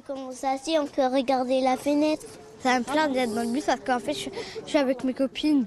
Comment 0.04 0.32
ça 0.32 0.56
si 0.62 0.76
on 0.78 0.86
peut 0.86 1.06
regarder 1.06 1.60
la 1.60 1.76
fenêtre 1.76 2.24
Ça 2.60 2.78
me 2.78 2.84
plaint 2.84 3.12
d'être 3.12 3.34
dans 3.34 3.42
le 3.42 3.52
bus 3.52 3.64
parce 3.64 3.80
qu'en 3.80 3.98
fait 3.98 4.12
je, 4.12 4.28
je 4.64 4.68
suis 4.68 4.78
avec 4.78 5.04
mes 5.04 5.14
copines. 5.14 5.64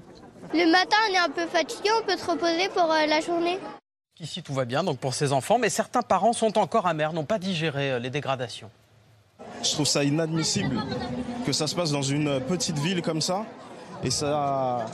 Le 0.52 0.70
matin 0.70 0.96
on 1.08 1.14
est 1.14 1.18
un 1.18 1.30
peu 1.30 1.46
fatigué, 1.46 1.88
on 2.00 2.06
peut 2.06 2.16
se 2.16 2.30
reposer 2.30 2.68
pour 2.68 2.84
euh, 2.92 3.06
la 3.06 3.20
journée. 3.20 3.58
Ici, 4.20 4.42
tout 4.42 4.52
va 4.52 4.66
bien 4.66 4.84
donc 4.84 4.98
pour 4.98 5.14
ces 5.14 5.32
enfants, 5.32 5.58
mais 5.58 5.70
certains 5.70 6.02
parents 6.02 6.32
sont 6.32 6.58
encore 6.58 6.86
amers, 6.86 7.12
n'ont 7.12 7.24
pas 7.24 7.38
digéré 7.38 7.92
euh, 7.92 7.98
les 7.98 8.10
dégradations. 8.10 8.70
Je 9.62 9.70
trouve 9.72 9.86
ça 9.86 10.04
inadmissible 10.04 10.76
que 11.46 11.52
ça 11.52 11.66
se 11.66 11.74
passe 11.74 11.90
dans 11.90 12.02
une 12.02 12.40
petite 12.40 12.78
ville 12.78 13.02
comme 13.02 13.20
ça. 13.22 13.44
Et 14.04 14.10
ça, 14.10 14.86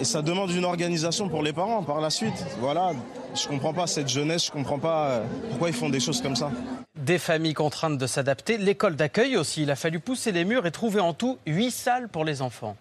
et 0.00 0.04
ça 0.04 0.22
demande 0.22 0.50
une 0.50 0.64
organisation 0.64 1.28
pour 1.28 1.42
les 1.42 1.52
parents 1.52 1.82
par 1.82 2.00
la 2.00 2.10
suite. 2.10 2.44
Voilà, 2.58 2.92
je 3.34 3.48
comprends 3.48 3.72
pas 3.72 3.86
cette 3.86 4.08
jeunesse, 4.08 4.46
je 4.46 4.50
comprends 4.50 4.78
pas 4.78 5.08
euh, 5.08 5.24
pourquoi 5.50 5.68
ils 5.68 5.74
font 5.74 5.88
des 5.88 6.00
choses 6.00 6.20
comme 6.20 6.36
ça. 6.36 6.50
Des 6.96 7.18
familles 7.18 7.54
contraintes 7.54 7.98
de 7.98 8.06
s'adapter, 8.06 8.58
l'école 8.58 8.96
d'accueil 8.96 9.36
aussi. 9.36 9.62
Il 9.62 9.70
a 9.70 9.76
fallu 9.76 10.00
pousser 10.00 10.32
les 10.32 10.44
murs 10.44 10.66
et 10.66 10.70
trouver 10.70 11.00
en 11.00 11.14
tout 11.14 11.38
huit 11.46 11.70
salles 11.70 12.08
pour 12.08 12.24
les 12.24 12.42
enfants. 12.42 12.76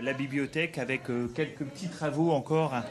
La 0.00 0.12
bibliothèque 0.12 0.78
avec 0.78 1.10
euh, 1.10 1.30
quelques 1.34 1.64
petits 1.64 1.88
travaux 1.88 2.30
encore 2.32 2.74
à, 2.74 2.84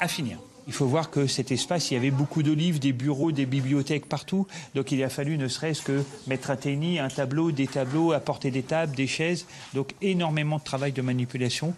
à 0.00 0.08
finir. 0.08 0.38
Il 0.66 0.72
faut 0.72 0.86
voir 0.86 1.10
que 1.10 1.26
cet 1.26 1.52
espace, 1.52 1.90
il 1.90 1.94
y 1.94 1.96
avait 1.98 2.10
beaucoup 2.10 2.42
de 2.42 2.50
livres, 2.52 2.78
des 2.78 2.94
bureaux, 2.94 3.32
des 3.32 3.44
bibliothèques 3.44 4.06
partout. 4.08 4.46
Donc 4.74 4.92
il 4.92 5.02
a 5.02 5.10
fallu 5.10 5.36
ne 5.36 5.48
serait-ce 5.48 5.82
que 5.82 6.02
mettre 6.26 6.50
un 6.50 6.56
tennis, 6.56 7.00
un 7.00 7.08
tableau, 7.08 7.52
des 7.52 7.66
tableaux, 7.66 8.12
apporter 8.12 8.50
des 8.50 8.62
tables, 8.62 8.96
des 8.96 9.06
chaises. 9.06 9.46
Donc 9.74 9.94
énormément 10.00 10.56
de 10.56 10.64
travail 10.64 10.92
de 10.92 11.02
manipulation. 11.02 11.74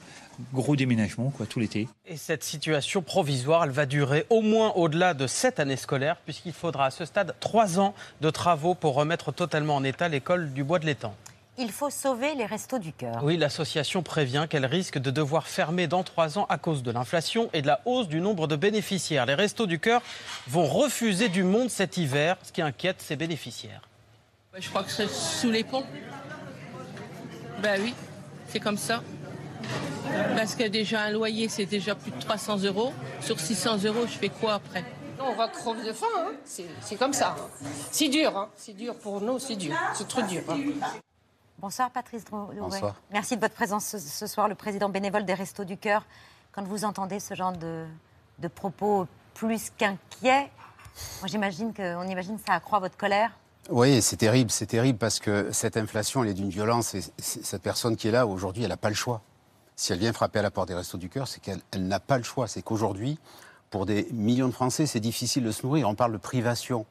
Gros 0.53 0.77
déménagement, 0.77 1.31
quoi, 1.31 1.47
tout 1.47 1.61
l'été. 1.61 1.89
Et 2.07 2.17
cette 2.17 2.45
situation 2.45 3.03
provisoire, 3.03 3.65
elle 3.65 3.71
va 3.71 3.87
durer 3.87 4.27
au 4.31 4.43
moins 4.43 4.73
au-delà 4.75 5.15
de 5.15 5.27
cette 5.27 5.61
année 5.61 5.77
scolaire, 5.77 6.17
puisqu'il 6.25 6.53
faudra 6.53 6.87
à 6.87 6.91
ce 6.91 7.05
stade 7.05 7.35
trois 7.41 7.81
ans 7.81 7.95
de 8.21 8.31
travaux 8.31 8.75
pour 8.75 8.95
remettre 8.95 9.33
totalement 9.33 9.77
en 9.77 9.85
état 9.85 10.09
l'école 10.09 10.53
du 10.53 10.65
Bois 10.65 10.79
de 10.79 10.87
l'Étang. 10.87 11.15
Il 11.59 11.73
faut 11.73 11.89
sauver 11.89 12.35
les 12.35 12.45
restos 12.45 12.79
du 12.79 12.93
cœur. 12.93 13.25
Oui, 13.25 13.39
l'association 13.39 14.03
prévient 14.03 14.47
qu'elle 14.49 14.67
risque 14.67 14.99
de 14.99 15.11
devoir 15.11 15.47
fermer 15.49 15.87
dans 15.87 16.03
trois 16.03 16.39
ans 16.39 16.45
à 16.51 16.59
cause 16.59 16.83
de 16.83 16.91
l'inflation 16.91 17.49
et 17.55 17.63
de 17.63 17.67
la 17.67 17.81
hausse 17.87 18.09
du 18.09 18.21
nombre 18.21 18.47
de 18.47 18.57
bénéficiaires. 18.57 19.25
Les 19.25 19.35
restos 19.35 19.67
du 19.67 19.79
cœur 19.79 20.03
vont 20.49 20.67
refuser 20.67 21.31
du 21.31 21.45
monde 21.45 21.71
cet 21.71 21.97
hiver, 21.97 22.37
ce 22.43 22.53
qui 22.53 22.61
inquiète 22.61 23.01
ses 23.01 23.17
bénéficiaires. 23.17 23.81
Je 24.59 24.69
crois 24.69 24.83
que 24.83 24.91
c'est 24.91 25.09
sous 25.09 25.51
les 25.51 25.65
ponts. 25.65 25.85
Ben 27.63 27.81
oui, 27.83 27.95
c'est 28.49 28.61
comme 28.61 28.77
ça. 28.77 29.03
Parce 30.37 30.55
que 30.55 30.65
déjà 30.69 31.03
un 31.03 31.11
loyer, 31.11 31.49
c'est 31.49 31.67
déjà 31.67 31.95
plus 31.95 32.11
de 32.11 32.21
300 32.21 32.59
euros. 32.65 32.93
Sur 33.21 33.39
600 33.41 33.85
euros, 33.85 34.07
je 34.07 34.19
fais 34.19 34.29
quoi 34.29 34.55
après? 34.55 34.85
On 35.19 35.35
va 35.35 35.49
crever 35.49 35.83
de 35.85 35.93
faim, 35.93 36.07
hein. 36.19 36.33
c'est 36.45 36.97
comme 36.97 37.13
ça. 37.13 37.35
C'est 37.91 38.09
dur, 38.09 38.37
hein. 38.37 38.49
c'est 38.57 38.75
dur 38.75 38.95
pour 38.97 39.21
nous, 39.21 39.39
c'est 39.39 39.57
dur, 39.57 39.75
c'est 39.95 40.07
trop 40.07 40.23
dur. 40.23 40.43
hein. 40.49 40.57
Bonsoir 41.59 41.91
Patrice 41.91 42.25
Drouet. 42.25 42.55
Bonsoir. 42.61 42.95
Merci 43.11 43.35
de 43.35 43.41
votre 43.41 43.55
présence 43.55 43.97
ce, 43.97 44.27
soir, 44.27 44.47
le 44.47 44.55
président 44.55 44.89
bénévole 44.91 45.25
des 45.25 45.33
Restos 45.35 45.65
du 45.65 45.79
Cœur. 45.79 46.05
Quand 46.53 46.63
vous 46.65 46.85
entendez 46.85 47.19
ce 47.19 47.35
genre 47.35 47.53
de, 47.53 47.87
de 48.39 48.49
propos 48.49 49.07
plus 49.35 49.71
qu'inquiets, 49.77 50.51
moi 51.21 51.27
j'imagine 51.27 51.73
que, 51.73 51.97
on 51.97 52.07
imagine 52.09 52.39
que 52.39 52.45
ça 52.47 52.53
accroît 52.55 52.79
votre 52.79 52.97
colère. 52.99 53.31
Oui, 53.71 54.01
c'est 54.03 54.17
terrible, 54.19 54.51
c'est 54.51 54.67
terrible 54.67 54.99
parce 54.99 55.19
que 55.19 55.51
cette 55.51 55.77
inflation, 55.79 56.23
elle 56.23 56.31
est 56.31 56.35
d'une 56.35 56.51
violence 56.51 56.95
et 56.95 57.01
cette 57.19 57.63
personne 57.63 57.97
qui 57.97 58.09
est 58.09 58.13
là 58.13 58.27
aujourd'hui, 58.27 58.63
elle 58.63 58.69
n'a 58.69 58.77
pas 58.77 58.91
le 58.91 58.95
choix. 58.95 59.23
Si 59.79 59.93
elle 59.93 59.99
vient 59.99 60.15
frapper 60.15 60.39
à 60.39 60.43
la 60.43 60.51
porte 60.51 60.69
des 60.69 60.75
Restos 60.75 60.97
du 60.97 61.11
Cœur, 61.11 61.29
c'est 61.29 61.41
qu'elle 61.41 61.61
elle 61.71 61.87
n'a 61.87 62.01
pas 62.01 62.17
le 62.17 62.25
choix. 62.25 62.49
C'est 62.49 62.63
qu'aujourd'hui, 62.63 63.19
pour 63.69 63.85
des 63.85 64.09
millions 64.11 64.49
de 64.49 64.53
Français, 64.53 64.87
c'est 64.87 65.01
difficile 65.01 65.45
de 65.45 65.53
se 65.53 65.67
nourrir. 65.67 65.87
On 65.87 65.95
parle 65.95 66.13
de 66.13 66.19
privation. 66.19 66.87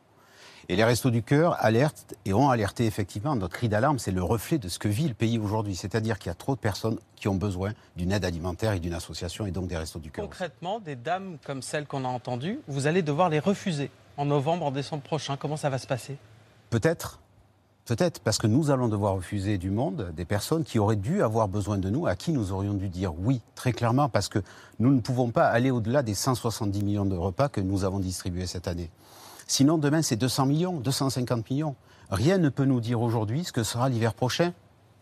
Et 0.69 0.75
les 0.75 0.83
Restos 0.83 1.09
du 1.09 1.23
Cœur 1.23 1.57
alertent 1.59 2.13
et 2.25 2.33
ont 2.33 2.49
alerté 2.49 2.85
effectivement. 2.85 3.35
Notre 3.35 3.55
cri 3.55 3.69
d'alarme, 3.69 3.97
c'est 3.97 4.11
le 4.11 4.21
reflet 4.21 4.59
de 4.59 4.69
ce 4.69 4.77
que 4.77 4.87
vit 4.87 5.07
le 5.07 5.15
pays 5.15 5.39
aujourd'hui. 5.39 5.75
C'est-à-dire 5.75 6.19
qu'il 6.19 6.29
y 6.29 6.31
a 6.31 6.35
trop 6.35 6.55
de 6.55 6.59
personnes 6.59 6.99
qui 7.15 7.27
ont 7.27 7.35
besoin 7.35 7.73
d'une 7.95 8.11
aide 8.11 8.23
alimentaire 8.23 8.73
et 8.73 8.79
d'une 8.79 8.93
association 8.93 9.47
et 9.47 9.51
donc 9.51 9.67
des 9.67 9.77
Restos 9.77 9.99
du 9.99 10.11
Cœur. 10.11 10.25
Concrètement, 10.25 10.79
des 10.79 10.95
dames 10.95 11.37
comme 11.43 11.63
celles 11.63 11.87
qu'on 11.87 12.05
a 12.05 12.07
entendues, 12.07 12.59
vous 12.67 12.85
allez 12.85 13.01
devoir 13.01 13.29
les 13.29 13.39
refuser 13.39 13.89
en 14.17 14.25
novembre, 14.25 14.63
en 14.63 14.71
décembre 14.71 15.01
prochain. 15.01 15.37
Comment 15.37 15.57
ça 15.57 15.71
va 15.71 15.79
se 15.79 15.87
passer? 15.87 16.17
Peut-être. 16.69 17.19
Peut-être, 17.85 18.19
parce 18.19 18.39
que 18.39 18.47
nous 18.47 18.71
allons 18.71 18.87
devoir 18.87 19.13
refuser 19.13 19.59
du 19.59 19.69
monde 19.69 20.11
des 20.15 20.25
personnes 20.25 20.63
qui 20.63 20.79
auraient 20.79 20.95
dû 20.95 21.21
avoir 21.21 21.47
besoin 21.47 21.77
de 21.77 21.91
nous, 21.91 22.07
à 22.07 22.15
qui 22.15 22.31
nous 22.31 22.51
aurions 22.51 22.73
dû 22.73 22.89
dire 22.89 23.13
oui, 23.19 23.41
très 23.53 23.73
clairement, 23.73 24.09
parce 24.09 24.27
que 24.27 24.39
nous 24.79 24.91
ne 24.91 24.99
pouvons 24.99 25.29
pas 25.29 25.45
aller 25.45 25.69
au-delà 25.69 26.01
des 26.01 26.15
170 26.15 26.83
millions 26.83 27.05
de 27.05 27.15
repas 27.15 27.47
que 27.47 27.61
nous 27.61 27.83
avons 27.83 27.99
distribués 27.99 28.47
cette 28.47 28.67
année. 28.67 28.89
Sinon, 29.45 29.77
demain, 29.77 30.01
c'est 30.01 30.15
200 30.15 30.47
millions, 30.47 30.79
250 30.79 31.47
millions. 31.51 31.75
Rien 32.09 32.39
ne 32.39 32.49
peut 32.49 32.65
nous 32.65 32.81
dire 32.81 33.01
aujourd'hui 33.01 33.43
ce 33.43 33.51
que 33.51 33.61
sera 33.61 33.87
l'hiver 33.87 34.15
prochain. 34.15 34.53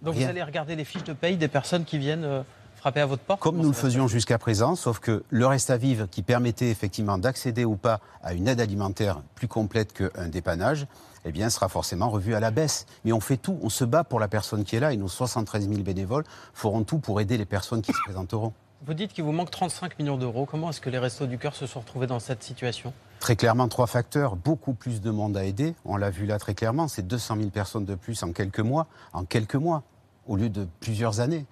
Donc 0.02 0.16
Rien. 0.16 0.26
vous 0.26 0.32
allez 0.32 0.44
regarder 0.44 0.76
les 0.76 0.84
fiches 0.84 1.06
de 1.06 1.14
paye 1.14 1.38
des 1.38 1.48
personnes 1.48 1.86
qui 1.86 1.98
viennent 1.98 2.26
euh, 2.26 2.44
frapper 2.76 3.00
à 3.00 3.06
votre 3.06 3.24
porte 3.24 3.40
Comme 3.40 3.60
nous 3.60 3.70
le 3.70 3.74
faisions 3.74 4.10
jusqu'à 4.10 4.38
présent, 4.38 4.76
sauf 4.76 5.00
que 5.00 5.24
le 5.30 5.48
reste 5.48 5.70
à 5.70 5.78
vivre 5.78 6.08
qui 6.08 6.22
permettait 6.22 6.70
effectivement 6.70 7.18
d'accéder 7.18 7.64
ou 7.64 7.78
pas 7.78 8.02
à 8.22 8.34
une 8.34 8.50
aide 8.50 8.60
alimentaire 8.60 9.22
plus 9.36 9.48
complète 9.48 9.94
qu'un 9.94 10.28
dépannage, 10.28 10.86
eh 11.26 11.32
bien, 11.32 11.50
sera 11.50 11.70
forcément 11.70 12.10
revu 12.10 12.36
à 12.36 12.40
la 12.40 12.52
baisse. 12.52 12.86
Mais 13.06 13.14
on 13.14 13.20
fait 13.20 13.38
tout, 13.38 13.58
on 13.62 13.70
se 13.70 13.86
bat 13.86 14.04
pour 14.04 14.20
la 14.20 14.28
personne 14.28 14.64
qui 14.64 14.76
est 14.76 14.80
là 14.80 14.94
et 14.94 14.98
nos 14.98 15.08
73 15.08 15.68
000 15.68 15.82
bénévoles 15.82 16.24
feront 16.54 16.84
tout 16.84 17.00
pour 17.00 17.22
aider 17.22 17.38
les 17.38 17.46
personnes 17.46 17.82
qui 17.82 17.94
se 17.94 18.00
présenteront. 18.04 18.54
Vous 18.86 18.94
dites 18.94 19.14
qu'il 19.14 19.24
vous 19.24 19.32
manque 19.32 19.50
35 19.50 19.98
millions 19.98 20.18
d'euros. 20.18 20.46
Comment 20.46 20.70
est-ce 20.70 20.82
que 20.82 20.90
les 20.90 21.00
Restos 21.00 21.26
du 21.26 21.38
Cœur 21.38 21.56
se 21.56 21.66
sont 21.66 21.80
retrouvés 21.80 22.08
dans 22.08 22.20
cette 22.20 22.44
situation? 22.44 22.92
Très 23.22 23.38
clairement, 23.38 23.70
trois 23.70 23.88
facteurs. 23.88 24.36
Beaucoup 24.36 24.74
plus 24.74 25.00
de 25.00 25.10
monde 25.10 25.38
à 25.38 25.46
aider. 25.46 25.74
On 25.86 25.96
l'a 25.96 26.10
vu 26.10 26.26
là 26.26 26.38
très 26.38 26.54
clairement. 26.54 26.90
C'est 26.90 27.08
200 27.08 27.38
000 27.38 27.50
personnes 27.50 27.86
de 27.86 27.96
plus 27.96 28.22
en 28.24 28.34
quelques 28.34 28.60
mois. 28.60 28.88
En 29.14 29.24
quelques 29.24 29.56
mois, 29.56 29.84
au 30.28 30.36
lieu 30.36 30.50
de 30.50 30.68
plusieurs 30.82 31.22
années. 31.22 31.46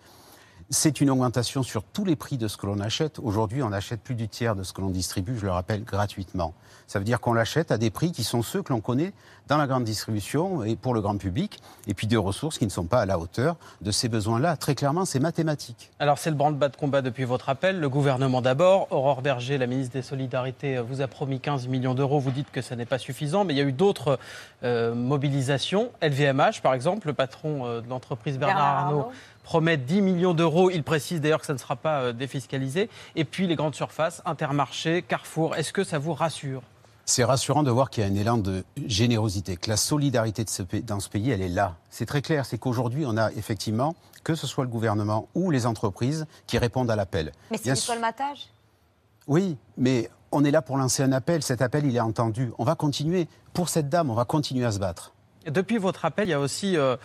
C'est 0.73 1.01
une 1.01 1.09
augmentation 1.09 1.63
sur 1.63 1.83
tous 1.83 2.05
les 2.05 2.15
prix 2.15 2.37
de 2.37 2.47
ce 2.47 2.55
que 2.55 2.65
l'on 2.65 2.79
achète. 2.79 3.19
Aujourd'hui, 3.19 3.61
on 3.61 3.73
achète 3.73 3.99
plus 3.99 4.15
du 4.15 4.29
tiers 4.29 4.55
de 4.55 4.63
ce 4.63 4.71
que 4.71 4.79
l'on 4.79 4.89
distribue, 4.89 5.37
je 5.37 5.43
le 5.43 5.51
rappelle, 5.51 5.83
gratuitement. 5.83 6.53
Ça 6.87 6.97
veut 6.97 7.03
dire 7.03 7.19
qu'on 7.19 7.33
l'achète 7.33 7.71
à 7.71 7.77
des 7.77 7.89
prix 7.89 8.13
qui 8.13 8.23
sont 8.23 8.41
ceux 8.41 8.63
que 8.63 8.71
l'on 8.71 8.79
connaît 8.79 9.11
dans 9.49 9.57
la 9.57 9.67
grande 9.67 9.83
distribution 9.83 10.63
et 10.63 10.77
pour 10.77 10.93
le 10.93 11.01
grand 11.01 11.17
public, 11.17 11.59
et 11.87 11.93
puis 11.93 12.07
des 12.07 12.15
ressources 12.15 12.57
qui 12.57 12.63
ne 12.63 12.69
sont 12.69 12.85
pas 12.85 13.01
à 13.01 13.05
la 13.05 13.19
hauteur 13.19 13.57
de 13.81 13.91
ces 13.91 14.07
besoins-là. 14.07 14.55
Très 14.55 14.75
clairement, 14.75 15.03
c'est 15.03 15.19
mathématique. 15.19 15.91
Alors 15.99 16.17
c'est 16.17 16.29
le 16.29 16.37
branle-bas 16.37 16.69
de 16.69 16.77
combat 16.77 17.01
depuis 17.01 17.25
votre 17.25 17.49
appel. 17.49 17.79
Le 17.79 17.89
gouvernement 17.89 18.41
d'abord. 18.41 18.87
Aurore 18.91 19.21
Berger, 19.21 19.57
la 19.57 19.67
ministre 19.67 19.93
des 19.93 20.01
Solidarités, 20.01 20.79
vous 20.79 21.01
a 21.01 21.07
promis 21.07 21.41
15 21.41 21.67
millions 21.67 21.95
d'euros. 21.95 22.19
Vous 22.19 22.31
dites 22.31 22.49
que 22.49 22.61
ça 22.61 22.77
n'est 22.77 22.85
pas 22.85 22.97
suffisant, 22.97 23.43
mais 23.43 23.53
il 23.53 23.57
y 23.57 23.61
a 23.61 23.65
eu 23.65 23.73
d'autres 23.73 24.19
euh, 24.63 24.95
mobilisations. 24.95 25.91
LVMH, 26.01 26.61
par 26.63 26.73
exemple, 26.73 27.07
le 27.07 27.13
patron 27.13 27.65
euh, 27.65 27.81
de 27.81 27.89
l'entreprise 27.89 28.37
Bernard, 28.37 28.55
Bernard 28.55 28.85
Arnault, 28.85 28.99
Arnault. 28.99 29.11
Promet 29.51 29.75
10 29.75 30.01
millions 30.01 30.33
d'euros. 30.33 30.69
Il 30.71 30.81
précise 30.81 31.19
d'ailleurs 31.19 31.41
que 31.41 31.45
ça 31.45 31.51
ne 31.51 31.57
sera 31.57 31.75
pas 31.75 31.99
euh, 32.03 32.13
défiscalisé. 32.13 32.89
Et 33.17 33.25
puis 33.25 33.47
les 33.47 33.57
grandes 33.57 33.75
surfaces, 33.75 34.21
Intermarché, 34.23 35.01
Carrefour. 35.01 35.57
Est-ce 35.57 35.73
que 35.73 35.83
ça 35.83 35.99
vous 35.99 36.13
rassure? 36.13 36.61
C'est 37.03 37.25
rassurant 37.25 37.61
de 37.61 37.69
voir 37.69 37.89
qu'il 37.89 38.01
y 38.01 38.07
a 38.07 38.09
un 38.09 38.15
élan 38.15 38.37
de 38.37 38.63
générosité, 38.87 39.57
que 39.57 39.69
la 39.69 39.75
solidarité 39.75 40.45
de 40.45 40.49
ce 40.49 40.63
pays- 40.63 40.83
dans 40.83 41.01
ce 41.01 41.09
pays, 41.09 41.31
elle 41.31 41.41
est 41.41 41.49
là. 41.49 41.75
C'est 41.89 42.05
très 42.05 42.21
clair, 42.21 42.45
c'est 42.45 42.57
qu'aujourd'hui, 42.59 43.03
on 43.05 43.17
a 43.17 43.29
effectivement, 43.33 43.93
que 44.23 44.35
ce 44.35 44.47
soit 44.47 44.63
le 44.63 44.69
gouvernement 44.69 45.27
ou 45.35 45.51
les 45.51 45.65
entreprises, 45.65 46.27
qui 46.47 46.57
répondent 46.57 46.89
à 46.89 46.95
l'appel. 46.95 47.33
Mais 47.51 47.57
c'est 47.61 47.73
du 47.73 47.81
colmatage 47.85 48.47
Oui, 49.27 49.57
mais 49.75 50.09
on 50.31 50.45
est 50.45 50.51
là 50.51 50.61
pour 50.61 50.77
lancer 50.77 51.03
un 51.03 51.11
appel. 51.11 51.43
Cet 51.43 51.61
appel, 51.61 51.85
il 51.85 51.93
est 51.97 51.99
entendu. 51.99 52.53
On 52.57 52.63
va 52.63 52.75
continuer. 52.75 53.27
Pour 53.51 53.67
cette 53.67 53.89
dame, 53.89 54.09
on 54.09 54.13
va 54.15 54.23
continuer 54.23 54.63
à 54.65 54.71
se 54.71 54.79
battre. 54.79 55.11
Depuis 55.45 55.77
votre 55.77 56.05
appel, 56.05 56.29
il 56.29 56.31
y 56.31 56.33
a 56.35 56.39
aussi 56.39 56.77
euh, 56.77 56.95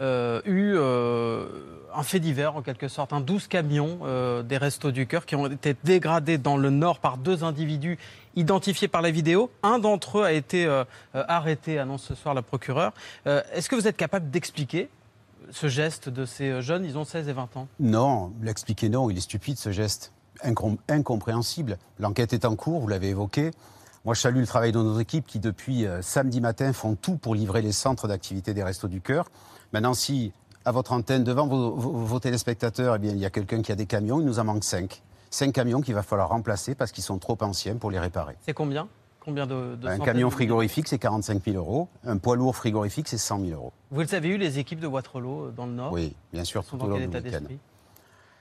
eu 0.00 0.74
euh, 0.76 1.46
un 1.94 2.02
fait 2.02 2.20
divers, 2.20 2.54
en 2.56 2.62
quelque 2.62 2.88
sorte, 2.88 3.12
un 3.12 3.20
12 3.20 3.48
camions 3.48 3.98
euh, 4.04 4.42
des 4.42 4.56
Restos 4.56 4.90
du 4.92 5.06
Cœur 5.06 5.26
qui 5.26 5.34
ont 5.36 5.46
été 5.46 5.74
dégradés 5.84 6.38
dans 6.38 6.56
le 6.56 6.70
Nord 6.70 7.00
par 7.00 7.16
deux 7.16 7.42
individus 7.44 7.98
identifiés 8.36 8.88
par 8.88 9.02
la 9.02 9.10
vidéo. 9.10 9.50
Un 9.62 9.78
d'entre 9.78 10.18
eux 10.18 10.24
a 10.24 10.32
été 10.32 10.64
euh, 10.66 10.84
euh, 11.16 11.24
arrêté, 11.28 11.78
annonce 11.78 12.04
ce 12.04 12.14
soir 12.14 12.34
la 12.34 12.42
procureure. 12.42 12.92
Euh, 13.26 13.42
Est-ce 13.52 13.68
que 13.68 13.74
vous 13.74 13.88
êtes 13.88 13.96
capable 13.96 14.30
d'expliquer 14.30 14.88
ce 15.50 15.66
geste 15.68 16.08
de 16.08 16.24
ces 16.24 16.48
euh, 16.50 16.60
jeunes? 16.60 16.84
Ils 16.84 16.96
ont 16.98 17.04
16 17.04 17.28
et 17.28 17.32
20 17.32 17.56
ans. 17.56 17.66
Non, 17.80 18.32
l'expliquer 18.42 18.88
non, 18.88 19.10
il 19.10 19.16
est 19.18 19.22
stupide 19.22 19.58
ce 19.58 19.72
geste. 19.72 20.12
Incom- 20.44 20.78
incompréhensible. 20.88 21.78
L'enquête 21.98 22.32
est 22.32 22.44
en 22.44 22.54
cours, 22.54 22.80
vous 22.80 22.86
l'avez 22.88 23.08
évoqué. 23.08 23.50
Moi, 24.04 24.14
je 24.14 24.20
salue 24.20 24.38
le 24.38 24.46
travail 24.46 24.72
de 24.72 24.78
nos 24.78 24.98
équipes 25.00 25.26
qui, 25.26 25.38
depuis 25.38 25.86
euh, 25.86 26.00
samedi 26.02 26.40
matin, 26.40 26.72
font 26.72 26.94
tout 26.94 27.16
pour 27.16 27.34
livrer 27.34 27.62
les 27.62 27.72
centres 27.72 28.08
d'activité 28.08 28.54
des 28.54 28.62
Restos 28.62 28.88
du 28.88 29.00
Cœur. 29.00 29.26
Maintenant, 29.72 29.94
si 29.94 30.32
à 30.64 30.72
votre 30.72 30.92
antenne, 30.92 31.24
devant 31.24 31.46
vos, 31.46 31.74
vos- 31.74 31.92
vos 31.92 32.20
téléspectateurs, 32.20 32.94
eh 32.96 32.98
bien, 32.98 33.12
il 33.12 33.18
y 33.18 33.24
a 33.26 33.30
quelqu'un 33.30 33.62
qui 33.62 33.72
a 33.72 33.74
des 33.74 33.86
camions, 33.86 34.20
il 34.20 34.26
nous 34.26 34.38
en 34.38 34.44
manque 34.44 34.64
cinq. 34.64 35.02
Cinq 35.30 35.52
camions 35.52 35.80
qu'il 35.80 35.94
va 35.94 36.02
falloir 36.02 36.28
remplacer 36.30 36.74
parce 36.74 36.90
qu'ils 36.92 37.04
sont 37.04 37.18
trop 37.18 37.36
anciens 37.40 37.76
pour 37.76 37.90
les 37.90 37.98
réparer. 37.98 38.36
C'est 38.42 38.54
combien? 38.54 38.88
Combien 39.20 39.46
de, 39.46 39.76
de 39.76 39.86
Un 39.88 39.98
camion 39.98 40.30
frigorifique, 40.30 40.88
c'est 40.88 40.98
45 40.98 41.44
000 41.44 41.56
euros. 41.58 41.88
Un 42.06 42.16
poids 42.16 42.34
lourd 42.36 42.56
frigorifique, 42.56 43.08
c'est 43.08 43.18
100 43.18 43.40
000 43.40 43.50
euros. 43.52 43.72
Vous 43.90 44.00
les 44.00 44.14
avez 44.14 44.28
eu, 44.28 44.38
les 44.38 44.58
équipes 44.58 44.80
de 44.80 44.86
Waterloo 44.86 45.46
euh, 45.46 45.50
dans 45.54 45.66
le 45.66 45.72
Nord 45.72 45.92
Oui, 45.92 46.14
bien 46.32 46.44
sûr, 46.44 46.64
tout 46.64 46.76
au 46.82 46.86
long 46.86 46.96
du 46.98 47.08
week-end. 47.08 47.40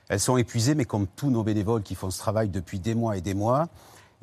Elles 0.08 0.20
sont 0.22 0.38
épuisées, 0.38 0.76
mais 0.76 0.86
comme 0.86 1.08
tous 1.08 1.30
nos 1.30 1.44
bénévoles 1.44 1.84
qui 1.84 1.96
font 1.96 2.10
ce 2.10 2.20
travail 2.20 2.48
depuis 2.48 2.80
des 2.80 2.96
mois 2.96 3.18
et 3.18 3.22
des 3.22 3.34
mois. 3.34 3.68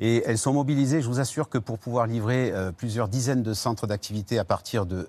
Et 0.01 0.23
elles 0.25 0.37
sont 0.37 0.51
mobilisées, 0.51 1.01
je 1.01 1.07
vous 1.07 1.21
assure 1.21 1.47
que 1.47 1.57
pour 1.57 1.79
pouvoir 1.79 2.05
livrer 2.05 2.51
euh, 2.51 2.73
plusieurs 2.73 3.07
dizaines 3.07 3.43
de 3.43 3.53
centres 3.53 3.87
d'activité 3.87 4.37
à 4.37 4.43
partir 4.43 4.85
de, 4.85 5.07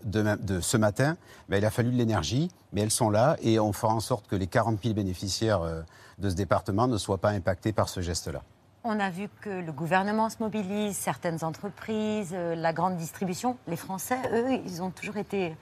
ce 0.60 0.76
matin, 0.76 1.16
ben, 1.48 1.58
il 1.58 1.64
a 1.64 1.70
fallu 1.70 1.90
de 1.90 1.96
l'énergie, 1.96 2.50
mais 2.72 2.82
elles 2.82 2.92
sont 2.92 3.10
là 3.10 3.36
et 3.42 3.58
on 3.58 3.72
fera 3.72 3.92
en 3.92 4.00
sorte 4.00 4.28
que 4.28 4.36
les 4.36 4.46
40 4.46 4.80
000 4.80 4.94
bénéficiaires 4.94 5.62
euh, 5.62 5.82
de 6.18 6.30
ce 6.30 6.36
département 6.36 6.86
ne 6.86 6.98
soient 6.98 7.18
pas 7.18 7.30
impactés 7.30 7.72
par 7.72 7.88
ce 7.88 8.00
geste-là. 8.00 8.42
On 8.84 9.00
a 9.00 9.10
vu 9.10 9.28
que 9.40 9.50
le 9.50 9.72
gouvernement 9.72 10.30
se 10.30 10.36
mobilise, 10.38 10.96
certaines 10.96 11.42
entreprises, 11.42 12.30
euh, 12.32 12.54
la 12.54 12.72
grande 12.72 12.96
distribution. 12.96 13.56
Les 13.66 13.74
Français, 13.74 14.18
eux, 14.32 14.60
ils 14.64 14.82
ont 14.82 14.90
toujours 14.90 15.16
été 15.16 15.56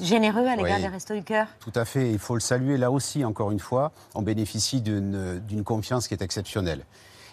généreux 0.00 0.46
à 0.46 0.56
l'égard 0.56 0.76
Oui. 0.76 0.82
des 0.82 0.88
Restos 0.88 1.14
du 1.14 1.22
Cœur. 1.22 1.46
Tout 1.60 1.72
à 1.74 1.84
fait, 1.84 2.10
il 2.10 2.18
faut 2.18 2.32
le 2.32 2.40
saluer 2.40 2.78
là 2.78 2.90
aussi, 2.90 3.22
encore 3.22 3.50
une 3.50 3.60
fois, 3.60 3.92
on 4.14 4.22
bénéficie 4.22 4.80
d'une 4.80 5.62
confiance 5.62 6.08
qui 6.08 6.14
est 6.14 6.22
exceptionnelle. 6.22 6.86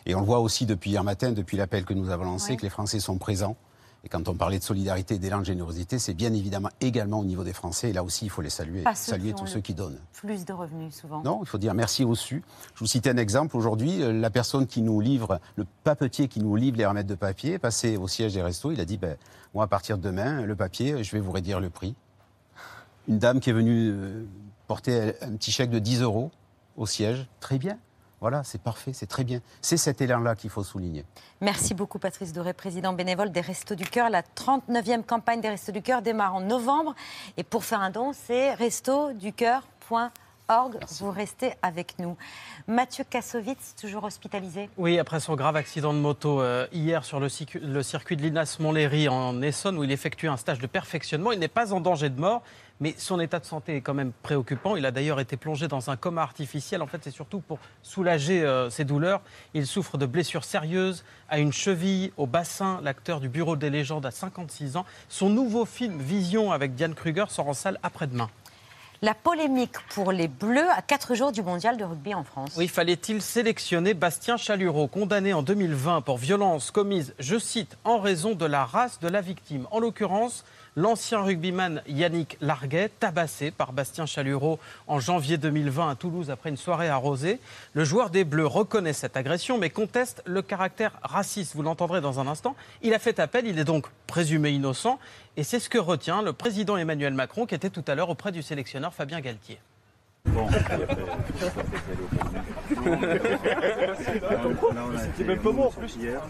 Et 0.05 0.15
on 0.15 0.19
le 0.19 0.25
voit 0.25 0.39
aussi 0.39 0.65
depuis 0.65 0.91
hier 0.91 1.03
matin, 1.03 1.31
depuis 1.31 1.57
l'appel 1.57 1.85
que 1.85 1.93
nous 1.93 2.09
avons 2.09 2.25
lancé, 2.25 2.57
que 2.57 2.63
les 2.63 2.69
Français 2.69 2.99
sont 2.99 3.17
présents. 3.17 3.55
Et 4.05 4.09
quand 4.09 4.27
on 4.27 4.35
parlait 4.35 4.59
de 4.59 4.63
solidarité 4.63 5.15
et 5.15 5.19
d'élan 5.19 5.39
de 5.39 5.45
générosité, 5.45 5.97
c'est 5.97 6.13
bien 6.13 6.33
évidemment 6.33 6.69
également 6.81 7.19
au 7.19 7.23
niveau 7.23 7.45
des 7.45 7.53
Français. 7.53 7.91
Et 7.91 7.93
là 7.93 8.03
aussi, 8.03 8.25
il 8.25 8.29
faut 8.29 8.41
les 8.41 8.49
saluer. 8.49 8.81
Pas 8.81 8.95
saluer 8.95 9.33
tous 9.33 9.47
ceux 9.47 9.61
qui 9.61 9.73
donnent. 9.73 9.99
Plus 10.11 10.43
de 10.43 10.51
revenus, 10.51 10.93
souvent. 10.93 11.23
Non, 11.23 11.39
il 11.41 11.47
faut 11.47 11.57
dire 11.57 11.73
merci 11.73 12.03
au 12.03 12.13
su. 12.13 12.43
Je 12.75 12.79
vous 12.79 12.85
citais 12.85 13.11
un 13.11 13.17
exemple. 13.17 13.55
Aujourd'hui, 13.55 14.03
euh, 14.03 14.11
la 14.11 14.29
personne 14.29 14.67
qui 14.67 14.81
nous 14.81 14.99
livre, 14.99 15.39
le 15.55 15.65
papetier 15.85 16.27
qui 16.27 16.41
nous 16.41 16.57
livre 16.57 16.77
les 16.77 16.85
remettres 16.85 17.07
de 17.07 17.15
papier, 17.15 17.53
est 17.53 17.59
passé 17.59 17.95
au 17.95 18.09
siège 18.09 18.33
des 18.33 18.41
restos. 18.41 18.73
Il 18.73 18.81
a 18.81 18.85
dit 18.85 18.97
ben, 18.97 19.15
Moi, 19.53 19.63
à 19.63 19.67
partir 19.67 19.97
de 19.97 20.03
demain, 20.03 20.41
le 20.41 20.55
papier, 20.55 21.01
je 21.01 21.11
vais 21.13 21.21
vous 21.21 21.31
réduire 21.31 21.61
le 21.61 21.69
prix. 21.69 21.95
Une 23.07 23.19
dame 23.19 23.39
qui 23.39 23.51
est 23.51 23.53
venue 23.53 23.89
euh, 23.89 24.25
porter 24.67 25.13
un 25.21 25.31
petit 25.31 25.51
chèque 25.51 25.69
de 25.69 25.79
10 25.79 26.01
euros 26.01 26.29
au 26.75 26.85
siège. 26.85 27.29
Très 27.39 27.57
bien. 27.57 27.77
Voilà, 28.23 28.41
c'est 28.45 28.61
parfait, 28.61 28.93
c'est 28.93 29.05
très 29.05 29.25
bien. 29.25 29.41
C'est 29.61 29.75
cet 29.75 29.99
élan-là 29.99 30.37
qu'il 30.37 30.49
faut 30.49 30.63
souligner. 30.63 31.03
Merci 31.41 31.73
beaucoup 31.73 31.99
Patrice 31.99 32.31
Doré, 32.31 32.53
président 32.53 32.93
bénévole 32.93 33.33
des 33.33 33.41
Restos 33.41 33.75
du 33.75 33.83
Cœur. 33.83 34.09
La 34.09 34.21
39e 34.21 35.03
campagne 35.03 35.41
des 35.41 35.49
Restos 35.49 35.73
du 35.73 35.81
Cœur 35.81 36.01
démarre 36.01 36.35
en 36.35 36.39
novembre. 36.39 36.95
Et 37.35 37.43
pour 37.43 37.65
faire 37.65 37.81
un 37.81 37.89
don, 37.89 38.13
c'est 38.13 38.55
restoducœur.org. 40.49 40.79
Vous 40.99 41.11
restez 41.11 41.53
avec 41.61 41.99
nous. 41.99 42.17
Mathieu 42.67 43.03
Kassovitz, 43.09 43.75
toujours 43.79 44.03
hospitalisé. 44.03 44.69
Oui, 44.77 44.99
après 44.99 45.19
son 45.19 45.35
grave 45.35 45.55
accident 45.55 45.93
de 45.93 45.99
moto 45.99 46.41
euh, 46.41 46.67
hier 46.71 47.03
sur 47.05 47.19
le, 47.19 47.29
circuit- 47.29 47.59
le 47.61 47.83
circuit 47.83 48.17
de 48.17 48.21
l'Inas 48.21 48.57
Montlhéry 48.59 49.07
en 49.09 49.41
Essonne, 49.41 49.77
où 49.77 49.83
il 49.83 49.91
effectue 49.91 50.27
un 50.27 50.37
stage 50.37 50.59
de 50.59 50.67
perfectionnement, 50.67 51.31
il 51.31 51.39
n'est 51.39 51.47
pas 51.47 51.73
en 51.73 51.79
danger 51.79 52.09
de 52.09 52.19
mort, 52.19 52.41
mais 52.79 52.93
son 52.97 53.19
état 53.19 53.39
de 53.39 53.45
santé 53.45 53.75
est 53.77 53.81
quand 53.81 53.93
même 53.93 54.11
préoccupant. 54.23 54.75
Il 54.75 54.85
a 54.85 54.91
d'ailleurs 54.91 55.19
été 55.19 55.37
plongé 55.37 55.67
dans 55.67 55.89
un 55.89 55.95
coma 55.95 56.21
artificiel. 56.21 56.81
En 56.81 56.87
fait, 56.87 56.99
c'est 57.03 57.11
surtout 57.11 57.39
pour 57.39 57.59
soulager 57.81 58.43
euh, 58.43 58.69
ses 58.69 58.83
douleurs. 58.83 59.21
Il 59.53 59.65
souffre 59.67 59.97
de 59.97 60.05
blessures 60.05 60.43
sérieuses 60.43 61.03
à 61.29 61.39
une 61.39 61.53
cheville, 61.53 62.11
au 62.17 62.27
bassin. 62.27 62.79
L'acteur 62.83 63.19
du 63.19 63.29
Bureau 63.29 63.55
des 63.55 63.69
légendes 63.69 64.05
a 64.05 64.11
56 64.11 64.75
ans. 64.77 64.85
Son 65.07 65.29
nouveau 65.29 65.65
film 65.65 65.99
Vision 65.99 66.51
avec 66.51 66.75
Diane 66.75 66.95
Kruger 66.95 67.25
sort 67.29 67.47
en 67.47 67.53
salle 67.53 67.79
après-demain. 67.83 68.29
La 69.03 69.13
polémique 69.13 69.75
pour 69.89 70.13
les 70.13 70.29
Bleus 70.29 70.69
à 70.69 70.81
4 70.81 71.13
jours 71.13 71.33
du 71.33 71.43
mondial 71.43 71.75
de 71.75 71.83
rugby 71.83 72.13
en 72.15 72.23
France. 72.23 72.53
Oui, 72.55 72.69
fallait-il 72.69 73.21
sélectionner 73.21 73.93
Bastien 73.93 74.37
Chalureau, 74.37 74.87
condamné 74.87 75.33
en 75.33 75.43
2020 75.43 75.99
pour 75.99 76.17
violence 76.17 76.71
commise, 76.71 77.13
je 77.19 77.37
cite, 77.37 77.77
en 77.83 77.99
raison 77.99 78.33
de 78.33 78.45
la 78.45 78.63
race 78.63 79.01
de 79.01 79.09
la 79.09 79.19
victime? 79.19 79.67
En 79.71 79.81
l'occurrence, 79.81 80.45
l'ancien 80.75 81.21
rugbyman 81.21 81.81
Yannick 81.87 82.37
Larguet, 82.41 82.89
tabassé 82.99 83.51
par 83.51 83.73
Bastien 83.73 84.05
Chalureau 84.05 84.59
en 84.87 84.99
janvier 84.99 85.37
2020 85.37 85.89
à 85.89 85.95
Toulouse 85.95 86.31
après 86.31 86.49
une 86.49 86.57
soirée 86.57 86.89
arrosée. 86.89 87.39
Le 87.73 87.83
joueur 87.83 88.09
des 88.09 88.23
Bleus 88.23 88.47
reconnaît 88.47 88.93
cette 88.93 89.17
agression 89.17 89.57
mais 89.57 89.69
conteste 89.69 90.21
le 90.25 90.41
caractère 90.41 90.93
raciste. 91.03 91.55
Vous 91.55 91.63
l'entendrez 91.63 92.01
dans 92.01 92.19
un 92.19 92.27
instant. 92.27 92.55
Il 92.81 92.93
a 92.93 92.99
fait 92.99 93.19
appel, 93.19 93.47
il 93.47 93.59
est 93.59 93.63
donc 93.63 93.87
présumé 94.07 94.51
innocent. 94.51 94.99
Et 95.37 95.43
c'est 95.43 95.59
ce 95.59 95.69
que 95.69 95.77
retient 95.77 96.21
le 96.21 96.33
président 96.33 96.77
Emmanuel 96.77 97.13
Macron 97.13 97.45
qui 97.45 97.55
était 97.55 97.69
tout 97.69 97.83
à 97.87 97.95
l'heure 97.95 98.09
auprès 98.09 98.31
du 98.31 98.41
sélectionneur 98.41 98.93
Fabien 98.93 99.19
Galtier. 99.21 99.59
Bon. 100.25 100.47
C'était 104.99 105.23
même 105.25 105.39
pas 105.39 105.51
moi 105.51 105.67
en 105.67 105.71
plus. 105.71 105.95
Hier, 105.97 106.21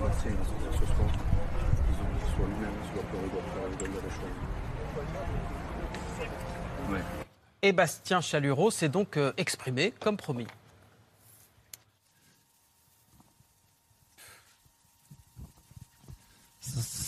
Bastien, 0.00 0.32
il 0.32 0.36
ce 0.78 0.84
soir. 0.84 1.08
Ils 1.88 2.00
ont 2.00 2.08
dit 2.12 2.24
soit 2.34 2.46
lui-même, 2.46 2.72
soit 2.92 3.03
Corridor, 3.03 3.03
Corridor 3.03 3.03
de 3.03 3.03
la 3.03 3.03
Ouais. 6.90 7.00
Et 7.62 7.72
Bastien 7.72 8.20
Chalureau 8.20 8.70
s'est 8.70 8.88
donc 8.88 9.16
euh, 9.16 9.32
exprimé 9.36 9.92
comme 10.00 10.16
promis. 10.16 10.46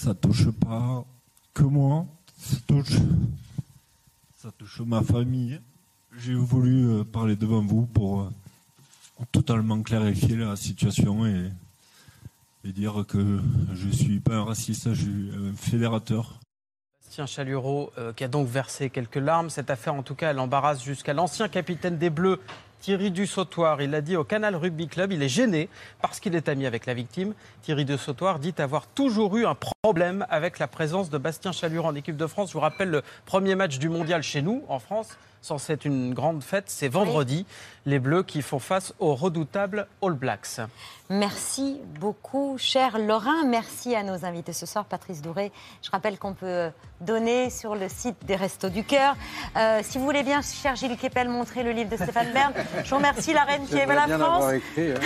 ça, 0.07 0.15
touche 0.15 0.51
pas 0.51 1.05
que 1.53 1.65
moi, 1.65 2.07
ça 2.39 2.57
touche, 2.67 2.99
ça 4.37 4.53
touche 4.57 4.81
ma 4.83 5.03
famille. 5.03 5.61
J'ai 6.17 6.35
voulu 6.35 6.89
euh, 6.89 7.05
parler 7.05 7.35
devant 7.35 7.63
vous 7.63 7.87
pour 7.87 8.21
euh, 8.21 8.31
totalement 9.33 9.83
clarifier 9.83 10.37
la 10.37 10.55
situation 10.55 11.27
et, 11.27 11.51
dire 12.73 13.05
que 13.09 13.41
je 13.75 13.89
suis 13.89 14.21
pas 14.21 14.35
un 14.35 14.45
raciste, 14.45 14.93
je 14.95 15.03
suis 15.03 15.31
un 15.35 15.55
fédérateur. 15.55 16.41
Bastien 17.05 17.27
Chalureau, 17.27 17.93
euh, 17.99 18.13
qui 18.13 18.25
a 18.25 18.29
donc 18.29 18.49
versé 18.49 18.91
quelques 18.91 19.17
larmes. 19.17 19.51
Cette 19.51 19.71
affaire, 19.71 19.95
en 19.95 20.03
tout 20.03 20.15
cas, 20.15 20.31
elle 20.31 20.39
embarrasse 20.39 20.83
jusqu'à 20.83 21.15
l'ancien 21.15 21.49
capitaine 21.49 21.99
des 21.99 22.11
Bleus, 22.11 22.41
Thierry 22.81 23.11
Dussautoir. 23.11 23.81
Il 23.81 23.95
a 23.95 24.01
dit 24.01 24.17
au 24.17 24.25
Canal 24.25 24.57
Rugby 24.57 24.89
Club, 24.89 25.13
il 25.13 25.23
est 25.23 25.29
gêné 25.29 25.69
parce 26.03 26.21
qu'il 26.21 26.35
est 26.35 26.49
ami 26.49 26.67
avec 26.67 26.87
la 26.87 26.95
victime. 26.95 27.35
Thierry 27.63 27.85
Dussautoir 27.85 28.39
dit 28.39 28.55
avoir 28.59 28.87
toujours 28.87 29.37
eu 29.37 29.47
un 29.47 29.55
problème 29.55 29.76
avec 30.31 30.59
la 30.59 30.67
présence 30.67 31.11
de 31.11 31.19
Bastien 31.19 31.53
Chalureau 31.53 31.87
en 31.87 31.95
équipe 31.95 32.17
de 32.17 32.27
France. 32.27 32.49
Je 32.49 32.55
vous 32.55 32.61
rappelle 32.61 32.91
le 32.91 33.03
premier 33.25 33.55
match 33.55 33.79
du 33.79 33.89
mondial 33.89 34.21
chez 34.21 34.43
nous, 34.43 34.65
en 34.69 34.81
France, 34.81 35.17
censé 35.43 35.75
être 35.75 35.85
une 35.85 36.13
grande 36.13 36.43
fête, 36.43 36.65
c'est 36.67 36.89
vendredi. 36.89 37.47
Les 37.85 38.01
Bleus 38.01 38.25
qui 38.25 38.43
font 38.43 38.59
face 38.59 38.93
aux 38.99 39.15
redoutables 39.15 39.87
All 40.03 40.15
Blacks. 40.15 40.61
Merci 41.09 41.81
beaucoup, 42.01 42.57
cher 42.59 42.99
Laurent. 42.99 43.45
Merci 43.47 43.95
à 43.95 44.03
nos 44.03 44.25
invités 44.25 44.53
ce 44.53 44.67
soir, 44.67 44.87
Patrice 44.87 45.23
Douré. 45.23 45.53
Je 45.83 45.91
rappelle 45.93 46.19
qu'on 46.19 46.35
peut 46.35 46.71
donner 47.01 47.49
sur 47.51 47.77
le 47.77 47.89
site 47.89 48.17
des 48.27 48.35
Restos 48.35 48.71
du 48.71 48.83
Cœur. 48.83 49.15
Euh, 49.57 49.83
si 49.85 49.99
vous 49.99 50.05
voulez 50.05 50.25
bien, 50.25 50.41
cher 50.43 50.75
Gilles 50.75 50.97
Kepel, 50.97 51.29
montrer 51.29 51.63
le 51.63 51.71
livre 51.71 51.91
de 51.91 51.97
Stéphane 51.97 52.33
Bern. 52.33 52.53
Je 52.83 52.91
vous 52.91 52.97
remercie, 52.97 53.33
la 53.33 53.45
reine 53.45 53.67
qui 53.69 53.77
aime 53.77 53.93
la 53.93 54.07
bien 54.07 54.19
France. 54.19 54.53
écrit, 54.53 54.91
hein. 54.93 55.01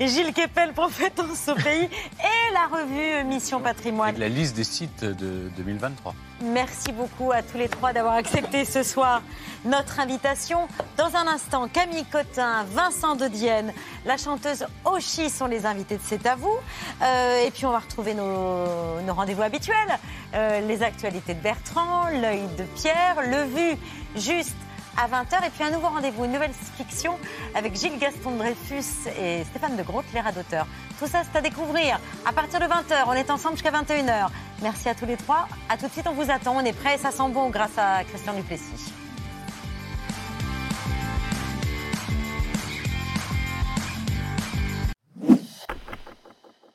Gilles 0.06 0.32
Kepel, 0.32 0.72
prophétence 0.72 1.48
au 1.48 1.54
pays. 1.56 1.88
Et 1.88 2.52
la 2.54 2.66
revue 2.78 3.24
Mission 3.24 3.58
Patrimoine. 3.72 4.18
La 4.18 4.28
liste 4.28 4.54
des 4.54 4.64
sites 4.64 5.02
de 5.02 5.48
2023. 5.56 6.14
Merci 6.42 6.92
beaucoup 6.92 7.32
à 7.32 7.40
tous 7.42 7.56
les 7.56 7.68
trois 7.68 7.94
d'avoir 7.94 8.14
accepté 8.14 8.66
ce 8.66 8.82
soir 8.82 9.22
notre 9.64 9.98
invitation. 9.98 10.68
Dans 10.98 11.16
un 11.16 11.26
instant, 11.26 11.68
Camille 11.68 12.04
Cotin, 12.04 12.64
Vincent 12.64 13.16
de 13.16 13.28
Dienne, 13.28 13.72
la 14.04 14.18
chanteuse 14.18 14.66
Oshi 14.84 15.30
sont 15.30 15.46
les 15.46 15.64
invités 15.64 15.96
de 15.96 16.02
C'est 16.04 16.26
à 16.26 16.34
vous. 16.34 16.54
Euh, 17.00 17.46
et 17.46 17.50
puis 17.50 17.64
on 17.64 17.70
va 17.70 17.78
retrouver 17.78 18.12
nos, 18.12 19.00
nos 19.06 19.14
rendez-vous 19.14 19.42
habituels, 19.42 19.98
Euh, 20.34 20.60
les 20.66 20.82
actualités 20.82 21.34
de 21.34 21.40
Bertrand, 21.40 22.08
l'œil 22.08 22.46
de 22.56 22.64
Pierre, 22.74 23.16
le 23.22 23.42
vu 23.44 23.76
juste 24.16 24.56
à 24.96 25.08
20h. 25.08 25.46
Et 25.46 25.50
puis 25.50 25.64
un 25.64 25.70
nouveau 25.70 25.88
rendez-vous, 25.88 26.24
une 26.24 26.32
nouvelle 26.32 26.52
fiction 26.76 27.18
avec 27.54 27.74
Gilles 27.76 27.98
Gaston 27.98 28.36
Dreyfus 28.36 29.08
et 29.20 29.44
Stéphane 29.44 29.76
de 29.76 29.82
Groot, 29.82 30.04
les 30.14 30.20
rats 30.20 30.32
d'auteur. 30.32 30.66
Tout 30.98 31.06
ça, 31.06 31.22
c'est 31.24 31.38
à 31.38 31.40
découvrir 31.40 32.00
à 32.26 32.32
partir 32.32 32.60
de 32.60 32.64
20h. 32.66 33.04
On 33.06 33.12
est 33.12 33.30
ensemble 33.30 33.56
jusqu'à 33.56 33.70
21h. 33.70 34.28
Merci 34.62 34.88
à 34.88 34.94
tous 34.94 35.06
les 35.06 35.16
trois. 35.16 35.48
À 35.68 35.76
tout 35.76 35.86
de 35.86 35.92
suite, 35.92 36.06
on 36.08 36.14
vous 36.14 36.30
attend. 36.30 36.56
On 36.56 36.64
est 36.64 36.72
prêts, 36.72 36.98
ça 36.98 37.10
sent 37.10 37.28
bon 37.30 37.50
grâce 37.50 37.76
à 37.76 38.04
Christian 38.04 38.34
Duplessis. 38.34 38.92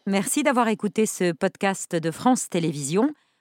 Merci 0.06 0.42
d'avoir 0.44 0.70
écouté 0.70 1.06
ce 1.06 1.34
podcast 1.34 1.94
de 1.94 2.12
France 2.12 2.48
Télévisions. 2.48 3.10